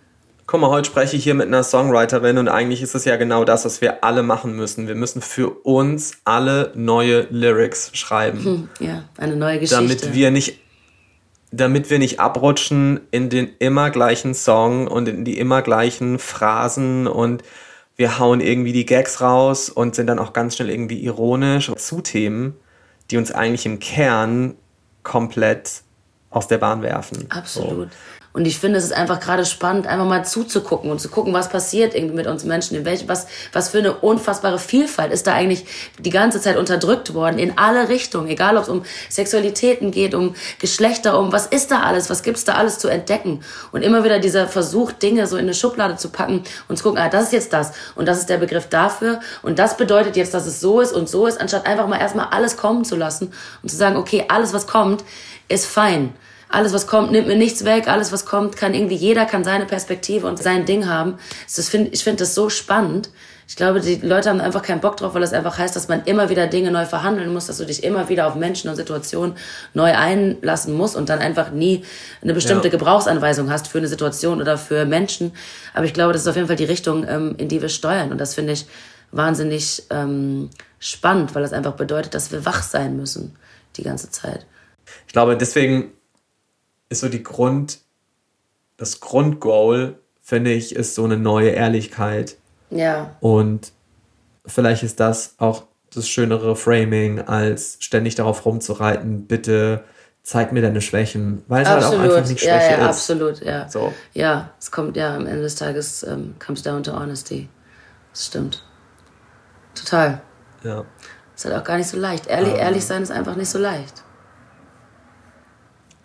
guck 0.46 0.60
mal, 0.60 0.70
heute 0.70 0.88
spreche 0.88 1.16
ich 1.16 1.24
hier 1.24 1.34
mit 1.34 1.48
einer 1.48 1.62
Songwriterin 1.62 2.38
und 2.38 2.48
eigentlich 2.48 2.82
ist 2.82 2.94
es 2.94 3.04
ja 3.04 3.16
genau 3.16 3.44
das, 3.44 3.64
was 3.64 3.80
wir 3.80 4.04
alle 4.04 4.22
machen 4.22 4.54
müssen. 4.54 4.88
Wir 4.88 4.94
müssen 4.94 5.20
für 5.20 5.50
uns 5.64 6.18
alle 6.24 6.72
neue 6.74 7.26
Lyrics 7.30 7.90
schreiben. 7.94 8.44
Hm, 8.44 8.68
ja, 8.78 9.04
eine 9.18 9.36
neue 9.36 9.58
Geschichte. 9.58 9.82
Damit 9.82 10.14
wir 10.14 10.30
nicht 10.30 10.60
damit 11.52 11.90
wir 11.90 11.98
nicht 11.98 12.20
abrutschen 12.20 13.00
in 13.12 13.30
den 13.30 13.48
immer 13.60 13.90
gleichen 13.90 14.34
Song 14.34 14.88
und 14.88 15.08
in 15.08 15.24
die 15.24 15.38
immer 15.38 15.62
gleichen 15.62 16.18
Phrasen 16.18 17.06
und 17.06 17.42
wir 17.94 18.18
hauen 18.18 18.40
irgendwie 18.40 18.72
die 18.72 18.84
Gags 18.84 19.20
raus 19.20 19.70
und 19.70 19.94
sind 19.94 20.08
dann 20.08 20.18
auch 20.18 20.32
ganz 20.32 20.56
schnell 20.56 20.70
irgendwie 20.70 21.02
ironisch 21.02 21.72
zu 21.76 22.00
Themen, 22.00 22.54
die 23.10 23.16
uns 23.16 23.32
eigentlich 23.32 23.64
im 23.64 23.78
Kern 23.78 24.56
komplett 25.02 25.82
aus 26.30 26.48
der 26.48 26.58
Bahn 26.58 26.82
werfen. 26.82 27.26
Absolut. 27.30 27.92
So. 27.92 27.98
Und 28.36 28.44
ich 28.44 28.58
finde, 28.58 28.76
es 28.76 28.84
ist 28.84 28.92
einfach 28.92 29.18
gerade 29.18 29.46
spannend, 29.46 29.86
einfach 29.86 30.04
mal 30.04 30.22
zuzugucken 30.22 30.90
und 30.90 31.00
zu 31.00 31.08
gucken, 31.08 31.32
was 31.32 31.48
passiert 31.48 31.94
irgendwie 31.94 32.16
mit 32.16 32.26
uns 32.26 32.44
Menschen, 32.44 32.76
in 32.76 32.84
welch, 32.84 33.08
was, 33.08 33.26
was 33.54 33.70
für 33.70 33.78
eine 33.78 33.94
unfassbare 33.94 34.58
Vielfalt 34.58 35.10
ist 35.10 35.26
da 35.26 35.32
eigentlich 35.32 35.64
die 35.98 36.10
ganze 36.10 36.38
Zeit 36.38 36.58
unterdrückt 36.58 37.14
worden, 37.14 37.38
in 37.38 37.56
alle 37.56 37.88
Richtungen, 37.88 38.28
egal 38.28 38.58
ob 38.58 38.64
es 38.64 38.68
um 38.68 38.82
Sexualitäten 39.08 39.90
geht, 39.90 40.14
um 40.14 40.34
Geschlechter, 40.58 41.18
um 41.18 41.32
was 41.32 41.46
ist 41.46 41.70
da 41.70 41.80
alles, 41.80 42.10
was 42.10 42.22
gibt's 42.22 42.44
da 42.44 42.56
alles 42.56 42.78
zu 42.78 42.88
entdecken. 42.88 43.40
Und 43.72 43.80
immer 43.80 44.04
wieder 44.04 44.18
dieser 44.18 44.46
Versuch, 44.46 44.92
Dinge 44.92 45.26
so 45.26 45.38
in 45.38 45.44
eine 45.44 45.54
Schublade 45.54 45.96
zu 45.96 46.10
packen 46.10 46.44
und 46.68 46.76
zu 46.76 46.84
gucken, 46.84 47.00
ah, 47.00 47.08
das 47.08 47.24
ist 47.24 47.32
jetzt 47.32 47.54
das 47.54 47.72
und 47.94 48.04
das 48.06 48.18
ist 48.18 48.28
der 48.28 48.36
Begriff 48.36 48.68
dafür 48.68 49.20
und 49.40 49.58
das 49.58 49.78
bedeutet 49.78 50.14
jetzt, 50.14 50.34
dass 50.34 50.44
es 50.44 50.60
so 50.60 50.82
ist 50.82 50.92
und 50.92 51.08
so 51.08 51.26
ist, 51.26 51.40
anstatt 51.40 51.64
einfach 51.66 51.88
mal 51.88 51.98
erstmal 51.98 52.26
alles 52.32 52.58
kommen 52.58 52.84
zu 52.84 52.96
lassen 52.96 53.32
und 53.62 53.70
zu 53.70 53.76
sagen, 53.76 53.96
okay, 53.96 54.26
alles 54.28 54.52
was 54.52 54.66
kommt, 54.66 55.04
ist 55.48 55.64
fein 55.64 56.12
alles, 56.48 56.72
was 56.72 56.86
kommt, 56.86 57.10
nimmt 57.10 57.26
mir 57.26 57.36
nichts 57.36 57.64
weg. 57.64 57.88
Alles, 57.88 58.12
was 58.12 58.24
kommt, 58.24 58.56
kann 58.56 58.72
irgendwie 58.72 58.94
jeder 58.94 59.26
kann 59.26 59.44
seine 59.44 59.66
Perspektive 59.66 60.26
und 60.26 60.42
sein 60.42 60.64
Ding 60.64 60.88
haben. 60.88 61.18
Das 61.54 61.68
find, 61.68 61.92
ich 61.92 62.04
finde 62.04 62.20
das 62.20 62.34
so 62.34 62.48
spannend. 62.48 63.10
Ich 63.48 63.54
glaube, 63.54 63.80
die 63.80 63.96
Leute 63.96 64.28
haben 64.28 64.40
einfach 64.40 64.62
keinen 64.62 64.80
Bock 64.80 64.96
drauf, 64.96 65.14
weil 65.14 65.20
das 65.20 65.32
einfach 65.32 65.56
heißt, 65.58 65.76
dass 65.76 65.86
man 65.86 66.02
immer 66.04 66.30
wieder 66.30 66.48
Dinge 66.48 66.72
neu 66.72 66.84
verhandeln 66.84 67.32
muss, 67.32 67.46
dass 67.46 67.58
du 67.58 67.64
dich 67.64 67.84
immer 67.84 68.08
wieder 68.08 68.26
auf 68.26 68.34
Menschen 68.34 68.68
und 68.68 68.76
Situationen 68.76 69.36
neu 69.72 69.94
einlassen 69.94 70.74
musst 70.74 70.96
und 70.96 71.08
dann 71.08 71.20
einfach 71.20 71.52
nie 71.52 71.84
eine 72.22 72.34
bestimmte 72.34 72.68
ja. 72.68 72.72
Gebrauchsanweisung 72.72 73.50
hast 73.50 73.68
für 73.68 73.78
eine 73.78 73.86
Situation 73.86 74.40
oder 74.40 74.58
für 74.58 74.84
Menschen. 74.84 75.32
Aber 75.74 75.84
ich 75.84 75.94
glaube, 75.94 76.12
das 76.12 76.22
ist 76.22 76.28
auf 76.28 76.34
jeden 76.34 76.48
Fall 76.48 76.56
die 76.56 76.64
Richtung, 76.64 77.06
ähm, 77.08 77.34
in 77.38 77.48
die 77.48 77.62
wir 77.62 77.68
steuern. 77.68 78.10
Und 78.10 78.20
das 78.20 78.34
finde 78.34 78.52
ich 78.52 78.66
wahnsinnig 79.12 79.84
ähm, 79.90 80.50
spannend, 80.80 81.34
weil 81.34 81.42
das 81.42 81.52
einfach 81.52 81.74
bedeutet, 81.74 82.14
dass 82.14 82.32
wir 82.32 82.44
wach 82.44 82.62
sein 82.64 82.96
müssen 82.96 83.36
die 83.76 83.84
ganze 83.84 84.10
Zeit. 84.10 84.44
Ich 85.06 85.12
glaube, 85.12 85.36
deswegen 85.36 85.92
ist 86.88 87.00
so 87.00 87.08
die 87.08 87.22
Grund, 87.22 87.80
das 88.76 89.00
Grundgoal, 89.00 89.98
finde 90.22 90.52
ich, 90.52 90.74
ist 90.74 90.94
so 90.94 91.04
eine 91.04 91.16
neue 91.16 91.50
Ehrlichkeit. 91.50 92.36
Ja. 92.70 93.16
Und 93.20 93.72
vielleicht 94.44 94.82
ist 94.82 95.00
das 95.00 95.34
auch 95.38 95.64
das 95.94 96.08
schönere 96.08 96.56
Framing, 96.56 97.20
als 97.20 97.78
ständig 97.80 98.16
darauf 98.16 98.44
rumzureiten, 98.44 99.26
bitte 99.26 99.84
zeig 100.22 100.52
mir 100.52 100.60
deine 100.60 100.80
Schwächen, 100.80 101.42
weil 101.46 101.62
es 101.62 101.68
absolut. 101.68 102.00
halt 102.00 102.10
auch 102.10 102.16
einfach 102.16 102.28
nicht 102.28 102.40
Schwäche 102.40 102.72
ja, 102.72 102.78
ja, 102.78 102.90
ist. 102.90 102.96
Absolut, 102.96 103.40
ja. 103.40 103.68
So. 103.68 103.94
Ja, 104.12 104.50
es 104.58 104.72
kommt 104.72 104.96
ja 104.96 105.14
am 105.14 105.26
Ende 105.26 105.42
des 105.42 105.54
Tages, 105.54 106.02
ähm, 106.02 106.34
comes 106.44 106.62
down 106.62 106.82
to 106.82 106.92
honesty. 106.92 107.48
Das 108.12 108.26
stimmt. 108.26 108.64
Total. 109.76 110.20
Ja. 110.64 110.84
Ist 111.34 111.44
halt 111.44 111.54
auch 111.54 111.64
gar 111.64 111.76
nicht 111.76 111.88
so 111.88 111.96
leicht. 111.96 112.26
Ehrlich, 112.26 112.54
um. 112.54 112.58
Ähm. 112.58 112.64
ehrlich 112.64 112.84
sein 112.84 113.02
ist 113.02 113.12
einfach 113.12 113.36
nicht 113.36 113.48
so 113.48 113.58
leicht 113.58 114.02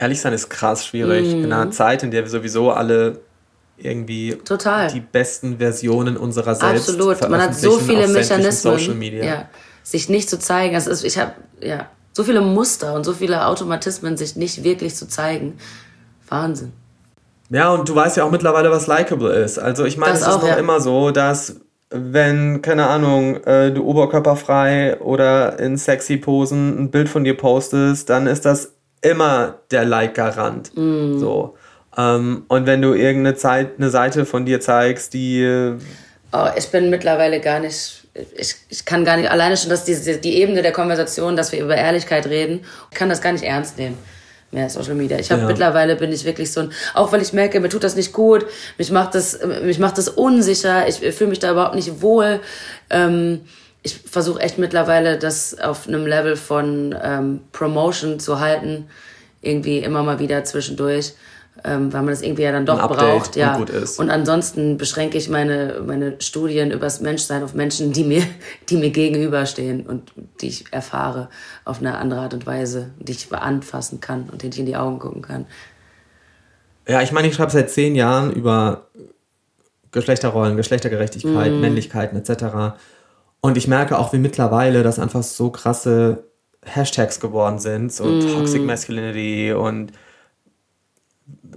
ehrlich 0.01 0.19
sein 0.19 0.33
ist 0.33 0.49
krass 0.49 0.85
schwierig. 0.85 1.27
Mm. 1.27 1.43
In 1.43 1.53
einer 1.53 1.65
mhm. 1.67 1.71
Zeit, 1.71 2.03
in 2.03 2.11
der 2.11 2.23
wir 2.23 2.29
sowieso 2.29 2.71
alle 2.71 3.19
irgendwie 3.77 4.35
Total. 4.35 4.91
die 4.91 4.99
besten 4.99 5.57
Versionen 5.57 6.17
unserer 6.17 6.55
selbst 6.55 6.89
Absolut. 6.89 7.29
Man 7.29 7.41
hat 7.41 7.55
so 7.55 7.77
viele 7.79 8.07
Mechanismen, 8.07 8.77
Social 8.77 8.95
Media. 8.95 9.23
Ja, 9.23 9.49
sich 9.83 10.09
nicht 10.09 10.29
zu 10.29 10.37
zeigen. 10.39 10.75
Also 10.75 11.05
ich 11.05 11.17
habe 11.17 11.33
ja 11.61 11.87
so 12.13 12.23
viele 12.23 12.41
Muster 12.41 12.93
und 12.93 13.03
so 13.03 13.13
viele 13.13 13.45
Automatismen, 13.45 14.17
sich 14.17 14.35
nicht 14.35 14.63
wirklich 14.63 14.95
zu 14.95 15.07
zeigen. 15.07 15.57
Wahnsinn. 16.27 16.73
Ja, 17.49 17.73
und 17.73 17.87
du 17.87 17.95
weißt 17.95 18.17
ja 18.17 18.23
auch 18.23 18.31
mittlerweile, 18.31 18.71
was 18.71 18.87
likable 18.87 19.33
ist. 19.33 19.59
Also 19.59 19.85
ich 19.85 19.97
meine, 19.97 20.13
es 20.13 20.21
ist 20.21 20.27
auch, 20.27 20.41
noch 20.41 20.47
ja. 20.47 20.55
immer 20.55 20.79
so, 20.79 21.11
dass 21.11 21.57
wenn, 21.89 22.61
keine 22.61 22.87
Ahnung, 22.87 23.43
äh, 23.43 23.71
du 23.71 23.83
oberkörperfrei 23.83 24.99
oder 25.01 25.59
in 25.59 25.77
sexy 25.77 26.17
Posen 26.17 26.79
ein 26.79 26.91
Bild 26.91 27.09
von 27.09 27.23
dir 27.23 27.35
postest, 27.35 28.09
dann 28.09 28.27
ist 28.27 28.45
das 28.45 28.73
immer 29.01 29.59
der 29.71 29.85
Like-Garant. 29.85 30.75
Mm. 30.75 31.19
So. 31.19 31.57
Ähm, 31.97 32.45
und 32.47 32.65
wenn 32.65 32.81
du 32.81 32.93
irgendeine 32.93 33.35
Zeit, 33.35 33.71
eine 33.77 33.89
Seite 33.89 34.25
von 34.25 34.45
dir 34.45 34.61
zeigst, 34.61 35.13
die. 35.13 35.75
Oh, 36.33 36.47
ich 36.55 36.69
bin 36.69 36.89
mittlerweile 36.89 37.41
gar 37.41 37.59
nicht. 37.59 38.07
Ich, 38.35 38.55
ich 38.69 38.85
kann 38.85 39.05
gar 39.05 39.17
nicht, 39.17 39.29
alleine 39.29 39.55
schon, 39.55 39.69
dass 39.69 39.85
die, 39.85 40.19
die 40.19 40.35
Ebene 40.41 40.61
der 40.61 40.73
Konversation, 40.73 41.35
dass 41.35 41.51
wir 41.51 41.61
über 41.61 41.75
Ehrlichkeit 41.75 42.25
reden, 42.27 42.61
ich 42.91 42.97
kann 42.97 43.07
das 43.07 43.21
gar 43.21 43.31
nicht 43.31 43.43
ernst 43.43 43.77
nehmen 43.77 43.97
mehr 44.51 44.69
Social 44.69 44.95
Media. 44.95 45.17
Ich 45.17 45.31
habe 45.31 45.41
ja. 45.41 45.47
mittlerweile 45.47 45.95
bin 45.95 46.11
ich 46.11 46.25
wirklich 46.25 46.51
so 46.51 46.61
ein, 46.61 46.71
auch 46.93 47.11
weil 47.11 47.21
ich 47.21 47.33
merke, 47.33 47.59
mir 47.59 47.69
tut 47.69 47.83
das 47.83 47.95
nicht 47.95 48.13
gut, 48.13 48.45
mich 48.77 48.91
macht 48.91 49.15
das, 49.15 49.39
mich 49.63 49.79
macht 49.79 49.97
das 49.97 50.09
unsicher, 50.09 50.87
ich 50.87 50.97
fühle 51.15 51.29
mich 51.29 51.39
da 51.39 51.51
überhaupt 51.51 51.75
nicht 51.75 52.01
wohl. 52.01 52.41
Ähm, 52.89 53.41
ich 53.83 53.97
versuche 53.97 54.39
echt 54.41 54.57
mittlerweile 54.57 55.17
das 55.17 55.59
auf 55.59 55.87
einem 55.87 56.05
Level 56.05 56.35
von 56.35 56.95
ähm, 57.01 57.41
Promotion 57.51 58.19
zu 58.19 58.39
halten, 58.39 58.87
irgendwie 59.41 59.79
immer 59.79 60.03
mal 60.03 60.19
wieder 60.19 60.43
zwischendurch, 60.43 61.13
ähm, 61.63 61.91
weil 61.91 62.01
man 62.01 62.09
das 62.09 62.21
irgendwie 62.21 62.43
ja 62.43 62.51
dann 62.51 62.65
doch 62.65 62.87
braucht, 62.87 63.35
ja. 63.35 63.55
Und, 63.55 63.71
und 63.71 64.09
ansonsten 64.09 64.77
beschränke 64.77 65.17
ich 65.17 65.29
meine 65.29 65.81
meine 65.85 66.15
Studien 66.19 66.71
übers 66.71 67.01
Menschsein 67.01 67.43
auf 67.43 67.53
Menschen, 67.53 67.91
die 67.91 68.03
mir 68.03 68.23
die 68.69 68.77
mir 68.77 68.91
gegenüberstehen 68.91 69.85
und 69.87 70.11
die 70.41 70.47
ich 70.47 70.65
erfahre 70.71 71.29
auf 71.65 71.79
eine 71.79 71.97
andere 71.97 72.21
Art 72.21 72.33
und 72.33 72.45
Weise, 72.45 72.91
die 72.99 73.13
ich 73.13 73.33
anfassen 73.33 73.99
kann 73.99 74.29
und 74.31 74.43
denen 74.43 74.53
ich 74.53 74.59
in 74.59 74.65
die 74.67 74.75
Augen 74.75 74.99
gucken 74.99 75.23
kann. 75.23 75.45
Ja, 76.87 77.01
ich 77.01 77.11
meine, 77.11 77.27
ich 77.27 77.35
schreibe 77.35 77.51
seit 77.51 77.69
zehn 77.69 77.95
Jahren 77.95 78.31
über 78.31 78.87
Geschlechterrollen, 79.91 80.55
Geschlechtergerechtigkeit, 80.55 81.51
mm. 81.51 81.59
Männlichkeiten 81.59 82.17
etc. 82.17 82.77
Und 83.41 83.57
ich 83.57 83.67
merke 83.67 83.97
auch, 83.97 84.13
wie 84.13 84.19
mittlerweile 84.19 84.83
das 84.83 84.99
einfach 84.99 85.23
so 85.23 85.49
krasse 85.49 86.25
Hashtags 86.63 87.19
geworden 87.19 87.57
sind, 87.59 87.91
so 87.91 88.05
mm. 88.05 88.33
Toxic 88.33 88.63
Masculinity 88.63 89.51
und 89.51 89.91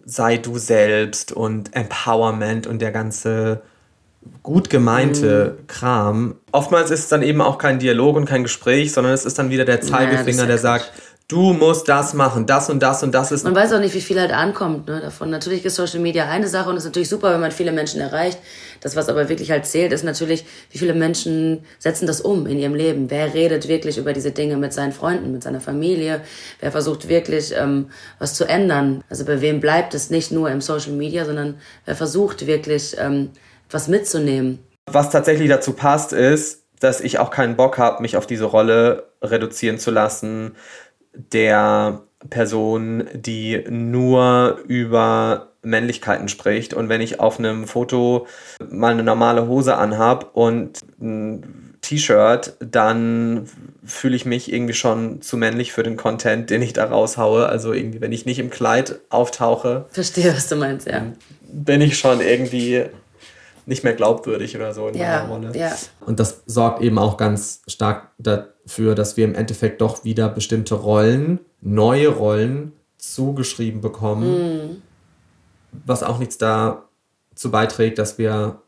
sei 0.06 0.38
du 0.38 0.58
selbst 0.58 1.32
und 1.32 1.76
Empowerment 1.76 2.66
und 2.66 2.80
der 2.80 2.90
ganze 2.90 3.62
gut 4.42 4.70
gemeinte 4.70 5.58
mm. 5.58 5.66
Kram. 5.66 6.36
Oftmals 6.52 6.90
ist 6.90 7.00
es 7.00 7.08
dann 7.08 7.22
eben 7.22 7.42
auch 7.42 7.58
kein 7.58 7.78
Dialog 7.78 8.16
und 8.16 8.24
kein 8.24 8.42
Gespräch, 8.44 8.92
sondern 8.92 9.12
es 9.12 9.26
ist 9.26 9.38
dann 9.38 9.50
wieder 9.50 9.66
der 9.66 9.82
Zeigefinger, 9.82 10.42
ja, 10.42 10.46
der 10.46 10.58
sagt, 10.58 10.90
du 11.28 11.52
musst 11.52 11.88
das 11.88 12.14
machen, 12.14 12.46
das 12.46 12.68
und 12.68 12.82
das 12.82 13.02
und 13.02 13.12
das 13.12 13.32
ist. 13.32 13.44
Man 13.44 13.54
weiß 13.54 13.72
auch 13.72 13.80
nicht, 13.80 13.94
wie 13.94 14.00
viel 14.00 14.20
halt 14.20 14.32
ankommt 14.32 14.86
ne, 14.86 15.00
davon. 15.00 15.30
Natürlich 15.30 15.64
ist 15.64 15.76
Social 15.76 16.00
Media 16.00 16.28
eine 16.28 16.48
Sache 16.48 16.68
und 16.68 16.76
es 16.76 16.84
ist 16.84 16.90
natürlich 16.90 17.08
super, 17.08 17.32
wenn 17.32 17.40
man 17.40 17.50
viele 17.50 17.72
Menschen 17.72 18.00
erreicht. 18.00 18.38
Das, 18.80 18.96
was 18.96 19.08
aber 19.08 19.28
wirklich 19.28 19.50
halt 19.50 19.66
zählt, 19.66 19.92
ist 19.92 20.04
natürlich, 20.04 20.44
wie 20.70 20.78
viele 20.78 20.94
Menschen 20.94 21.64
setzen 21.78 22.06
das 22.06 22.20
um 22.20 22.46
in 22.46 22.58
ihrem 22.58 22.74
Leben. 22.74 23.10
Wer 23.10 23.32
redet 23.32 23.68
wirklich 23.68 23.96
über 23.98 24.12
diese 24.12 24.32
Dinge 24.32 24.56
mit 24.56 24.72
seinen 24.72 24.92
Freunden, 24.92 25.32
mit 25.32 25.42
seiner 25.42 25.60
Familie? 25.60 26.20
Wer 26.60 26.70
versucht 26.70 27.08
wirklich 27.08 27.54
ähm, 27.56 27.90
was 28.18 28.34
zu 28.34 28.44
ändern? 28.44 29.02
Also 29.08 29.24
bei 29.24 29.40
wem 29.40 29.60
bleibt 29.60 29.94
es 29.94 30.10
nicht 30.10 30.30
nur 30.30 30.50
im 30.50 30.60
Social 30.60 30.92
Media, 30.92 31.24
sondern 31.24 31.56
wer 31.86 31.96
versucht 31.96 32.46
wirklich 32.46 32.96
ähm, 32.98 33.30
was 33.70 33.88
mitzunehmen? 33.88 34.58
Was 34.90 35.08
tatsächlich 35.08 35.48
dazu 35.48 35.72
passt, 35.72 36.12
ist, 36.12 36.64
dass 36.80 37.00
ich 37.00 37.18
auch 37.18 37.30
keinen 37.30 37.56
Bock 37.56 37.78
habe, 37.78 38.02
mich 38.02 38.16
auf 38.16 38.26
diese 38.26 38.44
Rolle 38.44 39.04
reduzieren 39.22 39.78
zu 39.78 39.90
lassen, 39.90 40.54
der 41.14 42.02
Person, 42.30 43.04
die 43.14 43.64
nur 43.68 44.58
über 44.66 45.48
Männlichkeiten 45.62 46.28
spricht. 46.28 46.74
Und 46.74 46.88
wenn 46.88 47.00
ich 47.00 47.20
auf 47.20 47.38
einem 47.38 47.66
Foto 47.66 48.26
mal 48.70 48.92
eine 48.92 49.02
normale 49.02 49.46
Hose 49.46 49.76
anhab 49.76 50.34
und 50.36 50.80
ein 51.00 51.74
T-Shirt, 51.80 52.54
dann 52.60 53.48
fühle 53.84 54.16
ich 54.16 54.24
mich 54.24 54.50
irgendwie 54.52 54.72
schon 54.74 55.20
zu 55.20 55.36
männlich 55.36 55.72
für 55.72 55.82
den 55.82 55.96
Content, 55.96 56.48
den 56.48 56.62
ich 56.62 56.72
da 56.72 56.84
raushaue. 56.86 57.46
Also 57.46 57.72
irgendwie, 57.72 58.00
wenn 58.00 58.12
ich 58.12 58.24
nicht 58.24 58.38
im 58.38 58.50
Kleid 58.50 59.00
auftauche. 59.10 59.86
Verstehe, 59.90 60.34
was 60.34 60.48
du 60.48 60.56
meinst, 60.56 60.86
ja. 60.86 61.02
Bin 61.52 61.80
ich 61.82 61.98
schon 61.98 62.20
irgendwie 62.20 62.84
nicht 63.66 63.84
mehr 63.84 63.94
glaubwürdig 63.94 64.56
oder 64.56 64.74
so 64.74 64.88
in 64.88 64.94
Ja, 64.96 65.24
meiner 65.26 65.28
Rolle. 65.48 65.58
ja. 65.58 65.74
Und 66.04 66.20
das 66.20 66.42
sorgt 66.46 66.82
eben 66.82 66.98
auch 66.98 67.16
ganz 67.16 67.62
stark 67.66 68.08
dafür, 68.64 68.94
dass 68.94 69.16
wir 69.16 69.24
im 69.24 69.34
Endeffekt 69.34 69.80
doch 69.80 70.04
wieder 70.04 70.28
bestimmte 70.28 70.74
Rollen, 70.74 71.40
neue 71.60 72.08
Rollen 72.08 72.72
zugeschrieben 72.98 73.80
bekommen, 73.80 74.82
was 75.84 76.02
auch 76.02 76.18
nichts 76.18 76.38
dazu 76.38 77.50
beiträgt, 77.50 77.98
dass 77.98 78.18
wir 78.18 78.60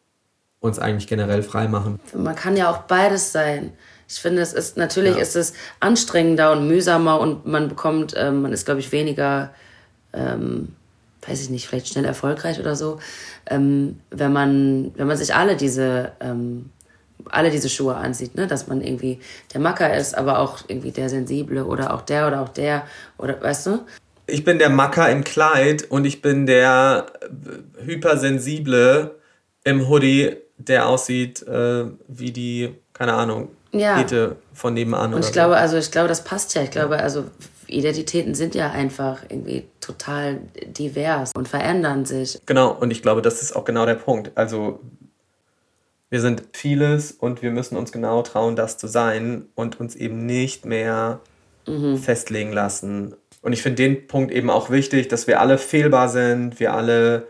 uns 0.60 0.78
eigentlich 0.78 1.06
generell 1.06 1.42
frei 1.42 1.68
machen. 1.68 2.00
Man 2.14 2.34
kann 2.34 2.56
ja 2.56 2.70
auch 2.70 2.78
beides 2.78 3.32
sein. 3.32 3.72
Ich 4.08 4.16
finde, 4.16 4.42
es 4.42 4.52
ist 4.52 4.76
natürlich 4.76 5.16
Ja. 5.16 5.22
ist 5.22 5.36
es 5.36 5.52
anstrengender 5.80 6.52
und 6.52 6.68
mühsamer 6.68 7.20
und 7.20 7.46
man 7.46 7.68
bekommt, 7.68 8.14
ähm, 8.16 8.42
man 8.42 8.52
ist, 8.52 8.64
glaube 8.64 8.80
ich, 8.80 8.92
weniger, 8.92 9.52
ähm, 10.12 10.74
weiß 11.26 11.42
ich 11.42 11.50
nicht, 11.50 11.66
vielleicht 11.66 11.88
schnell 11.88 12.04
erfolgreich 12.04 12.60
oder 12.60 12.76
so, 12.76 12.98
ähm, 13.46 14.00
wenn 14.10 14.32
man, 14.32 14.92
wenn 14.96 15.06
man 15.06 15.16
sich 15.16 15.34
alle 15.34 15.56
diese, 15.56 16.12
ähm, 16.20 16.70
alle 17.30 17.50
diese 17.50 17.68
Schuhe 17.68 17.94
ansieht, 17.94 18.34
ne? 18.34 18.46
dass 18.46 18.66
man 18.66 18.80
irgendwie 18.80 19.20
der 19.52 19.60
Macker 19.60 19.96
ist, 19.96 20.16
aber 20.16 20.38
auch 20.38 20.58
irgendwie 20.68 20.90
der 20.90 21.08
Sensible 21.08 21.64
oder 21.64 21.94
auch 21.94 22.02
der 22.02 22.26
oder 22.26 22.42
auch 22.42 22.48
der 22.48 22.86
oder 23.18 23.40
weißt 23.40 23.66
du? 23.66 23.80
Ich 24.26 24.44
bin 24.44 24.58
der 24.58 24.70
Macker 24.70 25.08
im 25.10 25.22
Kleid 25.22 25.84
und 25.88 26.04
ich 26.04 26.20
bin 26.20 26.46
der 26.46 27.06
äh, 27.22 27.84
hypersensible 27.84 29.16
im 29.64 29.88
Hoodie, 29.88 30.36
der 30.58 30.88
aussieht 30.88 31.42
äh, 31.46 31.84
wie 32.08 32.32
die, 32.32 32.74
keine 32.92 33.14
Ahnung, 33.14 33.48
Ja. 33.72 33.96
Hete 33.96 34.36
von 34.52 34.74
nebenan. 34.74 35.14
Und 35.14 35.24
ich 35.24 35.32
glaube, 35.32 35.56
also 35.56 35.76
ich 35.76 35.90
glaube, 35.90 36.08
das 36.08 36.24
passt 36.24 36.54
ja. 36.54 36.62
Ich 36.62 36.70
glaube, 36.70 36.98
also 36.98 37.24
Identitäten 37.68 38.34
sind 38.34 38.54
ja 38.54 38.70
einfach 38.70 39.22
irgendwie 39.28 39.66
total 39.80 40.40
divers 40.66 41.32
und 41.36 41.48
verändern 41.48 42.04
sich. 42.04 42.32
so. 42.32 42.38
Genau, 42.46 42.70
und 42.72 42.90
ich 42.90 43.02
glaube, 43.02 43.22
das 43.22 43.42
ist 43.42 43.54
auch 43.54 43.64
genau 43.64 43.86
der 43.86 43.94
Punkt. 43.94 44.30
Also 44.34 44.80
wir 46.10 46.20
sind 46.20 46.42
vieles 46.52 47.12
und 47.12 47.42
wir 47.42 47.50
müssen 47.50 47.76
uns 47.76 47.92
genau 47.92 48.22
trauen, 48.22 48.56
das 48.56 48.78
zu 48.78 48.86
sein 48.86 49.46
und 49.54 49.80
uns 49.80 49.96
eben 49.96 50.24
nicht 50.26 50.64
mehr 50.64 51.20
festlegen 52.00 52.52
lassen. 52.52 53.14
Und 53.42 53.52
ich 53.52 53.62
finde 53.62 53.82
den 53.82 54.06
Punkt 54.06 54.32
eben 54.32 54.50
auch 54.50 54.70
wichtig, 54.70 55.08
dass 55.08 55.26
wir 55.26 55.40
alle 55.40 55.58
fehlbar 55.58 56.08
sind, 56.08 56.60
wir 56.60 56.74
alle 56.74 57.26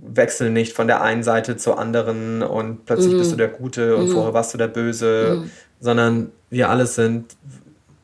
wechseln 0.00 0.52
nicht 0.52 0.72
von 0.72 0.86
der 0.86 1.00
einen 1.00 1.22
Seite 1.22 1.56
zur 1.56 1.78
anderen 1.78 2.42
und 2.42 2.84
plötzlich 2.86 3.16
bist 3.16 3.32
du 3.32 3.36
der 3.36 3.48
Gute 3.48 3.96
und 3.96 4.08
vorher 4.08 4.34
warst 4.34 4.54
du 4.54 4.58
der 4.58 4.68
Böse, 4.68 5.44
sondern 5.80 6.30
wir 6.50 6.70
alle 6.70 6.86
sind 6.86 7.36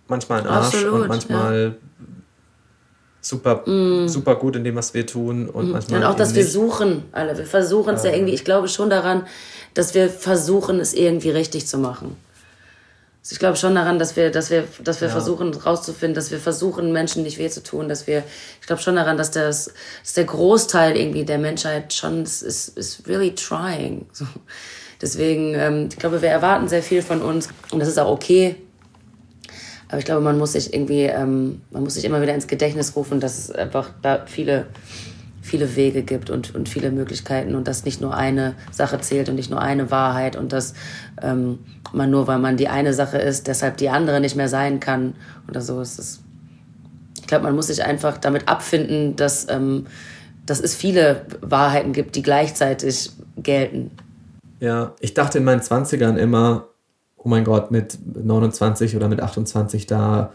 manchmal 0.08 0.40
ein 0.40 0.46
Arsch 0.46 0.74
Absolut, 0.74 1.02
und 1.02 1.08
manchmal 1.08 1.76
super, 3.24 3.62
super 4.06 4.36
gut 4.36 4.56
in 4.56 4.64
dem, 4.64 4.76
was 4.76 4.94
wir 4.94 5.06
tun 5.06 5.48
und 5.48 5.70
manchmal 5.70 6.00
Und 6.00 6.06
auch, 6.06 6.14
dass 6.14 6.34
wir 6.34 6.46
suchen, 6.46 7.04
alle. 7.12 7.36
Wir 7.36 7.46
versuchen 7.46 7.94
es 7.94 8.04
ja 8.04 8.12
irgendwie, 8.12 8.34
ich 8.34 8.44
glaube 8.44 8.68
schon 8.68 8.90
daran, 8.90 9.26
dass 9.72 9.94
wir 9.94 10.08
versuchen, 10.10 10.80
es 10.80 10.94
irgendwie 10.94 11.30
richtig 11.30 11.66
zu 11.66 11.78
machen. 11.78 12.16
Also 13.22 13.32
ich 13.32 13.38
glaube 13.38 13.56
schon 13.56 13.74
daran, 13.74 13.98
dass 13.98 14.16
wir, 14.16 14.30
dass 14.30 14.50
wir, 14.50 14.68
dass 14.82 15.00
wir 15.00 15.08
versuchen 15.08 15.54
rauszufinden, 15.54 16.14
dass 16.14 16.30
wir 16.30 16.38
versuchen, 16.38 16.92
Menschen 16.92 17.22
nicht 17.22 17.38
weh 17.38 17.48
zu 17.48 17.62
tun, 17.62 17.88
dass 17.88 18.06
wir, 18.06 18.22
ich 18.60 18.66
glaube 18.66 18.82
schon 18.82 18.96
daran, 18.96 19.16
dass, 19.16 19.30
das, 19.30 19.72
dass 20.02 20.12
der 20.12 20.24
Großteil 20.24 20.94
irgendwie 20.94 21.24
der 21.24 21.38
Menschheit 21.38 21.94
schon 21.94 22.22
ist, 22.22 22.42
ist, 22.42 22.76
ist 22.76 23.08
really 23.08 23.34
trying. 23.34 24.04
So. 24.12 24.26
Deswegen, 25.00 25.54
ähm, 25.54 25.88
ich 25.90 25.96
glaube, 25.96 26.20
wir 26.20 26.28
erwarten 26.28 26.68
sehr 26.68 26.82
viel 26.82 27.00
von 27.00 27.22
uns 27.22 27.48
und 27.70 27.78
das 27.80 27.88
ist 27.88 27.98
auch 27.98 28.10
okay. 28.10 28.56
Aber 29.94 30.00
ich 30.00 30.06
glaube, 30.06 30.22
man 30.22 30.38
muss 30.38 30.54
sich 30.54 30.74
irgendwie, 30.74 31.02
ähm, 31.02 31.60
man 31.70 31.84
muss 31.84 31.94
sich 31.94 32.04
immer 32.04 32.20
wieder 32.20 32.34
ins 32.34 32.48
Gedächtnis 32.48 32.96
rufen, 32.96 33.20
dass 33.20 33.38
es 33.38 33.50
einfach 33.52 33.90
da 34.02 34.26
viele, 34.26 34.66
viele 35.40 35.76
Wege 35.76 36.02
gibt 36.02 36.30
und, 36.30 36.52
und 36.52 36.68
viele 36.68 36.90
Möglichkeiten 36.90 37.54
und 37.54 37.68
dass 37.68 37.84
nicht 37.84 38.00
nur 38.00 38.12
eine 38.12 38.56
Sache 38.72 39.00
zählt 39.00 39.28
und 39.28 39.36
nicht 39.36 39.52
nur 39.52 39.62
eine 39.62 39.92
Wahrheit 39.92 40.34
und 40.34 40.52
dass 40.52 40.74
ähm, 41.22 41.60
man 41.92 42.10
nur, 42.10 42.26
weil 42.26 42.40
man 42.40 42.56
die 42.56 42.66
eine 42.66 42.92
Sache 42.92 43.18
ist, 43.18 43.46
deshalb 43.46 43.76
die 43.76 43.88
andere 43.88 44.18
nicht 44.18 44.34
mehr 44.34 44.48
sein 44.48 44.80
kann 44.80 45.14
oder 45.48 45.60
so. 45.60 45.80
Es 45.80 45.96
ist, 46.00 46.22
ich 47.20 47.28
glaube, 47.28 47.44
man 47.44 47.54
muss 47.54 47.68
sich 47.68 47.84
einfach 47.84 48.18
damit 48.18 48.48
abfinden, 48.48 49.14
dass, 49.14 49.48
ähm, 49.48 49.86
dass 50.44 50.58
es 50.58 50.74
viele 50.74 51.24
Wahrheiten 51.40 51.92
gibt, 51.92 52.16
die 52.16 52.22
gleichzeitig 52.22 53.12
gelten. 53.36 53.92
Ja, 54.58 54.96
ich 54.98 55.14
dachte 55.14 55.38
in 55.38 55.44
meinen 55.44 55.60
20ern 55.60 56.16
immer, 56.16 56.66
oh 57.24 57.28
mein 57.28 57.44
Gott, 57.44 57.70
mit 57.70 57.98
29 58.24 58.94
oder 58.96 59.08
mit 59.08 59.20
28, 59.20 59.86
da 59.86 60.32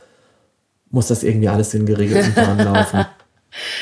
muss 0.91 1.07
das 1.07 1.23
irgendwie 1.23 1.47
alles 1.49 1.73
in 1.73 1.85
geregelten 1.85 2.33
Bahnen 2.33 2.65
laufen. 2.73 3.05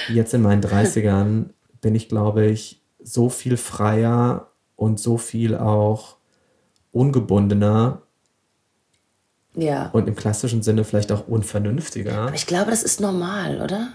Jetzt 0.09 0.33
in 0.33 0.41
meinen 0.41 0.61
30ern 0.61 1.45
bin 1.81 1.95
ich, 1.95 2.09
glaube 2.09 2.45
ich, 2.45 2.81
so 3.01 3.29
viel 3.29 3.57
freier 3.57 4.47
und 4.75 4.99
so 4.99 5.17
viel 5.17 5.55
auch 5.55 6.17
ungebundener 6.91 8.01
Ja. 9.55 9.89
und 9.93 10.07
im 10.07 10.15
klassischen 10.15 10.61
Sinne 10.63 10.83
vielleicht 10.83 11.11
auch 11.11 11.27
unvernünftiger. 11.27 12.17
Aber 12.23 12.33
ich 12.33 12.45
glaube, 12.47 12.71
das 12.71 12.83
ist 12.83 12.99
normal, 12.99 13.61
oder? 13.61 13.89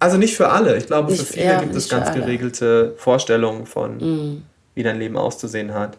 Also 0.00 0.16
nicht 0.16 0.36
für 0.36 0.50
alle. 0.50 0.76
Ich 0.76 0.86
glaube, 0.86 1.12
für 1.12 1.22
Nicht- 1.22 1.32
viele 1.32 1.46
ja, 1.46 1.60
gibt 1.60 1.74
es 1.74 1.86
für 1.86 1.96
ganz 1.96 2.14
geregelte 2.14 2.94
Vorstellungen 2.98 3.66
von, 3.66 4.42
wie 4.74 4.82
dein 4.82 4.98
Leben 4.98 5.16
auszusehen 5.16 5.74
hat. 5.74 5.98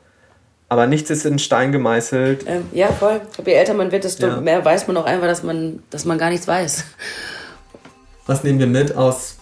Aber 0.69 0.85
nichts 0.85 1.09
ist 1.09 1.25
in 1.25 1.39
Stein 1.39 1.71
gemeißelt. 1.71 2.45
Ähm, 2.47 2.67
ja, 2.71 2.87
voll. 2.87 3.21
Ich 3.27 3.35
glaube, 3.35 3.49
je 3.49 3.57
älter 3.57 3.73
man 3.73 3.91
wird, 3.91 4.03
desto 4.03 4.27
Ja. 4.27 4.39
mehr 4.39 4.63
weiß 4.63 4.87
man 4.87 4.97
auch 4.97 5.05
einfach, 5.05 5.25
dass 5.27 5.41
man, 5.43 5.81
dass 5.89 6.05
man 6.05 6.17
gar 6.19 6.29
nichts 6.29 6.47
weiß. 6.47 6.83
Was 8.27 8.43
nehmen 8.43 8.59
wir 8.59 8.67
mit 8.67 8.95
aus 8.95 9.37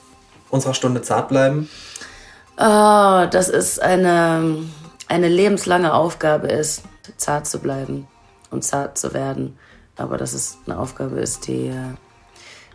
Unserer 0.50 0.74
Stunde 0.74 1.02
zart 1.02 1.28
bleiben. 1.28 1.70
Oh, 2.58 3.26
das 3.30 3.50
ist 3.50 3.82
eine, 3.82 4.64
eine 5.10 5.28
lebenslange 5.28 5.94
Aufgabe 5.94 6.48
ist, 6.48 6.84
zart 7.18 7.48
zu 7.48 7.60
bleiben 7.60 8.08
und 8.50 8.64
zart 8.64 8.98
zu 8.98 9.14
werden. 9.14 9.58
Aber 9.98 10.18
dass 10.18 10.34
es 10.34 10.58
eine 10.66 10.80
Aufgabe 10.80 11.20
ist, 11.20 11.48
die 11.48 11.68
äh, 11.68 11.74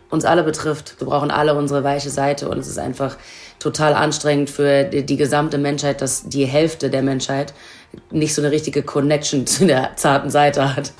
uns 0.09 0.23
alle 0.25 0.43
betrifft. 0.43 0.99
Wir 0.99 1.07
brauchen 1.07 1.31
alle 1.31 1.55
unsere 1.55 1.83
weiche 1.83 2.11
Seite 2.11 2.47
und 2.47 2.59
es 2.59 2.67
ist 2.67 2.77
einfach 2.77 3.17
total 3.59 3.95
anstrengend 3.95 4.49
für 4.49 4.83
die, 4.83 5.03
die 5.05 5.17
gesamte 5.17 5.57
Menschheit, 5.57 6.01
dass 6.01 6.29
die 6.29 6.45
Hälfte 6.45 6.89
der 6.91 7.01
Menschheit 7.01 7.53
nicht 8.11 8.33
so 8.33 8.41
eine 8.41 8.51
richtige 8.51 8.83
Connection 8.83 9.45
zu 9.47 9.65
der 9.65 9.95
zarten 9.95 10.29
Seite 10.29 10.75
hat. 10.75 10.93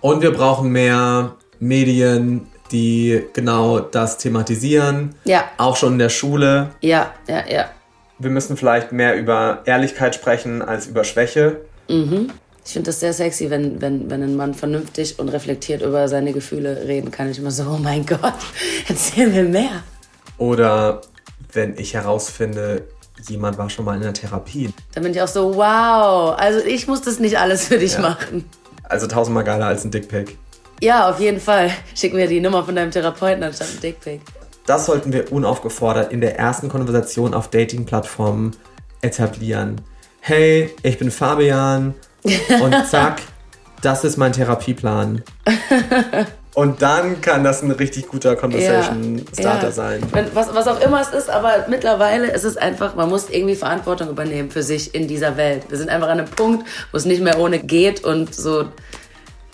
Und 0.00 0.22
wir 0.22 0.32
brauchen 0.32 0.70
mehr 0.70 1.36
Medien, 1.58 2.46
die 2.70 3.22
genau 3.32 3.80
das 3.80 4.18
thematisieren. 4.18 5.14
Ja. 5.24 5.44
Auch 5.56 5.76
schon 5.76 5.94
in 5.94 5.98
der 5.98 6.08
Schule. 6.08 6.70
Ja, 6.80 7.12
ja, 7.26 7.44
ja. 7.48 7.70
Wir 8.18 8.30
müssen 8.30 8.56
vielleicht 8.56 8.92
mehr 8.92 9.16
über 9.16 9.62
Ehrlichkeit 9.64 10.14
sprechen 10.14 10.60
als 10.60 10.86
über 10.86 11.04
Schwäche. 11.04 11.60
Ich 12.68 12.74
finde 12.74 12.88
das 12.88 13.00
sehr 13.00 13.14
sexy, 13.14 13.48
wenn, 13.48 13.80
wenn, 13.80 14.10
wenn 14.10 14.22
ein 14.22 14.36
Mann 14.36 14.52
vernünftig 14.52 15.18
und 15.18 15.30
reflektiert 15.30 15.80
über 15.80 16.06
seine 16.06 16.32
Gefühle 16.32 16.86
reden 16.86 17.10
kann. 17.10 17.30
Ich 17.30 17.38
immer 17.38 17.50
so, 17.50 17.62
oh 17.62 17.78
mein 17.78 18.04
Gott, 18.04 18.34
erzähl 18.88 19.28
mir 19.28 19.44
mehr. 19.44 19.82
Oder 20.36 21.00
wenn 21.52 21.76
ich 21.78 21.94
herausfinde, 21.94 22.84
jemand 23.28 23.58
war 23.58 23.68
schon 23.70 23.84
mal 23.84 23.96
in 23.96 24.02
der 24.02 24.12
Therapie. 24.14 24.70
Dann 24.94 25.02
bin 25.02 25.12
ich 25.12 25.20
auch 25.22 25.28
so, 25.28 25.54
wow, 25.56 26.36
also 26.38 26.60
ich 26.60 26.86
muss 26.86 27.02
das 27.02 27.18
nicht 27.18 27.38
alles 27.38 27.66
für 27.66 27.78
dich 27.78 27.94
Ja. 27.94 28.00
machen. 28.00 28.44
Also 28.84 29.06
tausendmal 29.06 29.44
geiler 29.44 29.66
als 29.66 29.84
ein 29.84 29.90
Dickpick. 29.90 30.38
Ja, 30.80 31.10
auf 31.10 31.18
jeden 31.20 31.40
Fall. 31.40 31.70
Schick 31.94 32.14
mir 32.14 32.28
die 32.28 32.40
Nummer 32.40 32.64
von 32.64 32.76
deinem 32.76 32.90
Therapeuten 32.90 33.42
anstatt 33.42 33.68
ein 33.74 33.80
Dickpick. 33.80 34.20
Das 34.66 34.86
sollten 34.86 35.12
wir 35.12 35.32
unaufgefordert 35.32 36.12
in 36.12 36.20
der 36.20 36.38
ersten 36.38 36.68
Konversation 36.68 37.34
auf 37.34 37.48
Dating-Plattformen 37.48 38.54
etablieren. 39.00 39.80
Hey, 40.20 40.74
ich 40.82 40.98
bin 40.98 41.10
Fabian 41.10 41.94
und 42.62 42.86
zack, 42.86 43.22
das 43.82 44.04
ist 44.04 44.16
mein 44.16 44.32
Therapieplan. 44.32 45.22
Und 46.58 46.82
dann 46.82 47.20
kann 47.20 47.44
das 47.44 47.62
ein 47.62 47.70
richtig 47.70 48.08
guter 48.08 48.34
Conversation 48.34 49.24
Starter 49.32 49.68
ja. 49.68 49.70
sein. 49.70 50.02
Was, 50.34 50.52
was 50.52 50.66
auch 50.66 50.80
immer 50.80 51.00
es 51.00 51.10
ist, 51.10 51.30
aber 51.30 51.66
mittlerweile 51.68 52.32
ist 52.32 52.42
es 52.42 52.56
einfach, 52.56 52.96
man 52.96 53.08
muss 53.08 53.30
irgendwie 53.30 53.54
Verantwortung 53.54 54.08
übernehmen 54.08 54.50
für 54.50 54.64
sich 54.64 54.92
in 54.92 55.06
dieser 55.06 55.36
Welt. 55.36 55.66
Wir 55.68 55.78
sind 55.78 55.88
einfach 55.88 56.08
an 56.08 56.18
einem 56.18 56.28
Punkt, 56.28 56.66
wo 56.90 56.96
es 56.96 57.04
nicht 57.04 57.22
mehr 57.22 57.38
ohne 57.38 57.60
geht 57.60 58.02
und 58.02 58.34
so 58.34 58.62
re 58.62 58.68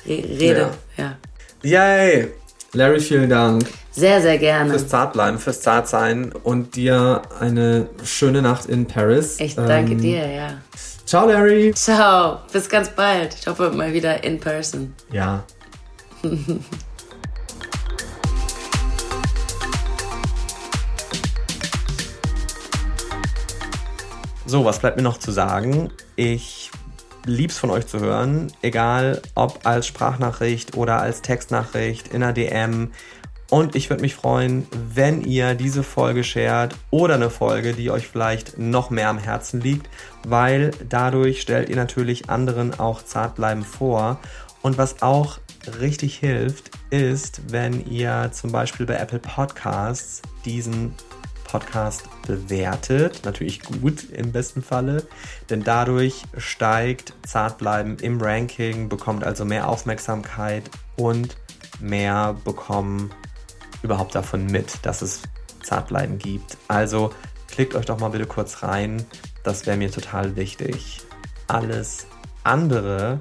Rede. 0.06 0.70
Ja. 0.96 1.18
Yay! 1.62 2.32
Larry, 2.72 3.00
vielen 3.00 3.28
Dank 3.28 3.66
Sehr, 3.90 4.22
sehr 4.22 4.38
gerne. 4.38 4.70
Fürs 4.70 4.88
Zartbleiben, 4.88 5.38
fürs 5.38 5.60
Zartsein. 5.60 6.32
und 6.42 6.74
dir 6.74 7.20
eine 7.38 7.86
schöne 8.02 8.40
Nacht 8.40 8.64
in 8.64 8.86
Paris. 8.86 9.40
Ich 9.40 9.56
danke 9.56 9.92
Ähm, 9.92 10.00
dir, 10.00 10.26
ja. 10.26 10.48
Ciao, 11.04 11.28
Larry. 11.28 11.70
Ciao, 11.74 12.38
bis 12.50 12.66
ganz 12.66 12.88
bald. 12.88 13.36
Ich 13.38 13.46
hoffe 13.46 13.70
mal 13.72 13.92
wieder 13.92 14.24
in 14.24 14.40
person. 14.40 14.94
Ja. 15.12 15.44
So, 24.46 24.64
was 24.66 24.78
bleibt 24.78 24.98
mir 24.98 25.02
noch 25.02 25.16
zu 25.18 25.32
sagen? 25.32 25.90
Ich 26.16 26.70
lieb's 27.24 27.56
von 27.56 27.70
euch 27.70 27.86
zu 27.86 28.00
hören, 28.00 28.52
egal 28.60 29.22
ob 29.34 29.66
als 29.66 29.86
Sprachnachricht 29.86 30.76
oder 30.76 31.00
als 31.00 31.22
Textnachricht 31.22 32.08
in 32.08 32.22
einer 32.22 32.34
DM. 32.34 32.92
Und 33.48 33.74
ich 33.74 33.88
würde 33.88 34.02
mich 34.02 34.14
freuen, 34.14 34.66
wenn 34.92 35.22
ihr 35.22 35.54
diese 35.54 35.82
Folge 35.82 36.24
shared 36.24 36.74
oder 36.90 37.14
eine 37.14 37.30
Folge, 37.30 37.72
die 37.72 37.90
euch 37.90 38.06
vielleicht 38.06 38.58
noch 38.58 38.90
mehr 38.90 39.08
am 39.08 39.18
Herzen 39.18 39.62
liegt, 39.62 39.88
weil 40.26 40.72
dadurch 40.88 41.40
stellt 41.40 41.70
ihr 41.70 41.76
natürlich 41.76 42.28
anderen 42.28 42.78
auch 42.78 43.02
Zartbleiben 43.02 43.64
vor. 43.64 44.18
Und 44.60 44.76
was 44.76 45.00
auch 45.00 45.38
richtig 45.80 46.18
hilft, 46.18 46.70
ist, 46.90 47.50
wenn 47.50 47.86
ihr 47.86 48.30
zum 48.32 48.52
Beispiel 48.52 48.84
bei 48.84 48.96
Apple 48.96 49.20
Podcasts 49.20 50.20
diesen 50.44 50.94
Podcast 51.54 52.08
bewertet. 52.26 53.20
Natürlich 53.24 53.62
gut 53.62 54.10
im 54.10 54.32
besten 54.32 54.60
Falle, 54.60 55.06
denn 55.50 55.62
dadurch 55.62 56.24
steigt 56.36 57.14
Zartbleiben 57.24 57.96
im 58.00 58.20
Ranking, 58.20 58.88
bekommt 58.88 59.22
also 59.22 59.44
mehr 59.44 59.68
Aufmerksamkeit 59.68 60.68
und 60.96 61.36
mehr 61.78 62.34
bekommen 62.44 63.12
überhaupt 63.84 64.16
davon 64.16 64.46
mit, 64.46 64.84
dass 64.84 65.00
es 65.00 65.22
Zartbleiben 65.62 66.18
gibt. 66.18 66.58
Also 66.66 67.14
klickt 67.46 67.76
euch 67.76 67.86
doch 67.86 68.00
mal 68.00 68.08
bitte 68.08 68.26
kurz 68.26 68.64
rein, 68.64 69.06
das 69.44 69.64
wäre 69.64 69.76
mir 69.76 69.92
total 69.92 70.34
wichtig. 70.34 71.02
Alles 71.46 72.08
andere 72.42 73.20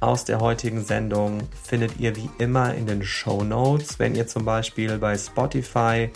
aus 0.00 0.24
der 0.24 0.40
heutigen 0.40 0.82
Sendung 0.82 1.42
findet 1.62 2.00
ihr 2.00 2.16
wie 2.16 2.30
immer 2.38 2.74
in 2.74 2.86
den 2.86 3.04
Show 3.04 3.44
Notes, 3.44 4.00
wenn 4.00 4.16
ihr 4.16 4.26
zum 4.26 4.44
Beispiel 4.44 4.98
bei 4.98 5.16
Spotify 5.16 6.10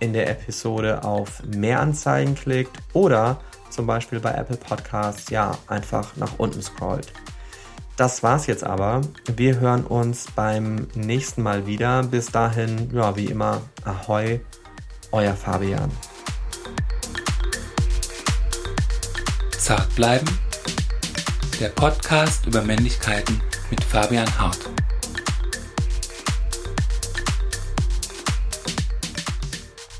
in 0.00 0.12
der 0.12 0.30
Episode 0.30 1.04
auf 1.04 1.42
Mehr 1.44 1.80
Anzeigen 1.80 2.34
klickt 2.34 2.76
oder 2.92 3.40
zum 3.70 3.86
Beispiel 3.86 4.20
bei 4.20 4.32
Apple 4.32 4.56
Podcasts 4.56 5.30
ja 5.30 5.56
einfach 5.66 6.16
nach 6.16 6.38
unten 6.38 6.62
scrollt. 6.62 7.12
Das 7.96 8.22
war's 8.22 8.46
jetzt 8.46 8.62
aber. 8.62 9.00
Wir 9.26 9.58
hören 9.58 9.84
uns 9.84 10.26
beim 10.34 10.86
nächsten 10.94 11.42
Mal 11.42 11.66
wieder. 11.66 12.04
Bis 12.04 12.26
dahin, 12.26 12.90
ja, 12.94 13.16
wie 13.16 13.26
immer, 13.26 13.60
ahoi, 13.84 14.40
euer 15.10 15.34
Fabian. 15.34 15.90
Zart 19.58 19.92
bleiben. 19.96 20.26
Der 21.58 21.70
Podcast 21.70 22.46
über 22.46 22.62
Männlichkeiten 22.62 23.40
mit 23.68 23.82
Fabian 23.82 24.38
Hart. 24.38 24.70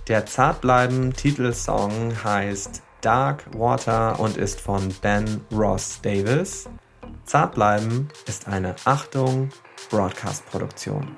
Der 0.09 0.25
Zartbleiben 0.25 1.13
Titelsong 1.13 2.25
heißt 2.25 2.81
Dark 3.03 3.45
Water 3.53 4.19
und 4.19 4.39
ist 4.39 4.59
von 4.59 4.89
Ben 5.03 5.43
Ross 5.53 6.01
Davis. 6.01 6.67
Zartbleiben 7.27 8.09
ist 8.27 8.49
eine 8.49 8.75
Achtung 8.87 9.51
Broadcast 9.91 10.47
Produktion. 10.47 11.15